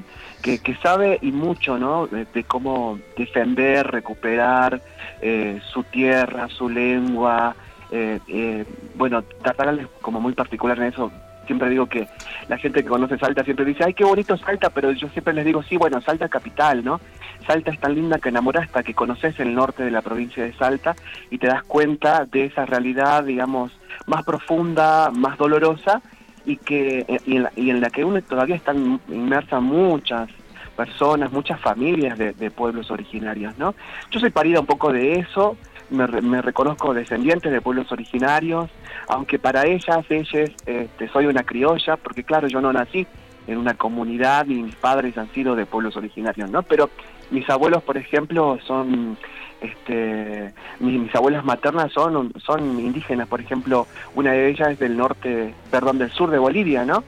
que, 0.42 0.74
sabe 0.76 1.18
y 1.20 1.32
mucho, 1.32 1.78
¿no? 1.78 2.06
De, 2.06 2.24
de 2.24 2.44
cómo 2.44 2.98
defender, 3.16 3.86
recuperar 3.86 4.80
eh, 5.20 5.60
su 5.72 5.82
tierra, 5.84 6.48
su 6.48 6.68
lengua. 6.68 7.54
eh, 7.90 8.20
eh, 8.28 8.64
bueno, 8.94 9.22
Tartagal 9.22 9.80
es 9.80 9.86
como 10.00 10.20
muy 10.20 10.32
particular 10.32 10.78
en 10.78 10.84
eso. 10.84 11.10
Siempre 11.46 11.70
digo 11.70 11.86
que 11.86 12.08
la 12.48 12.58
gente 12.58 12.82
que 12.82 12.88
conoce 12.88 13.18
Salta 13.18 13.44
siempre 13.44 13.64
dice, 13.64 13.84
ay, 13.84 13.94
qué 13.94 14.04
bonito 14.04 14.36
Salta, 14.36 14.70
pero 14.70 14.90
yo 14.92 15.08
siempre 15.08 15.32
les 15.32 15.44
digo, 15.44 15.62
sí, 15.62 15.76
bueno, 15.76 16.00
Salta 16.00 16.28
capital, 16.28 16.84
¿no? 16.84 17.00
Salta 17.46 17.70
es 17.70 17.78
tan 17.78 17.94
linda 17.94 18.18
que 18.18 18.28
enamora 18.30 18.62
hasta 18.62 18.82
que 18.82 18.94
conoces 18.94 19.38
el 19.38 19.54
norte 19.54 19.84
de 19.84 19.90
la 19.90 20.02
provincia 20.02 20.44
de 20.44 20.52
Salta 20.54 20.96
y 21.30 21.38
te 21.38 21.46
das 21.46 21.62
cuenta 21.62 22.24
de 22.24 22.46
esa 22.46 22.66
realidad, 22.66 23.24
digamos, 23.24 23.72
más 24.06 24.24
profunda, 24.24 25.10
más 25.10 25.38
dolorosa 25.38 26.02
y 26.44 26.56
que 26.56 27.04
eh, 27.08 27.20
y 27.26 27.36
en 27.36 27.42
la, 27.44 27.52
y 27.56 27.70
en 27.70 27.80
la 27.80 27.90
que 27.90 28.04
uno 28.04 28.20
todavía 28.22 28.56
están 28.56 29.00
inmersas 29.08 29.62
muchas 29.62 30.28
personas, 30.76 31.32
muchas 31.32 31.60
familias 31.60 32.18
de, 32.18 32.32
de 32.32 32.50
pueblos 32.50 32.90
originarios, 32.90 33.56
¿no? 33.58 33.74
Yo 34.10 34.20
soy 34.20 34.30
parida 34.30 34.60
un 34.60 34.66
poco 34.66 34.92
de 34.92 35.20
eso, 35.20 35.56
me, 35.90 36.06
me 36.06 36.42
reconozco 36.42 36.94
descendiente 36.94 37.50
de 37.50 37.60
pueblos 37.60 37.90
originarios, 37.92 38.70
aunque 39.08 39.38
para 39.38 39.66
ellas, 39.66 40.04
ellas, 40.08 40.50
este, 40.66 41.08
soy 41.08 41.26
una 41.26 41.42
criolla, 41.42 41.96
porque 41.96 42.24
claro, 42.24 42.48
yo 42.48 42.60
no 42.60 42.72
nací 42.72 43.06
en 43.46 43.58
una 43.58 43.74
comunidad 43.74 44.46
y 44.46 44.62
mis 44.62 44.74
padres 44.74 45.16
han 45.18 45.30
sido 45.32 45.54
de 45.54 45.66
pueblos 45.66 45.96
originarios, 45.96 46.50
¿no? 46.50 46.62
Pero 46.62 46.90
mis 47.30 47.48
abuelos, 47.48 47.82
por 47.82 47.96
ejemplo, 47.96 48.58
son, 48.66 49.16
este, 49.60 50.52
mis, 50.80 51.14
abuelas 51.14 51.44
maternas 51.44 51.92
son, 51.92 52.32
son 52.44 52.80
indígenas, 52.80 53.28
por 53.28 53.40
ejemplo, 53.40 53.86
una 54.14 54.32
de 54.32 54.48
ellas 54.48 54.70
es 54.70 54.78
del 54.78 54.96
norte, 54.96 55.54
perdón, 55.70 55.98
del 55.98 56.10
sur 56.10 56.30
de 56.30 56.38
Bolivia, 56.38 56.84
¿no? 56.84 57.04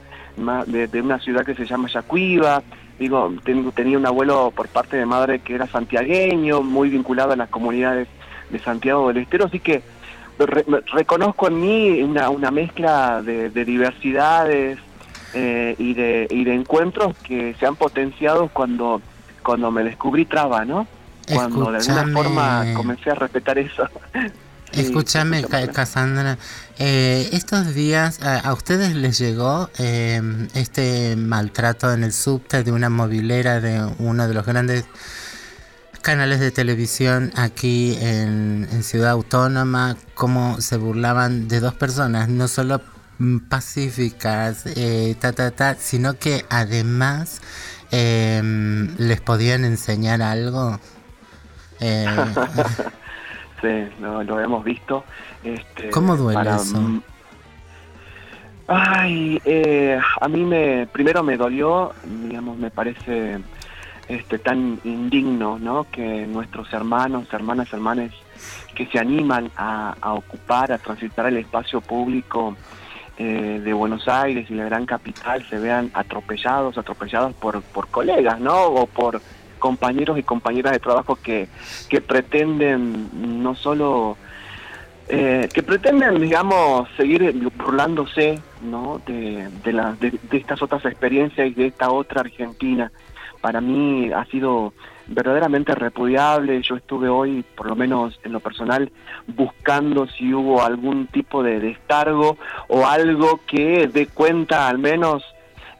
De, 0.66 0.86
de 0.86 1.02
una 1.02 1.18
ciudad 1.18 1.44
que 1.44 1.56
se 1.56 1.66
llama 1.66 1.88
Yacuiba, 1.88 2.62
digo, 2.98 3.32
tengo, 3.42 3.72
tenía 3.72 3.98
un 3.98 4.06
abuelo 4.06 4.52
por 4.54 4.68
parte 4.68 4.96
de 4.96 5.04
madre 5.04 5.40
que 5.40 5.56
era 5.56 5.66
santiagueño, 5.66 6.62
muy 6.62 6.90
vinculado 6.90 7.32
a 7.32 7.36
las 7.36 7.48
comunidades 7.48 8.06
de 8.50 8.58
Santiago 8.60 9.08
del 9.08 9.18
Estero, 9.18 9.46
así 9.46 9.60
que 9.60 9.82
re- 10.38 10.64
reconozco 10.92 11.48
en 11.48 11.60
mí 11.60 12.02
una, 12.02 12.30
una 12.30 12.50
mezcla 12.50 13.22
de, 13.22 13.50
de 13.50 13.64
diversidades 13.64 14.78
eh, 15.34 15.74
y, 15.78 15.94
de, 15.94 16.26
y 16.30 16.44
de 16.44 16.54
encuentros 16.54 17.14
que 17.22 17.54
se 17.58 17.66
han 17.66 17.76
potenciado 17.76 18.48
cuando, 18.48 19.02
cuando 19.42 19.70
me 19.70 19.84
descubrí 19.84 20.24
traba, 20.24 20.64
¿no? 20.64 20.86
cuando 21.32 21.70
de 21.70 21.78
alguna 21.78 22.06
forma 22.14 22.64
comencé 22.74 23.10
a 23.10 23.14
respetar 23.14 23.58
eso. 23.58 23.88
Sí, 24.70 24.82
Escúchame, 24.82 25.38
escúchame. 25.38 25.66
Ca- 25.68 25.72
Cassandra, 25.72 26.36
eh, 26.78 27.30
estos 27.32 27.74
días 27.74 28.20
a, 28.22 28.38
a 28.40 28.52
ustedes 28.52 28.94
les 28.94 29.18
llegó 29.18 29.70
eh, 29.78 30.20
este 30.52 31.16
maltrato 31.16 31.90
en 31.90 32.04
el 32.04 32.12
subte 32.12 32.62
de 32.64 32.70
una 32.70 32.90
movilera 32.90 33.62
de 33.62 33.80
uno 33.98 34.28
de 34.28 34.34
los 34.34 34.44
grandes 34.44 34.84
canales 36.08 36.40
de 36.40 36.50
televisión 36.50 37.32
aquí 37.36 37.94
en, 38.00 38.66
en 38.72 38.82
Ciudad 38.82 39.10
Autónoma, 39.10 39.94
cómo 40.14 40.58
se 40.58 40.78
burlaban 40.78 41.48
de 41.48 41.60
dos 41.60 41.74
personas, 41.74 42.30
no 42.30 42.48
solo 42.48 42.80
pacíficas, 43.50 44.64
eh, 44.74 45.16
ta, 45.20 45.34
ta, 45.34 45.50
ta, 45.50 45.74
sino 45.74 46.14
que 46.14 46.46
además 46.48 47.42
eh, 47.92 48.40
les 48.96 49.20
podían 49.20 49.66
enseñar 49.66 50.22
algo. 50.22 50.80
Eh, 51.80 52.06
Sí, 53.60 53.88
lo, 54.00 54.22
lo 54.22 54.40
hemos 54.40 54.64
visto. 54.64 55.04
Este, 55.44 55.90
¿Cómo 55.90 56.16
duele 56.16 56.38
para- 56.38 56.56
eso? 56.56 57.02
Ay, 58.66 59.42
eh, 59.44 59.98
a 60.20 60.28
mí 60.28 60.42
me, 60.44 60.86
primero 60.90 61.22
me 61.22 61.36
dolió, 61.36 61.92
digamos, 62.22 62.56
me 62.56 62.70
parece 62.70 63.40
este 64.08 64.38
tan 64.38 64.80
indigno, 64.84 65.58
¿no? 65.58 65.86
Que 65.90 66.26
nuestros 66.26 66.72
hermanos, 66.72 67.26
hermanas, 67.32 67.72
hermanes 67.72 68.12
que 68.74 68.86
se 68.86 68.98
animan 68.98 69.50
a, 69.56 69.94
ocupar, 70.14 70.72
a 70.72 70.78
transitar 70.78 71.26
el 71.26 71.36
espacio 71.38 71.80
público 71.80 72.56
eh, 73.18 73.60
de 73.64 73.72
Buenos 73.72 74.06
Aires 74.08 74.48
y 74.50 74.54
la 74.54 74.64
gran 74.66 74.86
capital 74.86 75.44
se 75.48 75.58
vean 75.58 75.90
atropellados, 75.94 76.78
atropellados 76.78 77.34
por, 77.34 77.60
por 77.62 77.88
colegas, 77.88 78.38
¿no? 78.40 78.66
O 78.66 78.86
por 78.86 79.20
compañeros 79.58 80.16
y 80.18 80.22
compañeras 80.22 80.72
de 80.72 80.78
trabajo 80.78 81.16
que, 81.16 81.48
que 81.88 82.00
pretenden 82.00 83.42
no 83.42 83.56
solo 83.56 84.16
eh, 85.08 85.48
que 85.52 85.62
pretenden, 85.62 86.20
digamos, 86.20 86.88
seguir 86.96 87.32
burlándose 87.56 88.38
¿no? 88.62 89.00
de, 89.06 89.48
de- 89.64 90.18
de 90.30 90.36
estas 90.36 90.60
otras 90.62 90.84
experiencias 90.84 91.48
y 91.48 91.54
de 91.54 91.66
esta 91.68 91.90
otra 91.90 92.20
Argentina. 92.20 92.92
Para 93.40 93.60
mí 93.60 94.10
ha 94.12 94.24
sido 94.26 94.72
verdaderamente 95.06 95.74
repudiable. 95.74 96.62
Yo 96.62 96.76
estuve 96.76 97.08
hoy, 97.08 97.44
por 97.56 97.66
lo 97.66 97.76
menos 97.76 98.18
en 98.24 98.32
lo 98.32 98.40
personal, 98.40 98.90
buscando 99.26 100.06
si 100.06 100.32
hubo 100.32 100.62
algún 100.62 101.06
tipo 101.06 101.42
de 101.42 101.60
descargo 101.60 102.36
o 102.68 102.86
algo 102.86 103.40
que 103.46 103.88
dé 103.88 104.06
cuenta 104.06 104.68
al 104.68 104.78
menos 104.78 105.24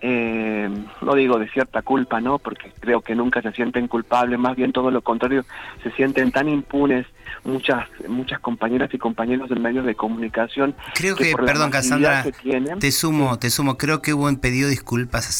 eh, 0.00 0.68
no 1.00 1.14
digo 1.14 1.38
de 1.38 1.48
cierta 1.50 1.82
culpa, 1.82 2.20
¿no? 2.20 2.38
Porque 2.38 2.72
creo 2.80 3.00
que 3.00 3.14
nunca 3.14 3.42
se 3.42 3.52
sienten 3.52 3.88
culpables, 3.88 4.38
más 4.38 4.56
bien 4.56 4.72
todo 4.72 4.90
lo 4.90 5.02
contrario, 5.02 5.44
se 5.82 5.90
sienten 5.92 6.30
tan 6.32 6.48
impunes 6.48 7.06
muchas 7.44 7.86
muchas 8.08 8.40
compañeras 8.40 8.90
y 8.92 8.98
compañeros 8.98 9.48
de 9.48 9.56
medios 9.56 9.84
de 9.86 9.94
comunicación. 9.94 10.74
Creo 10.94 11.16
que, 11.16 11.34
perdón, 11.36 11.70
Cassandra, 11.70 12.24
tienen- 12.42 12.78
te 12.78 12.90
sumo, 12.92 13.38
te 13.38 13.50
sumo. 13.50 13.76
Creo 13.78 14.02
que 14.02 14.14
hubo 14.14 14.26
un 14.26 14.36
pedido 14.36 14.66
de 14.66 14.72
disculpas 14.72 15.28
a 15.28 15.32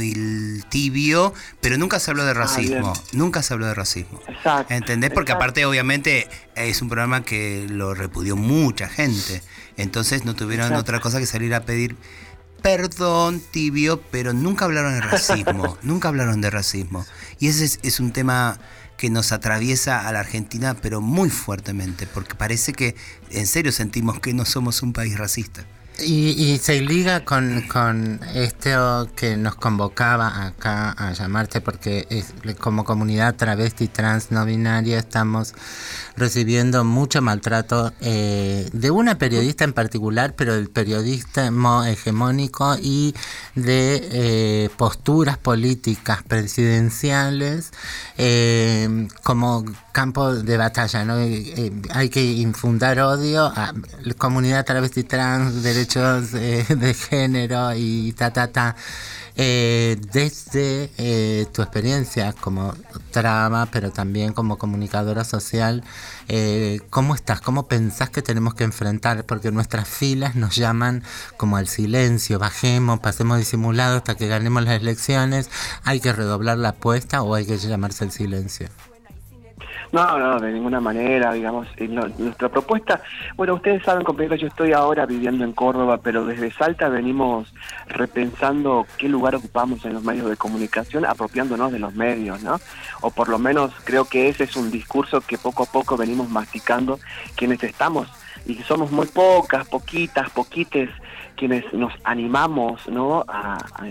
el 0.00 0.64
tibio, 0.68 1.32
pero 1.60 1.76
nunca 1.78 1.98
se 1.98 2.10
habló 2.10 2.24
de 2.24 2.34
racismo. 2.34 2.92
Ah, 2.94 3.00
bien. 3.10 3.18
nunca 3.18 3.42
se 3.42 3.54
habló 3.54 3.66
de 3.66 3.74
racismo. 3.74 4.20
Exacto. 4.28 4.72
¿Entendés? 4.74 5.10
Porque 5.10 5.32
exacto. 5.32 5.44
aparte, 5.44 5.66
obviamente, 5.66 6.28
es 6.56 6.80
un 6.82 6.88
programa 6.88 7.22
que 7.24 7.66
lo 7.68 7.94
repudió 7.94 8.36
mucha 8.36 8.88
gente. 8.88 9.42
Entonces 9.76 10.24
no 10.24 10.34
tuvieron 10.34 10.66
Exacto. 10.66 10.80
otra 10.82 11.00
cosa 11.00 11.18
que 11.18 11.26
salir 11.26 11.54
a 11.54 11.60
pedir 11.62 11.96
perdón, 12.64 13.42
tibio, 13.50 14.00
pero 14.10 14.32
nunca 14.32 14.64
hablaron 14.64 14.94
de 14.94 15.02
racismo. 15.02 15.76
nunca 15.82 16.08
hablaron 16.08 16.40
de 16.40 16.48
racismo. 16.48 17.04
Y 17.38 17.48
ese 17.48 17.66
es, 17.66 17.78
es 17.82 18.00
un 18.00 18.10
tema 18.10 18.58
que 18.96 19.10
nos 19.10 19.32
atraviesa 19.32 20.08
a 20.08 20.12
la 20.14 20.20
Argentina, 20.20 20.72
pero 20.72 21.02
muy 21.02 21.28
fuertemente, 21.28 22.06
porque 22.06 22.34
parece 22.34 22.72
que 22.72 22.96
en 23.28 23.46
serio 23.46 23.70
sentimos 23.70 24.18
que 24.18 24.32
no 24.32 24.46
somos 24.46 24.80
un 24.80 24.94
país 24.94 25.18
racista. 25.18 25.66
Y, 26.00 26.30
y 26.30 26.58
se 26.58 26.80
liga 26.80 27.24
con, 27.24 27.62
con 27.68 28.18
esto 28.34 29.08
que 29.14 29.36
nos 29.36 29.54
convocaba 29.54 30.44
acá 30.46 30.90
a 30.90 31.12
llamarte, 31.12 31.60
porque 31.60 32.06
es- 32.10 32.34
como 32.58 32.84
comunidad 32.84 33.36
travesti, 33.36 33.86
trans, 33.86 34.32
no 34.32 34.44
binaria, 34.44 34.98
estamos 34.98 35.54
recibiendo 36.16 36.84
mucho 36.84 37.22
maltrato 37.22 37.92
eh, 38.00 38.68
de 38.72 38.90
una 38.90 39.18
periodista 39.18 39.62
en 39.62 39.72
particular, 39.72 40.34
pero 40.34 40.54
del 40.54 40.68
periodismo 40.68 41.84
hegemónico 41.84 42.76
y 42.82 43.14
de 43.54 44.08
eh, 44.10 44.70
posturas 44.76 45.38
políticas 45.38 46.24
presidenciales 46.24 47.70
eh, 48.18 49.06
como 49.22 49.64
campo 49.94 50.34
de 50.34 50.56
batalla. 50.58 51.04
¿no? 51.04 51.14
Hay 51.14 52.08
que 52.10 52.22
infundar 52.22 52.98
odio 53.00 53.46
a 53.46 53.72
comunidad 54.18 54.66
travesti 54.66 55.04
trans, 55.04 55.62
derechos 55.62 56.34
eh, 56.34 56.66
de 56.68 56.92
género 56.92 57.72
y 57.74 58.12
ta, 58.12 58.30
ta, 58.30 58.48
ta. 58.48 58.76
Eh, 59.36 59.96
desde 60.12 60.90
eh, 60.96 61.46
tu 61.52 61.62
experiencia 61.62 62.32
como 62.34 62.72
trama, 63.10 63.66
pero 63.72 63.90
también 63.90 64.32
como 64.32 64.58
comunicadora 64.58 65.24
social, 65.24 65.82
eh, 66.28 66.80
¿cómo 66.90 67.16
estás? 67.16 67.40
¿Cómo 67.40 67.66
pensás 67.66 68.10
que 68.10 68.22
tenemos 68.22 68.54
que 68.54 68.62
enfrentar? 68.62 69.24
Porque 69.26 69.50
nuestras 69.50 69.88
filas 69.88 70.36
nos 70.36 70.54
llaman 70.54 71.02
como 71.36 71.56
al 71.56 71.66
silencio, 71.66 72.38
bajemos, 72.38 73.00
pasemos 73.00 73.38
disimulado 73.38 73.96
hasta 73.96 74.14
que 74.14 74.28
ganemos 74.28 74.62
las 74.64 74.80
elecciones, 74.80 75.50
hay 75.82 75.98
que 76.00 76.12
redoblar 76.12 76.58
la 76.58 76.70
apuesta 76.70 77.22
o 77.22 77.34
hay 77.34 77.44
que 77.44 77.58
llamarse 77.58 78.04
al 78.04 78.12
silencio. 78.12 78.68
No, 79.94 80.18
no, 80.18 80.40
de 80.40 80.50
ninguna 80.50 80.80
manera, 80.80 81.32
digamos, 81.32 81.68
eh, 81.76 81.86
nuestra 81.86 82.48
propuesta, 82.48 83.00
bueno, 83.36 83.54
ustedes 83.54 83.84
saben, 83.84 84.02
compañeros, 84.02 84.40
yo 84.40 84.48
estoy 84.48 84.72
ahora 84.72 85.06
viviendo 85.06 85.44
en 85.44 85.52
Córdoba, 85.52 86.00
pero 86.02 86.26
desde 86.26 86.50
Salta 86.50 86.88
venimos 86.88 87.54
repensando 87.86 88.88
qué 88.98 89.08
lugar 89.08 89.36
ocupamos 89.36 89.84
en 89.84 89.92
los 89.92 90.02
medios 90.02 90.28
de 90.28 90.36
comunicación, 90.36 91.04
apropiándonos 91.04 91.70
de 91.70 91.78
los 91.78 91.94
medios, 91.94 92.42
¿no? 92.42 92.58
O 93.02 93.12
por 93.12 93.28
lo 93.28 93.38
menos 93.38 93.72
creo 93.84 94.04
que 94.06 94.28
ese 94.28 94.42
es 94.42 94.56
un 94.56 94.72
discurso 94.72 95.20
que 95.20 95.38
poco 95.38 95.62
a 95.62 95.66
poco 95.66 95.96
venimos 95.96 96.28
masticando 96.28 96.98
quienes 97.36 97.62
estamos, 97.62 98.08
y 98.46 98.56
somos 98.64 98.90
muy 98.90 99.06
pocas, 99.06 99.64
poquitas, 99.68 100.28
poquites, 100.30 100.90
quienes 101.36 101.64
nos 101.72 101.92
animamos 102.04 102.86
¿no? 102.88 103.24
a, 103.28 103.54
a- 103.54 103.86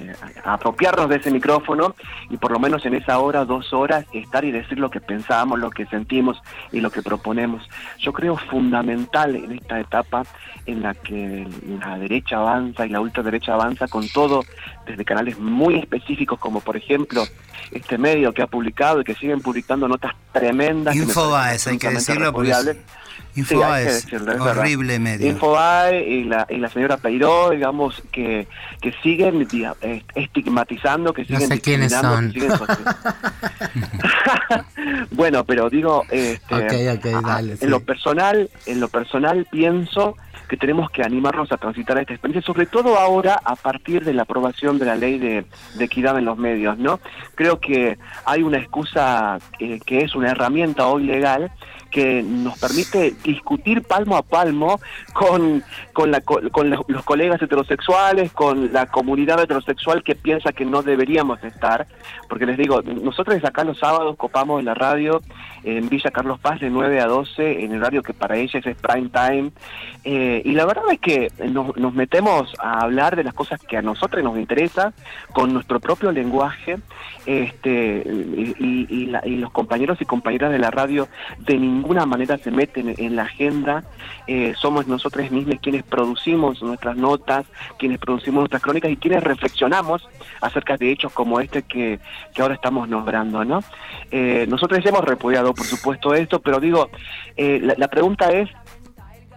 a 0.49 0.53
apropiarnos 0.53 1.09
de 1.09 1.17
ese 1.17 1.31
micrófono 1.31 1.95
y 2.29 2.37
por 2.37 2.51
lo 2.51 2.59
menos 2.59 2.85
en 2.85 2.95
esa 2.95 3.19
hora, 3.19 3.45
dos 3.45 3.73
horas, 3.73 4.05
estar 4.13 4.43
y 4.45 4.51
decir 4.51 4.79
lo 4.79 4.89
que 4.89 4.99
pensamos, 5.01 5.59
lo 5.59 5.69
que 5.69 5.85
sentimos 5.87 6.41
y 6.71 6.79
lo 6.81 6.89
que 6.91 7.01
proponemos. 7.01 7.67
Yo 7.99 8.13
creo 8.13 8.37
fundamental 8.37 9.35
en 9.35 9.51
esta 9.53 9.79
etapa 9.79 10.23
en 10.65 10.81
la 10.81 10.93
que 10.93 11.47
la 11.79 11.97
derecha 11.97 12.37
avanza 12.37 12.85
y 12.85 12.89
la 12.89 13.01
ultraderecha 13.01 13.53
avanza 13.53 13.87
con 13.87 14.07
todo, 14.09 14.43
desde 14.85 15.03
canales 15.05 15.37
muy 15.37 15.75
específicos 15.75 16.39
como 16.39 16.61
por 16.61 16.77
ejemplo 16.77 17.23
este 17.71 17.97
medio 17.97 18.33
que 18.33 18.41
ha 18.41 18.47
publicado 18.47 19.01
y 19.01 19.03
que 19.03 19.15
siguen 19.15 19.41
publicando 19.41 19.87
notas 19.87 20.13
tremendas. 20.31 20.95
Infobaes, 20.95 21.67
hay 21.67 21.77
que 21.77 21.87
decirlo, 21.89 22.31
porque 22.33 22.49
Sí, 23.33 23.41
es 23.41 24.11
verdad. 24.11 24.39
horrible 24.41 24.99
medio. 24.99 25.27
Infobae 25.27 26.07
y 26.07 26.23
la, 26.25 26.45
y 26.49 26.57
la 26.57 26.69
señora 26.69 26.97
Peiró, 26.97 27.49
digamos, 27.49 28.03
que, 28.11 28.47
que 28.79 28.93
siguen 29.01 29.47
eh, 29.81 30.03
estigmatizando, 30.13 31.13
que 31.13 31.21
No 31.23 31.39
siguen 31.39 31.47
sé 31.47 31.61
quiénes 31.61 31.93
son. 31.93 32.31
siguen 32.31 32.51
bueno, 35.11 35.43
pero 35.45 35.67
digo, 35.69 36.03
este, 36.11 36.99
dale, 37.23 37.53
en 37.53 37.57
sí. 37.57 37.67
lo 37.67 37.79
personal, 37.79 38.49
en 38.67 38.79
lo 38.79 38.87
personal 38.87 39.47
pienso 39.49 40.15
que 40.47 40.57
tenemos 40.57 40.91
que 40.91 41.01
animarnos 41.01 41.51
a 41.51 41.57
transitar 41.57 41.97
esta 41.97 42.13
experiencia, 42.13 42.45
sobre 42.45 42.67
todo 42.67 42.99
ahora 42.99 43.39
a 43.43 43.55
partir 43.55 44.05
de 44.05 44.13
la 44.13 44.23
aprobación 44.23 44.77
de 44.77 44.85
la 44.85 44.95
ley 44.95 45.17
de, 45.17 45.45
de 45.75 45.85
equidad 45.85 46.19
en 46.19 46.25
los 46.25 46.37
medios, 46.37 46.77
¿no? 46.77 46.99
Creo 47.33 47.59
que 47.59 47.97
hay 48.25 48.43
una 48.43 48.59
excusa 48.59 49.39
eh, 49.59 49.79
que 49.83 50.01
es 50.01 50.13
una 50.13 50.29
herramienta 50.31 50.85
hoy 50.85 51.05
legal 51.05 51.51
que 51.93 52.23
nos 52.23 52.57
permite 52.59 53.13
discutir 53.23 53.83
palmo 53.83 54.17
a 54.17 54.23
palmo 54.23 54.79
con, 55.13 55.63
con, 55.93 56.09
la, 56.11 56.21
co- 56.21 56.41
con 56.51 56.69
los, 56.71 56.81
colegas 57.05 57.41
heterosexuales, 57.41 58.31
con 58.33 58.73
la 58.73 58.87
comunidad 58.87 59.39
heterosexual 59.41 60.03
que 60.03 60.15
piensa 60.15 60.51
que 60.51 60.65
no 60.65 60.81
deberíamos 60.81 61.43
estar, 61.43 61.85
porque 62.27 62.45
les 62.47 62.57
digo, 62.57 62.81
nosotros 62.81 63.37
acá 63.45 63.63
los 63.63 63.77
sábados 63.77 64.15
copamos 64.17 64.59
en 64.59 64.65
la 64.65 64.73
radio 64.73 65.21
en 65.63 65.87
Villa 65.87 66.11
Carlos 66.11 66.39
Paz 66.39 66.59
de 66.59 66.69
9 66.69 66.99
a 66.99 67.05
12, 67.05 67.63
en 67.63 67.71
el 67.71 67.77
horario 67.79 68.01
que 68.01 68.13
para 68.13 68.35
ellas 68.37 68.65
es 68.65 68.75
prime 68.75 69.09
time, 69.09 69.51
eh, 70.03 70.41
y 70.43 70.51
la 70.53 70.65
verdad 70.65 70.83
es 70.91 70.99
que 70.99 71.31
nos, 71.47 71.77
nos 71.77 71.93
metemos 71.93 72.51
a 72.59 72.81
hablar 72.81 73.15
de 73.15 73.23
las 73.23 73.33
cosas 73.33 73.61
que 73.61 73.77
a 73.77 73.81
nosotros 73.81 74.23
nos 74.23 74.37
interesan, 74.37 74.93
con 75.31 75.53
nuestro 75.53 75.79
propio 75.79 76.11
lenguaje, 76.11 76.77
este 77.25 78.03
y 78.59 79.05
la- 79.07 79.21
y 79.25 79.37
los 79.37 79.51
compañeros 79.51 80.01
y 80.01 80.05
compañeras 80.05 80.51
de 80.51 80.59
la 80.59 80.71
radio 80.71 81.07
de 81.39 81.57
ningún 81.57 81.82
ninguna 81.83 82.05
manera 82.05 82.37
se 82.37 82.49
meten 82.49 82.95
en 82.97 83.15
la 83.17 83.23
agenda. 83.23 83.83
Eh, 84.25 84.53
somos 84.57 84.87
nosotros 84.87 85.29
mismos 85.31 85.57
quienes 85.61 85.83
producimos 85.83 86.61
nuestras 86.63 86.95
notas, 86.95 87.45
quienes 87.77 87.99
producimos 87.99 88.39
nuestras 88.39 88.61
crónicas 88.61 88.89
y 88.89 88.95
quienes 88.95 89.21
reflexionamos 89.21 90.07
acerca 90.39 90.77
de 90.77 90.91
hechos 90.91 91.11
como 91.11 91.41
este 91.41 91.63
que, 91.63 91.99
que 92.33 92.41
ahora 92.41 92.55
estamos 92.55 92.87
nombrando, 92.87 93.43
¿no? 93.43 93.59
Eh, 94.11 94.45
nosotros 94.47 94.83
hemos 94.85 95.03
repudiado, 95.03 95.53
por 95.53 95.65
supuesto, 95.65 96.13
esto, 96.13 96.39
pero 96.39 96.61
digo, 96.61 96.89
eh, 97.35 97.59
la, 97.61 97.75
la 97.77 97.89
pregunta 97.89 98.31
es, 98.31 98.49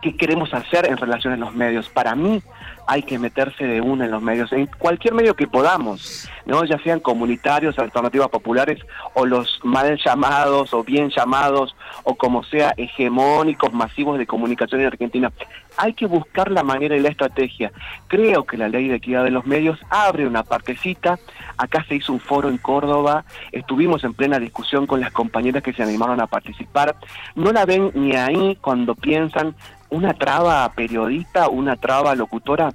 ¿qué 0.00 0.16
queremos 0.16 0.54
hacer 0.54 0.88
en 0.88 0.96
relación 0.96 1.32
a 1.32 1.36
los 1.36 1.52
medios? 1.52 1.88
Para 1.88 2.14
mí, 2.14 2.40
hay 2.86 3.02
que 3.02 3.18
meterse 3.18 3.64
de 3.64 3.80
una 3.80 4.04
en 4.04 4.12
los 4.12 4.22
medios, 4.22 4.52
en 4.52 4.66
cualquier 4.66 5.14
medio 5.14 5.34
que 5.34 5.46
podamos, 5.46 6.28
¿no? 6.44 6.64
ya 6.64 6.78
sean 6.78 7.00
comunitarios, 7.00 7.78
alternativas 7.78 8.28
populares 8.28 8.80
o 9.14 9.26
los 9.26 9.60
mal 9.64 9.98
llamados 10.04 10.72
o 10.72 10.84
bien 10.84 11.10
llamados 11.10 11.74
o 12.04 12.14
como 12.14 12.44
sea 12.44 12.74
hegemónicos 12.76 13.72
masivos 13.72 14.18
de 14.18 14.26
comunicación 14.26 14.80
en 14.80 14.86
Argentina. 14.86 15.32
Hay 15.76 15.92
que 15.92 16.06
buscar 16.06 16.50
la 16.50 16.62
manera 16.62 16.96
y 16.96 17.00
la 17.00 17.10
estrategia. 17.10 17.72
Creo 18.06 18.44
que 18.44 18.56
la 18.56 18.68
ley 18.68 18.88
de 18.88 18.96
equidad 18.96 19.24
de 19.24 19.30
los 19.30 19.44
medios 19.46 19.78
abre 19.90 20.26
una 20.26 20.42
partecita. 20.42 21.18
Acá 21.58 21.84
se 21.88 21.96
hizo 21.96 22.12
un 22.12 22.20
foro 22.20 22.48
en 22.48 22.58
Córdoba, 22.58 23.24
estuvimos 23.52 24.04
en 24.04 24.14
plena 24.14 24.38
discusión 24.38 24.86
con 24.86 25.00
las 25.00 25.12
compañeras 25.12 25.62
que 25.62 25.72
se 25.72 25.82
animaron 25.82 26.20
a 26.20 26.26
participar. 26.26 26.96
No 27.34 27.52
la 27.52 27.66
ven 27.66 27.90
ni 27.94 28.14
ahí 28.14 28.56
cuando 28.60 28.94
piensan 28.94 29.54
una 29.90 30.14
traba 30.14 30.68
periodista, 30.72 31.48
una 31.48 31.76
traba 31.76 32.14
locutora. 32.14 32.72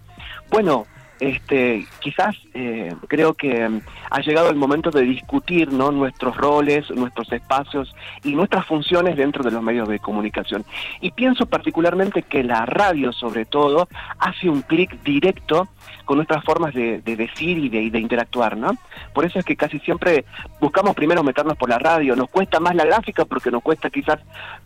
Bueno, 0.49 0.85
este, 1.21 1.85
quizás 1.99 2.35
eh, 2.55 2.93
creo 3.07 3.35
que 3.35 3.69
mm, 3.69 3.81
ha 4.09 4.21
llegado 4.21 4.49
el 4.49 4.55
momento 4.55 4.89
de 4.89 5.03
discutir 5.03 5.71
¿no? 5.71 5.91
nuestros 5.91 6.35
roles, 6.35 6.89
nuestros 6.89 7.31
espacios 7.31 7.95
y 8.23 8.33
nuestras 8.33 8.65
funciones 8.65 9.15
dentro 9.15 9.43
de 9.43 9.51
los 9.51 9.61
medios 9.61 9.87
de 9.87 9.99
comunicación. 9.99 10.65
Y 10.99 11.11
pienso 11.11 11.45
particularmente 11.45 12.23
que 12.23 12.43
la 12.43 12.65
radio, 12.65 13.13
sobre 13.13 13.45
todo, 13.45 13.87
hace 14.17 14.49
un 14.49 14.63
clic 14.63 15.01
directo 15.03 15.69
con 16.05 16.17
nuestras 16.17 16.43
formas 16.43 16.73
de, 16.73 17.01
de 17.01 17.15
decir 17.15 17.57
y 17.57 17.69
de, 17.69 17.83
y 17.83 17.89
de, 17.89 17.99
interactuar, 17.99 18.57
¿no? 18.57 18.71
Por 19.13 19.23
eso 19.23 19.39
es 19.39 19.45
que 19.45 19.55
casi 19.55 19.79
siempre 19.79 20.25
buscamos 20.59 20.95
primero 20.95 21.23
meternos 21.23 21.55
por 21.55 21.69
la 21.69 21.77
radio. 21.77 22.15
Nos 22.15 22.29
cuesta 22.29 22.59
más 22.59 22.75
la 22.75 22.83
gráfica 22.83 23.25
porque 23.25 23.51
nos 23.51 23.61
cuesta 23.61 23.89
quizás 23.89 24.19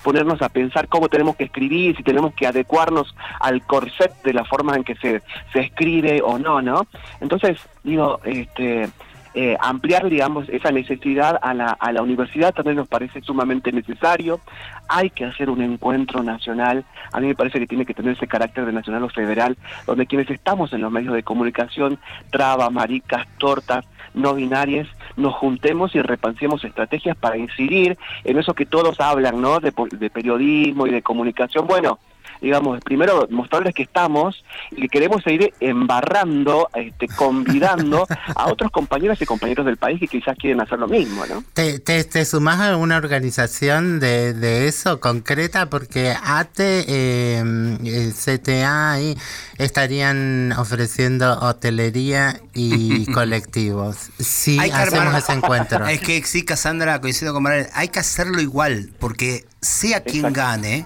ponernos 0.03 0.41
a 0.41 0.49
pensar 0.49 0.87
cómo 0.87 1.09
tenemos 1.09 1.35
que 1.35 1.43
escribir, 1.43 1.97
si 1.97 2.03
tenemos 2.03 2.33
que 2.33 2.47
adecuarnos 2.47 3.13
al 3.39 3.61
corset 3.63 4.11
de 4.23 4.33
la 4.33 4.45
forma 4.45 4.75
en 4.75 4.83
que 4.83 4.95
se, 4.95 5.21
se 5.53 5.59
escribe 5.59 6.21
o 6.23 6.39
no, 6.39 6.44
¿no? 6.45 6.87
Entonces, 7.21 7.59
digo, 7.83 8.19
este... 8.23 8.89
Eh, 9.37 9.57
ampliar, 9.59 10.09
digamos, 10.09 10.47
esa 10.47 10.71
necesidad 10.71 11.37
a 11.41 11.53
la, 11.53 11.71
a 11.71 11.91
la 11.91 12.01
universidad 12.01 12.53
también 12.53 12.77
nos 12.77 12.87
parece 12.87 13.19
sumamente 13.19 13.73
necesario. 13.73 14.39
Hay 14.87 15.09
que 15.09 15.25
hacer 15.25 15.49
un 15.49 15.61
encuentro 15.61 16.23
nacional. 16.23 16.85
A 17.11 17.19
mí 17.19 17.27
me 17.27 17.35
parece 17.35 17.59
que 17.59 17.67
tiene 17.67 17.85
que 17.85 17.93
tener 17.93 18.13
ese 18.13 18.27
carácter 18.27 18.65
de 18.65 18.71
nacional 18.71 19.03
o 19.03 19.09
federal, 19.09 19.57
donde 19.85 20.05
quienes 20.05 20.29
estamos 20.29 20.71
en 20.71 20.79
los 20.79 20.89
medios 20.89 21.13
de 21.13 21.23
comunicación, 21.23 21.99
traba, 22.31 22.69
maricas, 22.69 23.27
tortas, 23.37 23.83
no 24.13 24.35
binarias, 24.35 24.87
nos 25.17 25.33
juntemos 25.33 25.93
y 25.95 26.01
repansemos 26.01 26.63
estrategias 26.63 27.17
para 27.17 27.35
incidir 27.35 27.97
en 28.23 28.39
eso 28.39 28.53
que 28.53 28.65
todos 28.65 29.01
hablan, 29.01 29.41
¿no? 29.41 29.59
De, 29.59 29.73
de 29.99 30.09
periodismo 30.09 30.87
y 30.87 30.91
de 30.91 31.01
comunicación. 31.01 31.67
Bueno, 31.67 31.99
digamos, 32.41 32.79
primero 32.83 33.27
mostrarles 33.29 33.73
que 33.73 33.83
estamos 33.83 34.43
y 34.71 34.81
que 34.81 34.87
queremos 34.89 35.23
seguir 35.23 35.53
embarrando, 35.59 36.69
este, 36.75 37.07
convidando 37.07 38.07
a 38.35 38.47
otros 38.51 38.71
compañeros 38.71 39.21
y 39.21 39.25
compañeros 39.25 39.65
del 39.65 39.77
país 39.77 39.99
que 39.99 40.07
quizás 40.07 40.37
quieren 40.37 40.61
hacer 40.61 40.79
lo 40.79 40.87
mismo, 40.87 41.25
¿no? 41.25 41.43
¿Te, 41.53 41.79
te, 41.79 42.03
te 42.03 42.25
sumás 42.25 42.59
a 42.59 42.69
alguna 42.69 42.97
organización 42.97 43.99
de, 43.99 44.33
de 44.33 44.67
eso 44.67 44.99
concreta? 44.99 45.69
Porque 45.69 46.13
ATE, 46.23 46.85
eh, 46.87 48.11
CTA 48.13 48.91
ahí 48.93 49.17
estarían 49.57 50.53
ofreciendo 50.57 51.39
hotelería 51.39 52.39
y 52.53 53.05
colectivos. 53.13 54.09
Sí, 54.19 54.57
Hay 54.59 54.69
que 54.69 54.75
hacemos 54.75 55.13
armar- 55.13 55.19
ese 55.19 55.33
encuentro. 55.33 55.85
Es 55.95 56.01
que 56.01 56.21
sí, 56.23 56.43
Cassandra, 56.43 56.99
coincido 57.01 57.33
con 57.33 57.43
Mariel, 57.43 57.67
hay 57.73 57.87
que 57.89 57.99
hacerlo 57.99 58.41
igual, 58.41 58.89
porque 58.99 59.45
sea 59.61 60.01
quien 60.03 60.33
gane, 60.33 60.85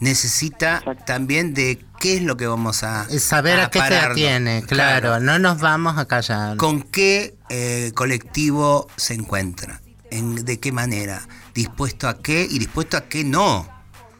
necesita 0.00 0.82
también 1.06 1.54
de 1.54 1.84
qué 1.98 2.16
es 2.16 2.22
lo 2.22 2.36
que 2.36 2.46
vamos 2.46 2.82
a 2.82 3.08
Saber 3.18 3.60
a, 3.60 3.70
qué 3.70 3.80
se 3.80 3.96
atiene, 3.96 4.64
claro, 4.66 5.20
no 5.20 5.38
nos 5.38 5.60
vamos 5.60 5.98
a 5.98 6.06
callar. 6.06 6.56
¿Con 6.56 6.82
qué 6.82 7.36
eh, 7.48 7.92
colectivo 7.94 8.88
se 8.96 9.14
encuentra? 9.14 9.80
¿En, 10.10 10.44
¿De 10.44 10.60
qué 10.60 10.72
manera? 10.72 11.26
¿Dispuesto 11.54 12.08
a 12.08 12.18
qué 12.18 12.46
y 12.48 12.58
dispuesto 12.58 12.96
a 12.96 13.02
qué 13.08 13.24
no? 13.24 13.75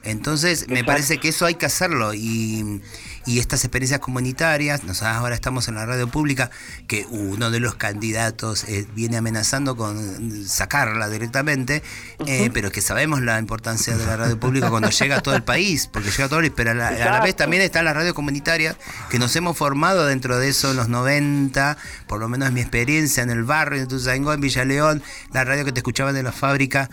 Entonces, 0.06 0.68
me 0.68 0.84
parece 0.84 1.18
que 1.18 1.28
eso 1.28 1.46
hay 1.46 1.54
que 1.54 1.66
hacerlo 1.66 2.14
y, 2.14 2.80
y 3.26 3.40
estas 3.40 3.64
experiencias 3.64 4.00
comunitarias, 4.00 4.84
nosotros 4.84 5.16
ahora 5.16 5.34
estamos 5.34 5.66
en 5.68 5.74
la 5.74 5.84
radio 5.84 6.08
pública, 6.08 6.50
que 6.86 7.06
uno 7.10 7.50
de 7.50 7.60
los 7.60 7.74
candidatos 7.74 8.64
eh, 8.64 8.86
viene 8.94 9.16
amenazando 9.16 9.76
con 9.76 10.46
sacarla 10.46 11.08
directamente, 11.08 11.82
eh, 12.26 12.50
pero 12.54 12.70
que 12.70 12.80
sabemos 12.80 13.20
la 13.22 13.38
importancia 13.38 13.96
de 13.96 14.06
la 14.06 14.16
radio 14.16 14.38
pública 14.38 14.70
cuando 14.70 14.90
llega 14.90 15.16
a 15.16 15.20
todo 15.20 15.34
el 15.34 15.42
país, 15.42 15.88
porque 15.92 16.10
llega 16.10 16.26
a 16.26 16.28
todo 16.28 16.38
el 16.40 16.52
país, 16.52 16.54
pero 16.56 16.70
a 16.70 16.74
la, 16.74 16.88
a 16.88 17.10
la 17.10 17.20
vez 17.20 17.34
también 17.34 17.62
están 17.62 17.84
las 17.84 17.94
radios 17.94 18.14
comunitarias, 18.14 18.76
que 19.10 19.18
nos 19.18 19.34
hemos 19.34 19.56
formado 19.56 20.06
dentro 20.06 20.38
de 20.38 20.48
eso 20.48 20.70
en 20.70 20.76
los 20.76 20.88
90, 20.88 21.76
por 22.06 22.20
lo 22.20 22.28
menos 22.28 22.48
en 22.48 22.54
mi 22.54 22.60
experiencia 22.60 23.22
en 23.22 23.30
el 23.30 23.42
barrio 23.42 23.80
de 23.80 23.86
Tuzangó, 23.86 24.32
en 24.32 24.40
Villa 24.40 24.64
León, 24.64 25.02
la 25.32 25.44
radio 25.44 25.64
que 25.64 25.72
te 25.72 25.80
escuchaban 25.80 26.14
de 26.14 26.22
la 26.22 26.32
fábrica, 26.32 26.88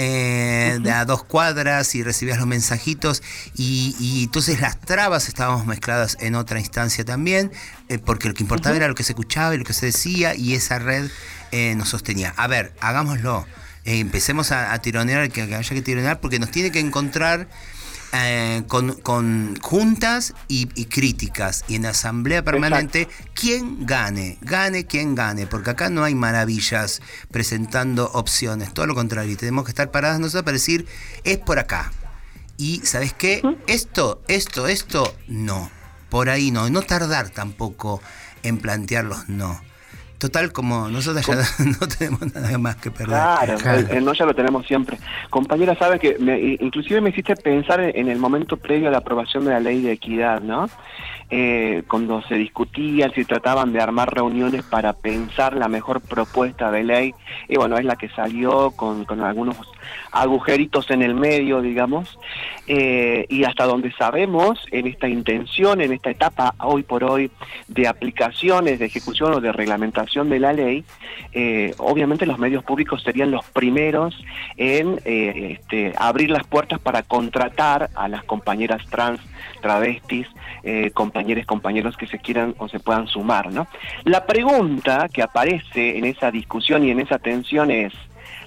eh, 0.00 0.78
a 0.94 1.04
dos 1.04 1.24
cuadras 1.24 1.96
y 1.96 2.04
recibías 2.04 2.38
los 2.38 2.46
mensajitos 2.46 3.20
y, 3.56 3.96
y 3.98 4.24
entonces 4.24 4.60
las 4.60 4.80
trabas 4.80 5.26
estábamos 5.26 5.66
mezcladas 5.66 6.16
en 6.20 6.36
otra 6.36 6.60
instancia 6.60 7.04
también, 7.04 7.50
eh, 7.88 7.98
porque 7.98 8.28
lo 8.28 8.34
que 8.34 8.44
importaba 8.44 8.76
era 8.76 8.86
lo 8.86 8.94
que 8.94 9.02
se 9.02 9.10
escuchaba 9.10 9.56
y 9.56 9.58
lo 9.58 9.64
que 9.64 9.72
se 9.72 9.86
decía 9.86 10.36
y 10.36 10.54
esa 10.54 10.78
red 10.78 11.10
eh, 11.50 11.74
nos 11.74 11.88
sostenía. 11.88 12.32
A 12.36 12.46
ver, 12.46 12.72
hagámoslo. 12.80 13.44
Empecemos 13.84 14.52
a, 14.52 14.72
a 14.72 14.78
tironear, 14.80 15.30
que, 15.30 15.48
que 15.48 15.54
haya 15.54 15.74
que 15.74 15.82
tironear, 15.82 16.20
porque 16.20 16.38
nos 16.38 16.50
tiene 16.50 16.70
que 16.70 16.78
encontrar 16.78 17.48
eh, 18.12 18.62
con, 18.68 18.92
con 18.94 19.58
juntas 19.60 20.34
y, 20.48 20.68
y 20.74 20.86
críticas 20.86 21.64
y 21.68 21.74
en 21.74 21.86
asamblea 21.86 22.42
permanente 22.42 23.08
quién 23.34 23.84
gane, 23.86 24.38
gane 24.40 24.86
quien 24.86 25.14
gane, 25.14 25.46
porque 25.46 25.70
acá 25.70 25.90
no 25.90 26.04
hay 26.04 26.14
maravillas 26.14 27.02
presentando 27.30 28.10
opciones, 28.12 28.72
todo 28.72 28.86
lo 28.86 28.94
contrario, 28.94 29.36
tenemos 29.36 29.64
que 29.64 29.72
estar 29.72 29.90
paradas 29.90 30.20
nosotros 30.20 30.44
para 30.44 30.54
decir 30.54 30.86
es 31.24 31.38
por 31.38 31.58
acá. 31.58 31.92
Y 32.56 32.80
¿sabes 32.84 33.12
qué? 33.12 33.40
Esto, 33.68 34.20
esto, 34.26 34.66
esto, 34.66 35.14
no. 35.28 35.70
Por 36.08 36.28
ahí 36.28 36.50
no. 36.50 36.66
Y 36.66 36.72
no 36.72 36.82
tardar 36.82 37.30
tampoco 37.30 38.02
en 38.42 38.58
plantearlos 38.58 39.28
no. 39.28 39.60
Total, 40.18 40.52
como 40.52 40.88
nosotros 40.88 41.24
ya 41.24 41.34
no 41.80 41.86
tenemos 41.86 42.34
nada 42.34 42.58
más 42.58 42.76
que 42.76 42.90
perder. 42.90 43.06
Claro, 43.06 43.56
El, 43.70 43.90
el 43.98 44.04
no 44.04 44.12
ya 44.12 44.26
lo 44.26 44.34
tenemos 44.34 44.66
siempre. 44.66 44.98
Compañera, 45.30 45.76
sabes 45.76 46.00
que 46.00 46.18
me, 46.18 46.56
inclusive 46.60 47.00
me 47.00 47.10
hiciste 47.10 47.36
pensar 47.36 47.80
en, 47.80 47.96
en 47.96 48.08
el 48.08 48.18
momento 48.18 48.56
previo 48.56 48.88
a 48.88 48.90
la 48.90 48.98
aprobación 48.98 49.44
de 49.44 49.50
la 49.52 49.60
ley 49.60 49.80
de 49.80 49.92
equidad, 49.92 50.40
¿no? 50.42 50.68
Eh, 51.30 51.82
cuando 51.86 52.22
se 52.22 52.36
discutía, 52.36 53.10
si 53.10 53.22
trataban 53.26 53.74
de 53.74 53.82
armar 53.82 54.14
reuniones 54.14 54.62
para 54.62 54.94
pensar 54.94 55.54
la 55.54 55.68
mejor 55.68 56.00
propuesta 56.00 56.70
de 56.70 56.84
ley, 56.84 57.14
y 57.48 57.56
bueno, 57.56 57.76
es 57.76 57.84
la 57.84 57.96
que 57.96 58.08
salió 58.08 58.70
con, 58.70 59.04
algunos 59.22 59.56
agujeritos 60.10 60.90
en 60.90 61.02
el 61.02 61.14
medio, 61.14 61.60
digamos, 61.60 62.18
eh, 62.66 63.26
y 63.28 63.44
hasta 63.44 63.66
donde 63.66 63.92
sabemos, 63.92 64.64
en 64.70 64.86
esta 64.86 65.06
intención, 65.06 65.82
en 65.82 65.92
esta 65.92 66.08
etapa 66.10 66.54
hoy 66.60 66.82
por 66.82 67.04
hoy 67.04 67.30
de 67.66 67.88
aplicaciones, 67.88 68.78
de 68.78 68.86
ejecución 68.86 69.34
o 69.34 69.40
de 69.40 69.52
reglamentación 69.52 70.30
de 70.30 70.40
la 70.40 70.54
ley, 70.54 70.84
eh, 71.32 71.74
obviamente 71.76 72.24
los 72.24 72.38
medios 72.38 72.64
públicos 72.64 73.02
serían 73.02 73.30
los 73.30 73.44
primeros 73.50 74.18
en 74.56 74.98
este, 75.04 75.92
abrir 75.98 76.30
las 76.30 76.46
puertas 76.46 76.78
para 76.78 77.02
contratar 77.02 77.90
a 77.94 78.08
las 78.08 78.24
compañeras 78.24 78.82
trans, 78.88 79.20
travestis, 79.60 80.26
eh, 80.62 80.90
compañeros, 81.18 81.46
compañeros 81.46 81.96
que 81.96 82.06
se 82.06 82.18
quieran 82.18 82.54
o 82.58 82.68
se 82.68 82.78
puedan 82.78 83.06
sumar, 83.08 83.52
¿no? 83.52 83.66
La 84.04 84.24
pregunta 84.26 85.08
que 85.12 85.22
aparece 85.22 85.98
en 85.98 86.04
esa 86.04 86.30
discusión 86.30 86.84
y 86.84 86.90
en 86.90 87.00
esa 87.00 87.18
tensión 87.18 87.70
es 87.70 87.92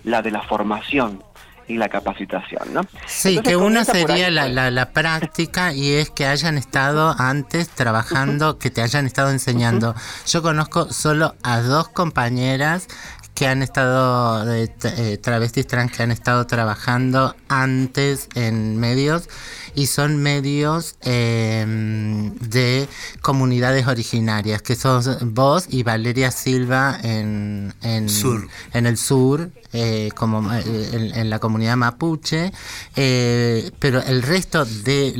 la 0.04 0.22
de 0.22 0.32
la 0.32 0.42
formación 0.42 1.22
y 1.68 1.78
la 1.78 1.90
capacitación, 1.90 2.74
¿no? 2.74 2.82
Sí, 3.06 3.30
Entonces, 3.30 3.52
que 3.52 3.56
una 3.56 3.86
sería 3.86 4.30
la, 4.30 4.44
pues. 4.44 4.54
la, 4.54 4.72
la 4.72 4.92
práctica 4.92 5.74
y 5.74 5.94
es 5.94 6.10
que 6.10 6.26
hayan 6.26 6.58
estado 6.58 7.16
antes 7.18 7.70
trabajando, 7.70 8.58
que 8.58 8.70
te 8.70 8.82
hayan 8.82 9.06
estado 9.06 9.30
enseñando. 9.30 9.96
Yo 10.28 10.42
conozco 10.42 10.92
solo 10.92 11.36
a 11.44 11.60
dos 11.62 11.88
compañeras 11.90 12.88
que 13.34 13.48
han 13.48 13.62
estado, 13.64 14.46
eh, 14.54 15.18
travestis 15.22 15.66
trans 15.68 15.92
que 15.92 16.04
han 16.04 16.12
estado 16.12 16.46
trabajando 16.48 17.36
antes 17.48 18.28
en 18.36 18.78
medios 18.78 19.30
y 19.74 19.88
son 19.88 20.18
medios 20.18 20.96
eh, 21.02 21.66
de 21.68 22.88
comunidades 23.22 23.88
originarias, 23.88 24.62
que 24.62 24.76
sos 24.76 25.18
vos 25.22 25.66
y 25.70 25.84
Valeria 25.84 26.32
Silva 26.32 27.00
en, 27.04 27.74
en, 27.82 28.10
Sur. 28.10 28.48
en 28.74 28.86
el 28.86 28.98
sur, 28.98 29.50
eh, 29.74 30.10
como 30.16 30.52
eh, 30.54 30.64
en, 30.94 31.16
en 31.16 31.30
la 31.30 31.40
comunidad 31.40 31.76
mapuche, 31.78 32.52
eh, 32.96 33.72
pero 33.80 34.02
el 34.04 34.22
resto 34.24 34.66
de 34.66 35.14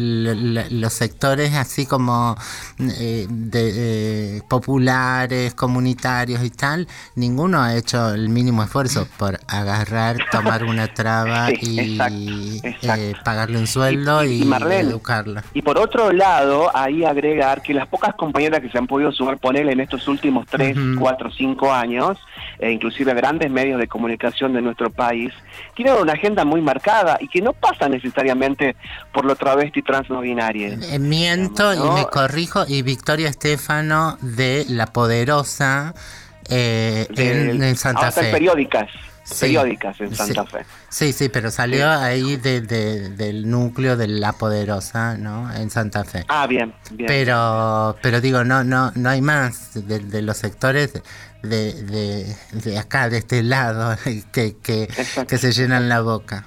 los 0.72 0.94
sectores 0.94 1.54
así 1.56 1.86
como 1.86 2.36
eh, 2.80 3.28
de, 3.30 4.38
eh, 4.38 4.42
populares, 4.50 5.54
comunitarios 5.54 6.44
y 6.44 6.50
tal, 6.50 6.88
ninguno 7.16 7.62
ha 7.62 7.76
hecho 7.76 8.14
el 8.14 8.30
mínimo 8.30 8.64
esfuerzo 8.64 9.08
por 9.18 9.40
agarrar, 9.48 10.18
tomar 10.32 10.64
una 10.64 10.88
traba 10.94 11.48
Sí, 11.62 11.80
y 11.80 11.80
exacto, 11.92 12.68
exacto. 12.68 13.02
eh, 13.02 13.14
pagarle 13.24 13.58
un 13.58 13.68
sueldo 13.68 14.24
y, 14.24 14.42
y 14.42 14.46
Marlene, 14.46 14.90
educarla. 14.90 15.44
Y 15.54 15.62
por 15.62 15.78
otro 15.78 16.12
lado, 16.12 16.76
ahí 16.76 17.04
agregar 17.04 17.62
que 17.62 17.74
las 17.74 17.88
pocas 17.88 18.16
compañeras 18.16 18.62
que 18.62 18.70
se 18.70 18.78
han 18.78 18.88
podido 18.88 19.12
sumar 19.12 19.38
por 19.38 19.56
él 19.56 19.70
en 19.70 19.80
estos 19.80 20.08
últimos 20.08 20.48
3, 20.50 20.76
Ujú. 20.78 21.00
4, 21.00 21.32
5 21.32 21.74
años, 21.74 22.18
e 22.58 22.72
inclusive 22.72 23.14
grandes 23.14 23.52
medios 23.52 23.80
de 23.80 23.88
comunicación 23.88 24.41
de 24.50 24.62
nuestro 24.62 24.90
país, 24.92 25.32
tienen 25.76 25.94
una 25.96 26.14
agenda 26.14 26.44
muy 26.46 26.62
marcada 26.62 27.18
y 27.22 27.28
que 27.28 27.42
no 27.42 27.54
pasa 27.54 27.88
necesariamente 27.90 28.76
por 29.14 29.26
lo 29.26 29.36
travesti 29.36 29.82
trans 29.82 30.10
no 30.10 30.22
binario. 30.22 30.70
Eh, 30.82 31.00
miento 31.00 31.74
¿no? 31.76 31.86
y 31.98 32.02
me 32.02 32.06
corrijo 32.08 32.66
y 32.68 32.82
Victoria 32.82 33.30
Estefano 33.30 34.18
de 34.22 34.66
La 34.70 34.88
Poderosa 34.88 35.94
eh, 36.50 37.06
en, 37.10 37.16
Del- 37.16 37.64
en 37.64 37.76
Santa 37.78 38.00
ahora 38.00 38.10
están 38.10 38.26
Fe. 38.26 38.32
periódicas, 38.32 38.90
Sí. 39.24 39.42
periódicas 39.42 40.02
en 40.02 40.14
Santa 40.16 40.44
Sí. 40.44 40.50
Fe. 40.52 40.66
Sí, 40.90 41.14
sí, 41.14 41.30
pero 41.30 41.52
salió 41.52 41.90
ahí 41.90 42.36
de, 42.36 42.60
de- 42.62 43.10
del 43.12 43.50
núcleo 43.50 43.96
de 43.96 44.08
La 44.08 44.34
Poderosa, 44.34 45.16
¿no? 45.18 45.54
En 45.54 45.70
Santa 45.70 46.04
Fe. 46.04 46.26
Ah, 46.28 46.48
bien, 46.48 46.74
bien. 46.92 47.08
Pero, 47.08 47.96
pero 48.02 48.20
digo, 48.20 48.44
no, 48.44 48.64
no, 48.66 48.92
no 48.96 49.10
hay 49.10 49.22
más 49.22 49.74
de, 49.88 50.00
de 50.00 50.22
los 50.24 50.36
sectores 50.38 51.02
de, 51.44 51.74
de, 51.84 52.36
de 52.54 52.78
acá, 52.78 53.10
de 53.10 53.18
este 53.18 53.44
lado, 53.44 53.96
que, 54.34 54.56
que, 54.62 54.88
que 55.28 55.38
se 55.38 55.52
llenan 55.52 55.90
la 55.90 56.02
boca. 56.02 56.46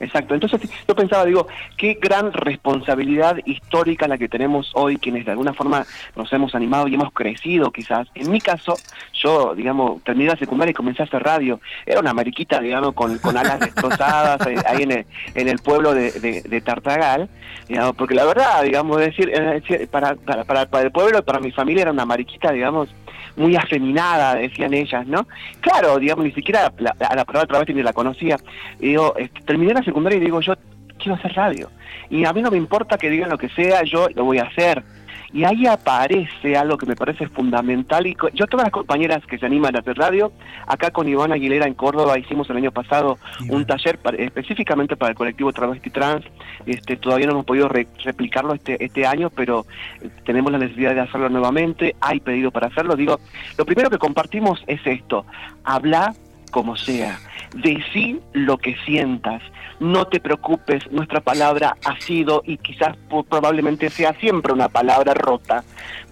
Exacto, 0.00 0.34
entonces 0.34 0.60
yo 0.88 0.96
pensaba, 0.96 1.24
digo, 1.24 1.46
qué 1.76 1.96
gran 2.02 2.32
responsabilidad 2.32 3.36
histórica 3.44 4.08
la 4.08 4.18
que 4.18 4.28
tenemos 4.28 4.72
hoy, 4.74 4.96
quienes 4.96 5.24
de 5.24 5.30
alguna 5.30 5.52
forma 5.54 5.86
nos 6.16 6.32
hemos 6.32 6.56
animado 6.56 6.88
y 6.88 6.94
hemos 6.94 7.12
crecido 7.12 7.70
quizás. 7.70 8.08
En 8.16 8.28
mi 8.32 8.40
caso, 8.40 8.74
yo, 9.12 9.54
digamos, 9.54 10.02
terminé 10.02 10.30
la 10.30 10.36
secundaria 10.36 10.72
y 10.72 10.74
comencé 10.74 11.02
a 11.02 11.04
hacer 11.04 11.22
radio. 11.22 11.60
Era 11.86 12.00
una 12.00 12.12
mariquita, 12.12 12.58
digamos, 12.60 12.94
con, 12.94 13.16
con 13.18 13.36
alas 13.36 13.60
destrozadas 13.60 14.40
ahí 14.66 14.82
en 14.82 14.90
el, 14.90 15.06
en 15.36 15.48
el 15.48 15.60
pueblo 15.60 15.94
de, 15.94 16.10
de- 16.10 16.42
de 16.42 16.60
Tartagal, 16.60 17.28
digamos, 17.68 17.94
porque 17.94 18.16
la 18.16 18.24
verdad, 18.24 18.60
digamos, 18.64 18.98
decir, 18.98 19.30
para, 19.92 20.16
para, 20.16 20.64
para 20.64 20.82
el 20.82 20.90
pueblo 20.90 21.20
y 21.20 21.22
para 21.22 21.38
mi 21.38 21.52
familia 21.52 21.82
era 21.82 21.92
una 21.92 22.04
mariquita, 22.06 22.50
digamos, 22.50 22.88
muy 23.36 23.56
afeminada, 23.56 24.34
decían 24.34 24.74
ellas, 24.74 25.06
¿no? 25.06 25.26
Claro, 25.60 25.98
digamos, 25.98 26.24
ni 26.24 26.32
siquiera 26.32 26.72
la, 26.78 26.94
la, 26.98 27.14
la 27.14 27.24
palabra 27.24 27.46
travesti 27.46 27.74
ni 27.74 27.82
la 27.82 27.92
conocía. 27.92 28.36
Digo, 28.78 29.14
este, 29.16 29.40
terminé 29.42 29.74
la 29.74 29.82
secundaria 29.82 30.18
y 30.18 30.20
digo, 30.20 30.40
yo 30.40 30.54
quiero 30.98 31.14
hacer 31.14 31.32
radio. 31.34 31.70
Y 32.10 32.24
a 32.24 32.32
mí 32.32 32.42
no 32.42 32.50
me 32.50 32.58
importa 32.58 32.98
que 32.98 33.10
digan 33.10 33.30
lo 33.30 33.38
que 33.38 33.48
sea, 33.50 33.82
yo 33.84 34.08
lo 34.14 34.24
voy 34.24 34.38
a 34.38 34.44
hacer. 34.44 34.82
Y 35.34 35.44
ahí 35.44 35.66
aparece 35.66 36.56
algo 36.56 36.76
que 36.76 36.84
me 36.84 36.94
parece 36.94 37.26
fundamental. 37.28 38.06
Y 38.06 38.14
yo, 38.34 38.46
todas 38.46 38.64
las 38.66 38.72
compañeras 38.72 39.24
que 39.24 39.38
se 39.38 39.46
animan 39.46 39.74
a 39.74 39.78
hacer 39.78 39.96
radio, 39.96 40.30
acá 40.66 40.90
con 40.90 41.08
Iván 41.08 41.32
Aguilera 41.32 41.66
en 41.66 41.72
Córdoba 41.74 42.18
hicimos 42.18 42.50
el 42.50 42.58
año 42.58 42.70
pasado 42.70 43.18
un 43.48 43.64
taller 43.64 43.98
para- 43.98 44.18
específicamente 44.18 44.94
para 44.96 45.10
el 45.10 45.16
colectivo 45.16 45.52
Travesti 45.52 45.88
Trans. 45.88 46.24
Este, 46.66 46.96
todavía 46.96 47.26
no 47.26 47.32
hemos 47.32 47.46
podido 47.46 47.68
re- 47.68 47.86
replicarlo 48.04 48.52
este, 48.52 48.84
este 48.84 49.06
año, 49.06 49.30
pero 49.30 49.64
eh, 50.02 50.10
tenemos 50.24 50.52
la 50.52 50.58
necesidad 50.58 50.94
de 50.94 51.00
hacerlo 51.00 51.30
nuevamente. 51.30 51.96
Hay 52.00 52.20
pedido 52.20 52.50
para 52.50 52.66
hacerlo. 52.66 52.94
Digo, 52.94 53.18
lo 53.56 53.64
primero 53.64 53.88
que 53.88 53.98
compartimos 53.98 54.62
es 54.66 54.80
esto: 54.86 55.24
habla 55.64 56.14
como 56.50 56.76
sea, 56.76 57.18
decí 57.54 58.20
lo 58.32 58.58
que 58.58 58.76
sientas, 58.84 59.42
no 59.80 60.06
te 60.06 60.20
preocupes, 60.20 60.90
nuestra 60.92 61.20
palabra 61.20 61.76
ha 61.84 62.00
sido 62.00 62.42
y 62.46 62.56
quizás 62.58 62.96
probablemente 63.28 63.90
sea 63.90 64.14
siempre 64.20 64.52
una 64.52 64.68
palabra 64.68 65.12
rota, 65.14 65.64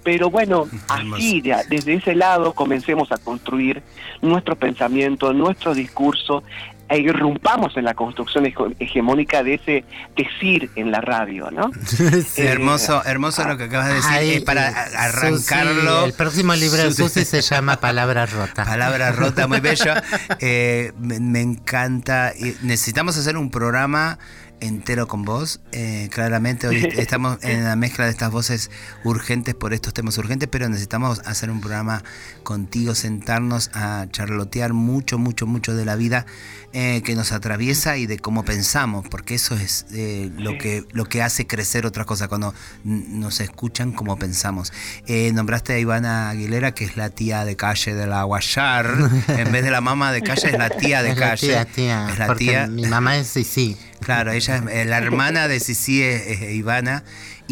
pero 0.03 0.29
bueno, 0.31 0.67
así 0.89 1.41
de- 1.41 1.57
desde 1.69 1.95
ese 1.95 2.15
lado 2.15 2.53
comencemos 2.53 3.13
a 3.13 3.19
construir 3.19 3.83
nuestro 4.23 4.57
pensamiento, 4.57 5.33
nuestro 5.33 5.75
discurso 5.75 6.43
e 6.91 6.99
irrumpamos 6.99 7.77
en 7.77 7.85
la 7.85 7.95
construcción 7.95 8.45
hege- 8.45 8.75
hegemónica 8.81 9.43
de 9.45 9.55
ese 9.55 9.85
decir 10.17 10.71
en 10.75 10.91
la 10.91 11.01
radio, 11.01 11.51
¿no? 11.51 11.71
hermoso, 12.37 13.03
hermoso 13.05 13.47
lo 13.47 13.57
que 13.57 13.65
acabas 13.65 13.89
de 13.89 13.95
decir. 13.95 14.11
Ay, 14.13 14.31
eh, 14.33 14.41
para 14.43 14.69
arrancarlo. 14.97 15.93
Susi, 15.99 16.05
el 16.07 16.13
próximo 16.15 16.55
libro 16.55 16.83
de 16.83 16.91
Susi- 16.91 17.25
se 17.25 17.41
llama 17.43 17.77
Palabra 17.79 18.27
Rota. 18.27 18.65
Palabra 18.65 19.13
rota, 19.13 19.47
muy 19.47 19.61
bello. 19.61 19.95
Eh, 20.41 20.93
me, 20.99 21.21
me 21.21 21.41
encanta. 21.41 22.33
Necesitamos 22.63 23.17
hacer 23.17 23.37
un 23.37 23.51
programa 23.51 24.19
entero 24.61 25.07
con 25.09 25.25
vos. 25.25 25.61
Eh, 25.73 26.09
claramente 26.13 26.69
hoy 26.69 26.87
estamos 26.99 27.39
en 27.43 27.65
la 27.65 27.77
mezcla 27.77 28.05
de 28.05 28.11
estas 28.11 28.31
voces 28.31 28.71
urgentes 29.05 29.55
por 29.55 29.73
estos 29.73 29.95
temas 29.95 30.19
urgentes, 30.19 30.49
pero 30.53 30.69
necesitamos 30.69 31.21
hacer 31.21 31.51
un 31.51 31.61
programa 31.61 32.03
contigo, 32.43 32.95
sentarnos 32.95 33.71
a 33.75 34.05
charlotear 34.11 34.75
mucho, 34.75 35.17
mucho, 35.19 35.47
mucho 35.47 35.75
de 35.75 35.87
la 35.87 35.97
vida 35.97 36.27
eh, 36.73 37.03
que 37.05 37.15
nos 37.17 37.33
atraviesa 37.33 37.97
y 37.97 38.07
de 38.07 38.19
cómo 38.19 38.45
pensamos, 38.45 39.07
porque 39.09 39.35
eso 39.35 39.57
es 39.57 39.87
eh, 39.93 40.31
lo 40.37 40.57
que 40.57 40.85
lo 40.93 41.05
que 41.07 41.23
hace 41.23 41.47
crecer 41.47 41.85
otra 41.87 42.05
cosa 42.05 42.29
cuando 42.29 42.55
nos 42.85 43.41
escuchan 43.41 43.93
como 43.93 44.17
pensamos. 44.19 44.73
Eh, 45.07 45.33
nombraste 45.33 45.73
a 45.75 45.79
Ivana 45.79 46.31
Aguilera, 46.31 46.73
que 46.73 46.85
es 46.85 46.97
la 46.97 47.11
tía 47.11 47.45
de 47.45 47.57
calle 47.57 47.95
de 47.95 48.07
la 48.07 48.23
Guayar, 48.23 48.87
en 49.29 49.51
vez 49.53 49.65
de 49.65 49.71
la 49.71 49.81
mamá 49.81 50.13
de 50.13 50.23
calle 50.23 50.49
es 50.51 50.59
la 50.59 50.71
tía 50.71 51.03
de 51.03 51.11
Es 51.11 51.19
la 51.19 51.29
calle. 51.31 51.47
tía, 51.49 51.65
tía, 51.65 52.09
es 52.13 52.19
la 52.19 52.27
porque 52.27 52.45
tía. 52.45 52.67
mi 52.67 52.87
mamá 52.87 53.17
es 53.17 53.27
Sisi. 53.27 53.77
Claro, 54.01 54.33
ella 54.33 54.57
es 54.57 54.63
eh, 54.71 54.85
la 54.85 54.99
hermana 54.99 55.49
de 55.49 55.61
Sisi 55.61 56.03
es, 56.03 56.23
es 56.41 56.55
Ivana. 56.55 57.03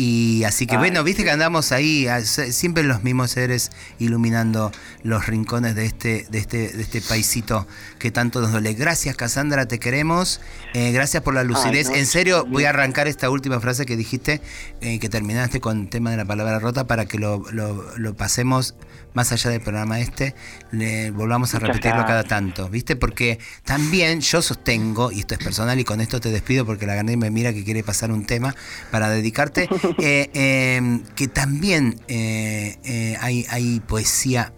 Y 0.00 0.44
así 0.44 0.66
que 0.68 0.74
Ay, 0.76 0.78
bueno, 0.78 1.02
viste 1.02 1.24
que 1.24 1.30
andamos 1.32 1.72
ahí, 1.72 2.06
siempre 2.22 2.84
los 2.84 3.02
mismos 3.02 3.32
seres 3.32 3.72
iluminando 3.98 4.70
los 5.02 5.26
rincones 5.26 5.74
de 5.74 5.86
este, 5.86 6.24
de 6.30 6.38
este, 6.38 6.68
de 6.68 6.82
este 6.82 7.00
paisito 7.00 7.66
que 7.98 8.12
tanto 8.12 8.40
nos 8.40 8.52
duele. 8.52 8.74
Gracias, 8.74 9.16
Cassandra, 9.16 9.66
te 9.66 9.80
queremos. 9.80 10.40
Eh, 10.72 10.92
gracias 10.92 11.24
por 11.24 11.34
la 11.34 11.42
lucidez. 11.42 11.88
no, 11.88 11.96
en 11.96 12.06
serio, 12.06 12.46
voy 12.48 12.64
a 12.64 12.70
arrancar 12.70 13.08
esta 13.08 13.28
última 13.28 13.58
frase 13.58 13.86
que 13.86 13.96
dijiste, 13.96 14.40
eh, 14.80 15.00
que 15.00 15.08
terminaste 15.08 15.58
con 15.60 15.80
el 15.80 15.88
tema 15.88 16.12
de 16.12 16.16
la 16.18 16.24
palabra 16.24 16.60
rota, 16.60 16.86
para 16.86 17.06
que 17.06 17.18
lo, 17.18 17.42
lo- 17.50 17.98
lo 17.98 18.14
pasemos 18.14 18.76
más 19.14 19.32
allá 19.32 19.50
del 19.50 19.60
programa 19.62 19.98
este, 19.98 20.34
le 20.70 21.10
volvamos 21.10 21.52
a 21.54 21.58
repetirlo 21.58 22.04
cada 22.06 22.22
tanto, 22.22 22.68
¿viste? 22.68 22.94
Porque 22.94 23.40
también 23.64 24.20
yo 24.20 24.42
sostengo, 24.42 25.10
y 25.10 25.20
esto 25.20 25.34
es 25.34 25.40
personal, 25.42 25.80
y 25.80 25.82
con 25.84 26.00
esto 26.00 26.20
te 26.20 26.30
despido 26.30 26.64
porque 26.64 26.86
la 26.86 26.94
Garnet 26.94 27.16
me 27.16 27.30
mira 27.30 27.52
que 27.52 27.64
quiere 27.64 27.82
pasar 27.82 28.12
un 28.12 28.26
tema 28.26 28.54
para 28.92 29.08
dedicarte, 29.10 29.68
eh, 29.98 30.30
eh, 30.34 31.00
que 31.14 31.28
también 31.28 32.00
eh, 32.08 32.76
eh, 32.84 33.16
hay, 33.20 33.46
hay 33.50 33.80
poesía 33.80 34.52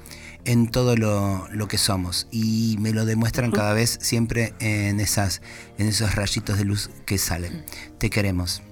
en 0.44 0.68
todo 0.68 0.96
lo, 0.96 1.46
lo 1.52 1.68
que 1.68 1.78
somos 1.78 2.26
y 2.30 2.76
me 2.80 2.92
lo 2.92 3.04
demuestran 3.04 3.50
cada 3.50 3.74
vez 3.74 3.98
siempre 4.00 4.54
en 4.58 4.98
esas 4.98 5.42
en 5.78 5.86
esos 5.86 6.14
rayitos 6.14 6.58
de 6.58 6.64
luz 6.64 6.90
que 7.04 7.18
salen. 7.18 7.64
Te 7.98 8.10
queremos. 8.10 8.62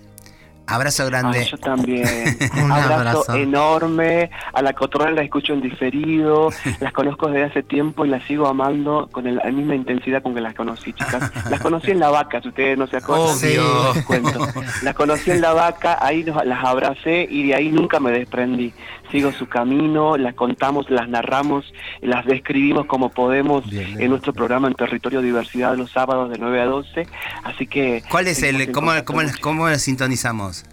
Abrazo 0.69 1.07
grande. 1.07 1.39
Ay, 1.41 1.47
yo 1.51 1.59
también. 1.59 2.07
Un 2.63 2.71
abrazo, 2.71 2.93
abrazo. 2.95 3.35
enorme. 3.37 4.31
A 4.53 4.63
la 4.63 4.73
cotorra 4.75 5.11
la 5.11 5.23
escucho 5.23 5.53
en 5.55 5.61
diferido. 5.63 6.51
Las 6.81 6.93
conozco 6.93 7.29
desde 7.29 7.45
hace 7.47 7.63
tiempo 7.63 8.05
y 8.05 8.09
las 8.11 8.23
sigo 8.25 8.47
amando 8.47 9.09
con 9.11 9.27
el- 9.27 9.37
la 9.37 9.51
misma 9.51 9.75
intensidad 9.75 10.23
con 10.23 10.35
que 10.35 10.41
las 10.41 10.55
conocí, 10.55 10.93
chicas. 10.93 11.31
Las 11.51 11.61
conocí 11.61 11.91
en 11.91 12.01
la 12.01 12.11
vaca, 12.11 12.41
si 12.43 12.49
ustedes 12.49 12.77
no 12.79 12.87
se 12.87 12.99
acuerdan. 12.99 13.29
Obvio. 13.29 13.95
Les 13.95 14.05
cuento. 14.05 14.47
Las 14.83 14.95
conocí 14.95 15.31
en 15.31 15.41
la 15.41 15.53
vaca, 15.53 15.99
ahí 16.01 16.23
las 16.25 16.65
abracé 16.65 17.27
y 17.31 17.49
de 17.49 17.55
ahí 17.55 17.71
nunca 17.71 17.99
me 18.01 18.11
desprendí. 18.11 18.73
Sigo 19.11 19.33
su 19.33 19.49
camino, 19.49 20.17
las 20.17 20.35
contamos, 20.35 20.91
las 20.91 21.09
narramos, 21.09 21.73
las 22.03 22.27
describimos 22.27 22.87
como 22.87 23.11
podemos 23.11 23.65
en 23.73 24.11
nuestro 24.11 24.33
programa 24.33 24.69
en 24.69 24.75
Territorio 24.75 25.23
Diversidad 25.23 25.77
los 25.77 25.91
sábados 25.91 26.31
de 26.31 26.39
9 26.39 26.61
a 26.61 26.67
12. 26.67 27.07
Así 27.45 27.67
que. 27.67 28.03
¿Cuál 28.11 28.29
es 28.29 28.43
el 28.43 28.71
cómo, 28.73 28.93
cómo, 29.05 29.21
cómo 29.41 29.69
lo 29.69 29.79
sintonizamos? 29.79 30.65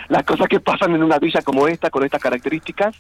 las 0.10 0.24
cosas 0.24 0.48
que 0.48 0.60
pasan 0.60 0.94
en 0.96 1.04
una 1.04 1.20
villa 1.20 1.42
como 1.42 1.68
esta, 1.68 1.90
con 1.90 2.04
estas 2.04 2.22
características, 2.22 2.96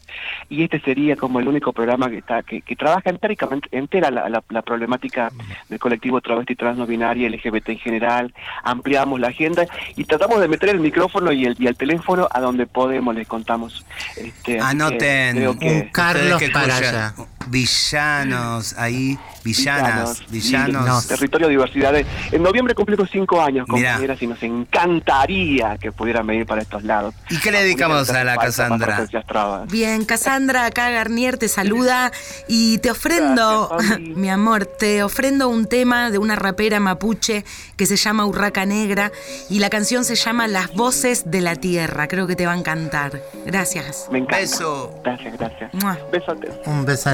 y 0.49 0.64
este 0.64 0.80
sería 0.82 1.16
como 1.16 1.39
el 1.39 1.47
único 1.47 1.74
programa 1.74 2.10
que 2.10 2.18
está 2.20 2.43
que, 2.43 2.62
que 2.62 2.76
trabaja 2.76 3.10
entéricamente, 3.10 3.68
entera 3.72 4.10
la, 4.12 4.30
la, 4.30 4.43
la 4.49 4.62
problemática 4.62 5.32
del 5.70 5.80
colectivo 5.80 6.22
travesti 6.22 6.56
trans 6.56 6.78
no 6.78 6.86
binaria, 6.86 7.30
LGBT 7.30 7.70
en 7.70 7.80
general, 7.80 8.34
ampliamos 8.64 9.20
la 9.20 9.28
agenda 9.28 9.66
y 9.95 10.04
tratamos 10.06 10.39
de 10.41 10.47
meter 10.47 10.70
el 10.70 10.80
micrófono 10.80 11.32
y 11.32 11.45
el, 11.45 11.56
y 11.60 11.68
el 11.68 11.76
teléfono 11.76 12.28
a 12.32 12.39
donde 12.39 12.66
podemos, 12.68 13.14
les 13.16 13.28
contamos. 13.28 13.86
Este, 14.18 14.60
Anoten, 14.60 15.36
creo 15.36 15.58
que- 15.60 15.66
ustedes 15.68 15.91
Carlos 15.91 16.39
que 16.39 16.49
para 16.49 16.76
allá. 16.78 17.14
Villanos, 17.48 18.76
ahí, 18.78 19.18
villanas, 19.44 20.24
villanos. 20.30 21.06
y 21.06 21.08
territorio 21.08 21.48
de 21.48 21.52
diversidades. 21.52 22.08
En 22.32 22.44
noviembre 22.44 22.76
cumplimos 22.76 23.10
cinco 23.12 23.41
años, 23.41 23.68
Mirá. 23.70 23.91
compañeras, 23.91 24.22
y 24.22 24.28
nos 24.28 24.41
encantaría 24.44 25.78
que 25.78 25.91
pudieran 25.91 26.26
venir 26.28 26.46
para 26.46 26.62
estos 26.62 26.84
lados. 26.84 27.14
¿Y 27.30 27.38
qué 27.39 27.52
le 27.52 27.64
dedicamos 27.64 28.10
a 28.10 28.24
la 28.24 28.38
Cassandra? 28.38 29.08
Cassandra? 29.12 29.66
Bien, 29.70 30.06
Cassandra, 30.06 30.66
acá 30.66 30.89
Garnier 30.89 31.38
te 31.38 31.48
saluda 31.48 32.12
y 32.48 32.78
te 32.80 32.91
ofrendo, 32.91 33.70
Gracias, 33.70 34.00
mi 34.16 34.30
amor, 34.30 34.66
te 34.66 35.04
ofrendo 35.04 35.50
un 35.50 35.66
tema 35.66 36.12
de 36.12 36.18
una 36.18 36.36
rapera 36.36 36.80
mapuche 36.80 37.46
que 37.78 37.86
se 37.86 37.96
llama 37.96 38.26
Urraca 38.26 38.66
Negra 38.66 39.12
y 39.50 39.60
la 39.60 39.70
canción 39.70 40.06
se 40.06 40.16
llama 40.16 40.48
Las 40.48 40.74
Voces 40.74 41.30
de 41.30 41.41
la 41.41 41.56
Tierra. 41.56 42.08
Creo 42.08 42.28
que 42.28 42.36
te 42.36 42.46
va 42.46 42.54
a 42.54 42.58
encantar. 42.58 43.22
Gracias. 43.46 44.08
Me 44.12 44.20
encanta. 44.20 44.38
Beso. 44.38 45.00
Gracias, 45.04 45.38
gracias. 45.38 45.74
Mua. 45.74 45.98
Besotes. 46.12 46.52
Un 46.66 46.86
beso 46.86 47.10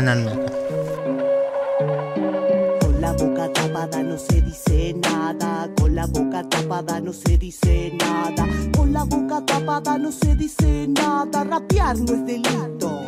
Con 2.82 3.00
la 3.00 3.14
boca 3.14 3.52
tapada 3.54 4.04
no 4.04 4.18
se 4.18 4.42
dice 4.42 4.94
nada, 4.96 5.70
con 5.80 5.96
la 5.96 6.06
boca 6.08 6.44
tapada 6.50 7.00
no 7.00 7.14
se 7.14 7.38
dice 7.38 7.94
nada, 7.98 8.46
con 8.76 8.92
la 8.92 9.06
boca 9.06 9.46
tapada 9.46 9.98
no 9.98 10.12
se 10.12 10.36
dice 10.36 10.88
nada, 10.90 11.46
rapear 11.46 11.98
no 12.00 12.14
es 12.14 12.26
delito. 12.26 13.02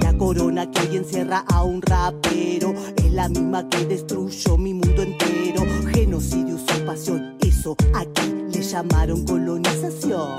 La 0.00 0.12
corona 0.18 0.68
que 0.70 0.88
hoy 0.88 0.96
encierra 0.96 1.44
a 1.46 1.62
un 1.62 1.80
rapero 1.82 2.74
es 2.96 3.12
la 3.12 3.28
misma 3.28 3.68
que 3.68 3.84
destruyó 3.84 4.56
mi 4.56 4.74
mundo 4.74 5.02
entero. 5.02 5.62
Genocidio, 5.92 6.56
usurpación, 6.56 7.36
eso 7.40 7.76
aquí 7.94 8.34
le 8.50 8.60
llamaron 8.60 9.24
colonización. 9.24 10.34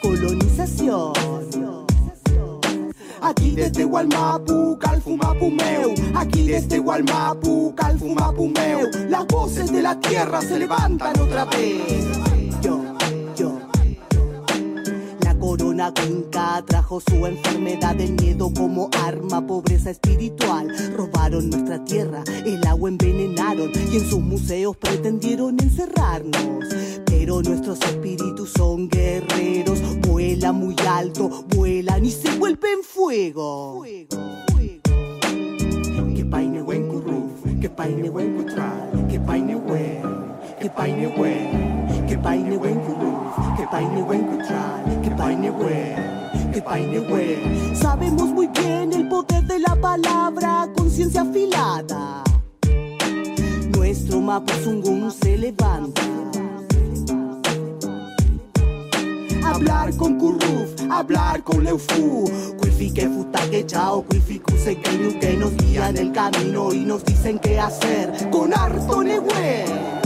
Colonización. 0.00 1.87
Aquí 3.20 3.50
desde 3.50 3.84
Gualmapu, 3.84 4.78
Calfumapumeu. 4.78 5.94
Aquí 6.14 6.44
desde 6.44 6.78
Gualmapu, 6.78 7.74
Calfumapumeu. 7.74 8.88
Las 9.08 9.26
voces 9.26 9.72
de 9.72 9.82
la 9.82 9.98
tierra 9.98 10.40
se 10.40 10.58
levantan 10.58 11.18
otra 11.20 11.44
vez. 11.44 12.37
Corona 15.58 15.92
cuinca 15.92 16.62
trajo 16.66 17.00
su 17.00 17.26
enfermedad 17.26 17.94
del 17.94 18.12
miedo 18.12 18.52
como 18.56 18.88
arma, 19.04 19.46
pobreza 19.46 19.90
espiritual. 19.90 20.68
Robaron 20.96 21.50
nuestra 21.50 21.84
tierra, 21.84 22.24
el 22.44 22.66
agua 22.66 22.88
envenenaron 22.88 23.70
y 23.92 23.96
en 23.96 24.08
sus 24.08 24.20
museos 24.20 24.76
pretendieron 24.76 25.58
encerrarnos. 25.60 26.64
Pero 27.06 27.42
nuestros 27.42 27.80
espíritus 27.82 28.52
son 28.52 28.88
guerreros, 28.88 29.80
vuelan 30.00 30.56
muy 30.56 30.74
alto, 30.88 31.44
vuelan 31.54 32.04
y 32.04 32.10
se 32.10 32.30
vuelven 32.38 32.82
fuego. 32.82 33.84
Que 36.14 36.24
paine 36.24 36.64
que 37.60 37.70
paine 37.70 38.10
que 39.10 39.20
paine 39.20 39.56
buen, 39.56 40.02
que 40.60 40.70
paine 40.70 41.06
buen, 41.06 42.06
que 42.06 42.18
paine 42.18 42.58
que 43.56 43.66
paine 43.66 44.87
que 45.36 46.62
que. 46.62 47.74
Sabemos 47.74 48.28
muy 48.28 48.46
bien 48.48 48.92
el 48.92 49.08
poder 49.08 49.44
de 49.44 49.58
la 49.58 49.76
palabra, 49.76 50.68
conciencia 50.74 51.22
afilada. 51.22 52.22
Nuestro 53.76 54.20
mapuzungún 54.20 55.10
se 55.12 55.36
levanta. 55.36 56.02
Hablar 59.44 59.96
con 59.96 60.18
Kurruf, 60.18 60.70
hablar 60.90 61.42
con 61.42 61.64
Leufu. 61.64 62.30
Kuifi 62.58 62.92
que 62.92 63.08
futa 63.08 63.40
que 63.50 63.66
chao, 63.66 64.02
kuifi 64.02 64.38
kusekeñu 64.38 65.18
que 65.18 65.36
nos 65.36 65.56
guían 65.56 65.96
el 65.96 66.12
camino 66.12 66.72
y 66.72 66.84
nos 66.84 67.04
dicen 67.04 67.38
qué 67.38 67.58
hacer 67.58 68.30
con 68.30 68.52
harto 68.54 69.02
nehue. 69.02 69.97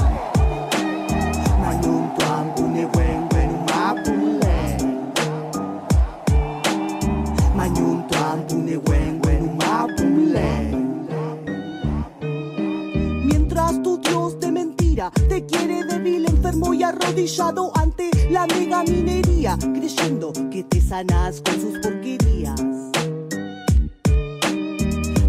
Te 15.11 15.45
quiere 15.47 15.85
débil, 15.85 16.27
enfermo 16.27 16.73
y 16.75 16.83
arrodillado 16.83 17.73
ante 17.77 18.11
la 18.31 18.47
mega 18.47 18.83
minería, 18.85 19.59
creyendo 19.59 20.33
que 20.51 20.63
te 20.65 20.81
sanas 20.81 21.41
con 21.41 21.61
sus 21.61 21.79
porquerías. 21.79 22.61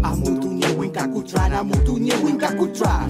Amutuñe 0.02 0.70
Wincacutrán, 0.76 1.54
Amutuñe 1.54 2.14
Wincacutrán. 2.22 3.08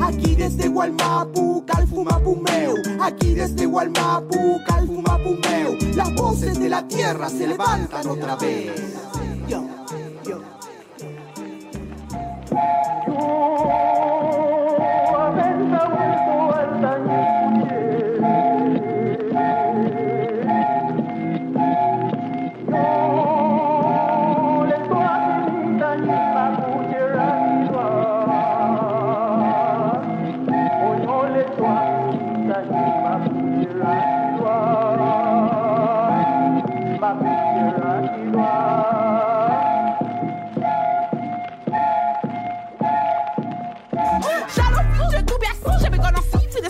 Aquí 0.00 0.34
desde 0.34 0.68
Gualmapu, 0.68 1.64
Calfumapumeu. 1.66 2.74
Aquí 3.00 3.34
desde 3.34 3.66
Gualmapu, 3.66 4.60
Calfumapumeu. 4.66 5.76
Las 5.94 6.14
voces 6.14 6.58
de 6.58 6.68
la 6.68 6.86
tierra 6.88 7.28
se 7.28 7.46
levantan 7.46 8.08
otra 8.08 8.36
vez. 8.36 8.72
Yo, 9.46 9.64
yo. 10.24 10.40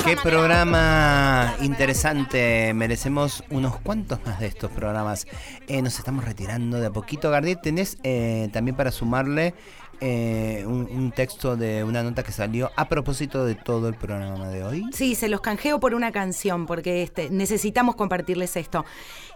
Qué 0.08 0.16
programa 0.16 1.54
interesante. 1.60 2.72
Merecemos 2.72 3.44
unos 3.50 3.76
cuantos 3.80 4.18
más 4.24 4.40
de 4.40 4.46
estos 4.46 4.70
programas. 4.70 5.26
Eh, 5.66 5.82
nos 5.82 5.98
estamos 5.98 6.24
retirando 6.24 6.80
de 6.80 6.86
a 6.86 6.90
poquito. 6.90 7.30
Gardier, 7.30 7.58
¿tenés 7.60 7.98
eh, 8.04 8.48
también 8.50 8.74
para 8.74 8.90
sumarle 8.90 9.52
eh, 10.00 10.64
un, 10.66 10.88
un 10.90 11.12
texto 11.12 11.58
de 11.58 11.84
una 11.84 12.02
nota 12.02 12.22
que 12.22 12.32
salió 12.32 12.70
a 12.74 12.88
propósito 12.88 13.44
de 13.44 13.54
todo 13.54 13.86
el 13.88 13.96
programa 13.96 14.48
de 14.48 14.64
hoy? 14.64 14.86
Sí, 14.94 15.14
se 15.14 15.28
los 15.28 15.42
canjeo 15.42 15.78
por 15.78 15.92
una 15.92 16.10
canción, 16.10 16.64
porque 16.64 17.02
este, 17.02 17.28
necesitamos 17.28 17.94
compartirles 17.94 18.56
esto. 18.56 18.86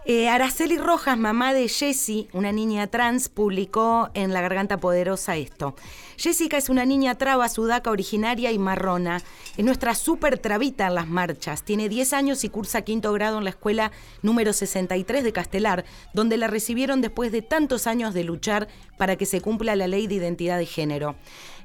Eh, 0.05 0.27
Araceli 0.27 0.77
Rojas, 0.77 1.17
mamá 1.17 1.53
de 1.53 1.69
Jessie, 1.69 2.27
una 2.33 2.51
niña 2.51 2.87
trans, 2.87 3.29
publicó 3.29 4.09
en 4.13 4.33
La 4.33 4.41
Garganta 4.41 4.77
Poderosa 4.77 5.37
esto. 5.37 5.75
Jessica 6.17 6.57
es 6.57 6.67
una 6.67 6.85
niña 6.85 7.15
traba, 7.15 7.47
sudaca, 7.47 7.89
originaria 7.89 8.51
y 8.51 8.59
marrona. 8.59 9.21
Es 9.55 9.63
nuestra 9.63 9.95
súper 9.95 10.37
trabita 10.37 10.87
en 10.87 10.95
las 10.95 11.07
marchas. 11.07 11.63
Tiene 11.63 11.87
10 11.87 12.13
años 12.13 12.43
y 12.43 12.49
cursa 12.49 12.81
quinto 12.81 13.13
grado 13.13 13.37
en 13.37 13.45
la 13.45 13.51
escuela 13.51 13.91
número 14.21 14.51
63 14.51 15.23
de 15.23 15.31
Castelar, 15.31 15.85
donde 16.13 16.35
la 16.35 16.47
recibieron 16.47 16.99
después 16.99 17.31
de 17.31 17.41
tantos 17.41 17.87
años 17.87 18.13
de 18.13 18.25
luchar 18.25 18.67
para 18.97 19.15
que 19.15 19.25
se 19.25 19.41
cumpla 19.41 19.75
la 19.75 19.87
ley 19.87 20.07
de 20.07 20.15
identidad 20.15 20.57
de 20.57 20.65
género. 20.65 21.15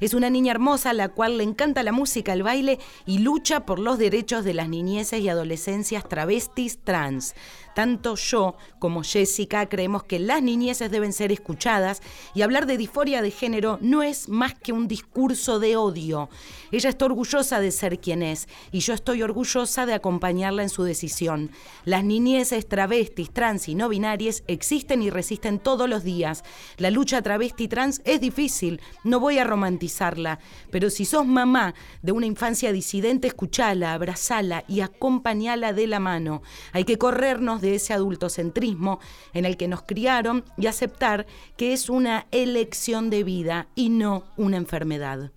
Es 0.01 0.15
una 0.15 0.31
niña 0.31 0.53
hermosa 0.53 0.91
a 0.91 0.95
la 0.95 1.09
cual 1.09 1.39
le 1.39 1.45
encanta 1.45 1.83
la 1.83 1.93
música, 1.93 2.33
el 2.33 2.45
baile 2.45 2.79
y 3.05 3.19
lucha 3.19 3.67
por 3.67 3.81
los 3.81 3.99
derechos 3.99 4.45
de 4.45 4.55
las 4.55 4.69
niñeces 4.69 5.21
y 5.21 5.29
adolescencias 5.29 6.09
travestis 6.09 6.79
trans. 6.85 7.35
Tanto 7.79 8.17
yo 8.17 8.57
como 8.81 9.05
Jessica 9.05 9.69
creemos 9.69 10.03
que 10.03 10.19
las 10.19 10.43
niñeces 10.43 10.91
deben 10.91 11.13
ser 11.13 11.31
escuchadas 11.31 12.03
y 12.35 12.43
hablar 12.43 12.67
de 12.67 12.77
disforia 12.77 13.23
de 13.23 13.31
género 13.31 13.79
no 13.81 14.03
es 14.03 14.29
más 14.29 14.53
que 14.55 14.73
un 14.73 14.89
discurso 14.89 15.61
de 15.61 15.77
odio. 15.77 16.29
Ella 16.73 16.91
está 16.91 17.05
orgullosa 17.05 17.61
de 17.61 17.71
ser 17.71 18.01
quien 18.01 18.25
es 18.25 18.49
y 18.73 18.81
yo 18.81 18.95
estoy 18.95 19.23
orgullosa 19.23 19.87
de 19.87 19.95
acompañarla 19.95 20.65
en 20.65 20.71
su 20.71 20.83
decisión. 20.83 21.53
Las 21.85 22.03
niñeces 22.03 22.69
travestis, 22.69 23.31
trans 23.31 23.69
y 23.69 23.77
no 23.77 23.89
binarias 23.89 24.43
existen 24.49 25.01
y 25.01 25.11
resisten 25.11 25.61
todos 25.61 25.89
los 25.89 26.03
días. 26.03 26.43
La 26.79 26.91
lucha 26.91 27.23
travesti 27.23 27.69
trans 27.69 28.03
es 28.05 28.21
difícil. 28.21 28.81
No 29.05 29.21
voy 29.21 29.39
a 29.39 29.45
romantizarla, 29.45 30.41
pero 30.73 30.91
si 30.91 31.05
sos 31.05 31.27
mamá 31.27 31.77
de 32.03 32.11
una 32.11 32.27
infancia 32.27 32.73
disidente, 32.73 33.29
escuchala, 33.29 33.93
abrazala 33.93 34.65
y 34.67 34.81
acompañala 34.81 35.73
de 35.73 35.87
la 35.87 36.01
mano. 36.01 36.43
Hay 36.73 36.83
que 36.83 36.99
corrernos 36.99 37.61
de 37.61 37.68
ese 37.75 37.93
adultocentrismo 37.93 39.01
en 39.35 39.45
el 39.45 39.57
que 39.57 39.69
nos 39.69 39.83
criaron 39.83 40.45
y 40.57 40.67
aceptar 40.67 41.27
que 41.57 41.73
es 41.73 41.89
una 41.91 42.27
elección 42.31 43.11
de 43.11 43.25
vida 43.25 43.69
y 43.75 43.89
no 43.91 44.25
una 44.37 44.57
enfermedad. 44.57 45.31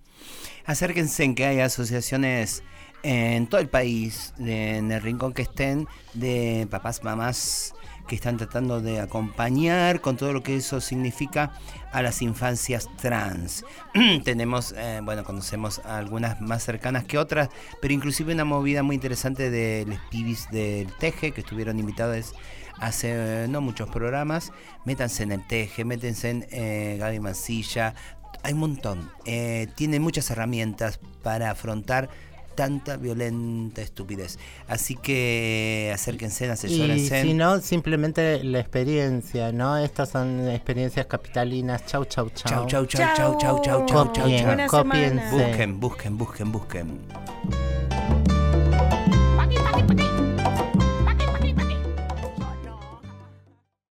Acérquense 0.64 1.24
en 1.24 1.34
que 1.34 1.46
hay 1.46 1.60
asociaciones 1.60 2.62
en 3.02 3.48
todo 3.48 3.60
el 3.60 3.68
país, 3.68 4.32
de- 4.38 4.76
en 4.76 4.92
el 4.92 5.02
rincón 5.02 5.32
que 5.32 5.42
estén, 5.42 5.88
de 6.14 6.68
papás, 6.70 7.02
mamás 7.02 7.74
que 8.06 8.14
están 8.16 8.36
tratando 8.36 8.80
de 8.80 9.00
acompañar 9.00 10.00
con 10.00 10.16
todo 10.16 10.32
lo 10.32 10.42
que 10.42 10.56
eso 10.56 10.80
significa 10.80 11.52
a 11.92 12.02
las 12.02 12.22
infancias 12.22 12.88
trans. 12.96 13.64
Tenemos, 14.24 14.74
eh, 14.76 15.00
bueno, 15.02 15.24
conocemos 15.24 15.80
a 15.84 15.98
algunas 15.98 16.40
más 16.40 16.64
cercanas 16.64 17.04
que 17.04 17.18
otras, 17.18 17.48
pero 17.80 17.94
inclusive 17.94 18.32
una 18.32 18.44
movida 18.44 18.82
muy 18.82 18.94
interesante 18.94 19.50
de 19.50 19.84
los 19.86 19.98
pibis 20.10 20.50
del 20.50 20.92
Teje, 20.98 21.32
que 21.32 21.42
estuvieron 21.42 21.78
invitados 21.78 22.34
hace 22.78 23.44
eh, 23.44 23.46
no 23.48 23.60
muchos 23.60 23.88
programas. 23.90 24.52
Métanse 24.84 25.22
en 25.22 25.32
el 25.32 25.46
Teje, 25.46 25.84
métanse 25.84 26.30
en 26.30 26.46
eh, 26.50 26.96
Gaby 26.98 27.20
Mancilla, 27.20 27.94
hay 28.42 28.52
un 28.54 28.60
montón. 28.60 29.10
Eh, 29.24 29.68
tiene 29.74 30.00
muchas 30.00 30.30
herramientas 30.30 31.00
para 31.22 31.50
afrontar 31.50 32.10
tanta 32.54 32.96
violenta 32.96 33.82
estupidez. 33.82 34.38
Así 34.68 34.96
que 34.96 35.90
acérquense, 35.94 36.46
Y 36.46 36.48
asesórense. 36.48 37.22
si 37.22 37.34
no, 37.34 37.60
simplemente 37.60 38.42
la 38.44 38.60
experiencia, 38.60 39.52
¿no? 39.52 39.76
Estas 39.78 40.10
son 40.10 40.48
experiencias 40.48 41.06
capitalinas. 41.06 41.84
Chau, 41.86 42.04
chau, 42.04 42.30
chau. 42.30 42.66
Chau, 42.66 42.86
chau, 42.86 42.86
chau, 42.86 43.14
chau, 43.16 43.38
chau, 43.38 43.62
chau, 43.62 43.86
chau, 43.86 43.86
chau, 43.86 44.06
Copien, 44.14 44.58
chau. 44.58 44.66
cópiense. 44.68 45.30
Busquen, 45.32 45.80
busquen, 45.80 46.18
busquen, 46.18 46.52
busquen. 46.52 48.21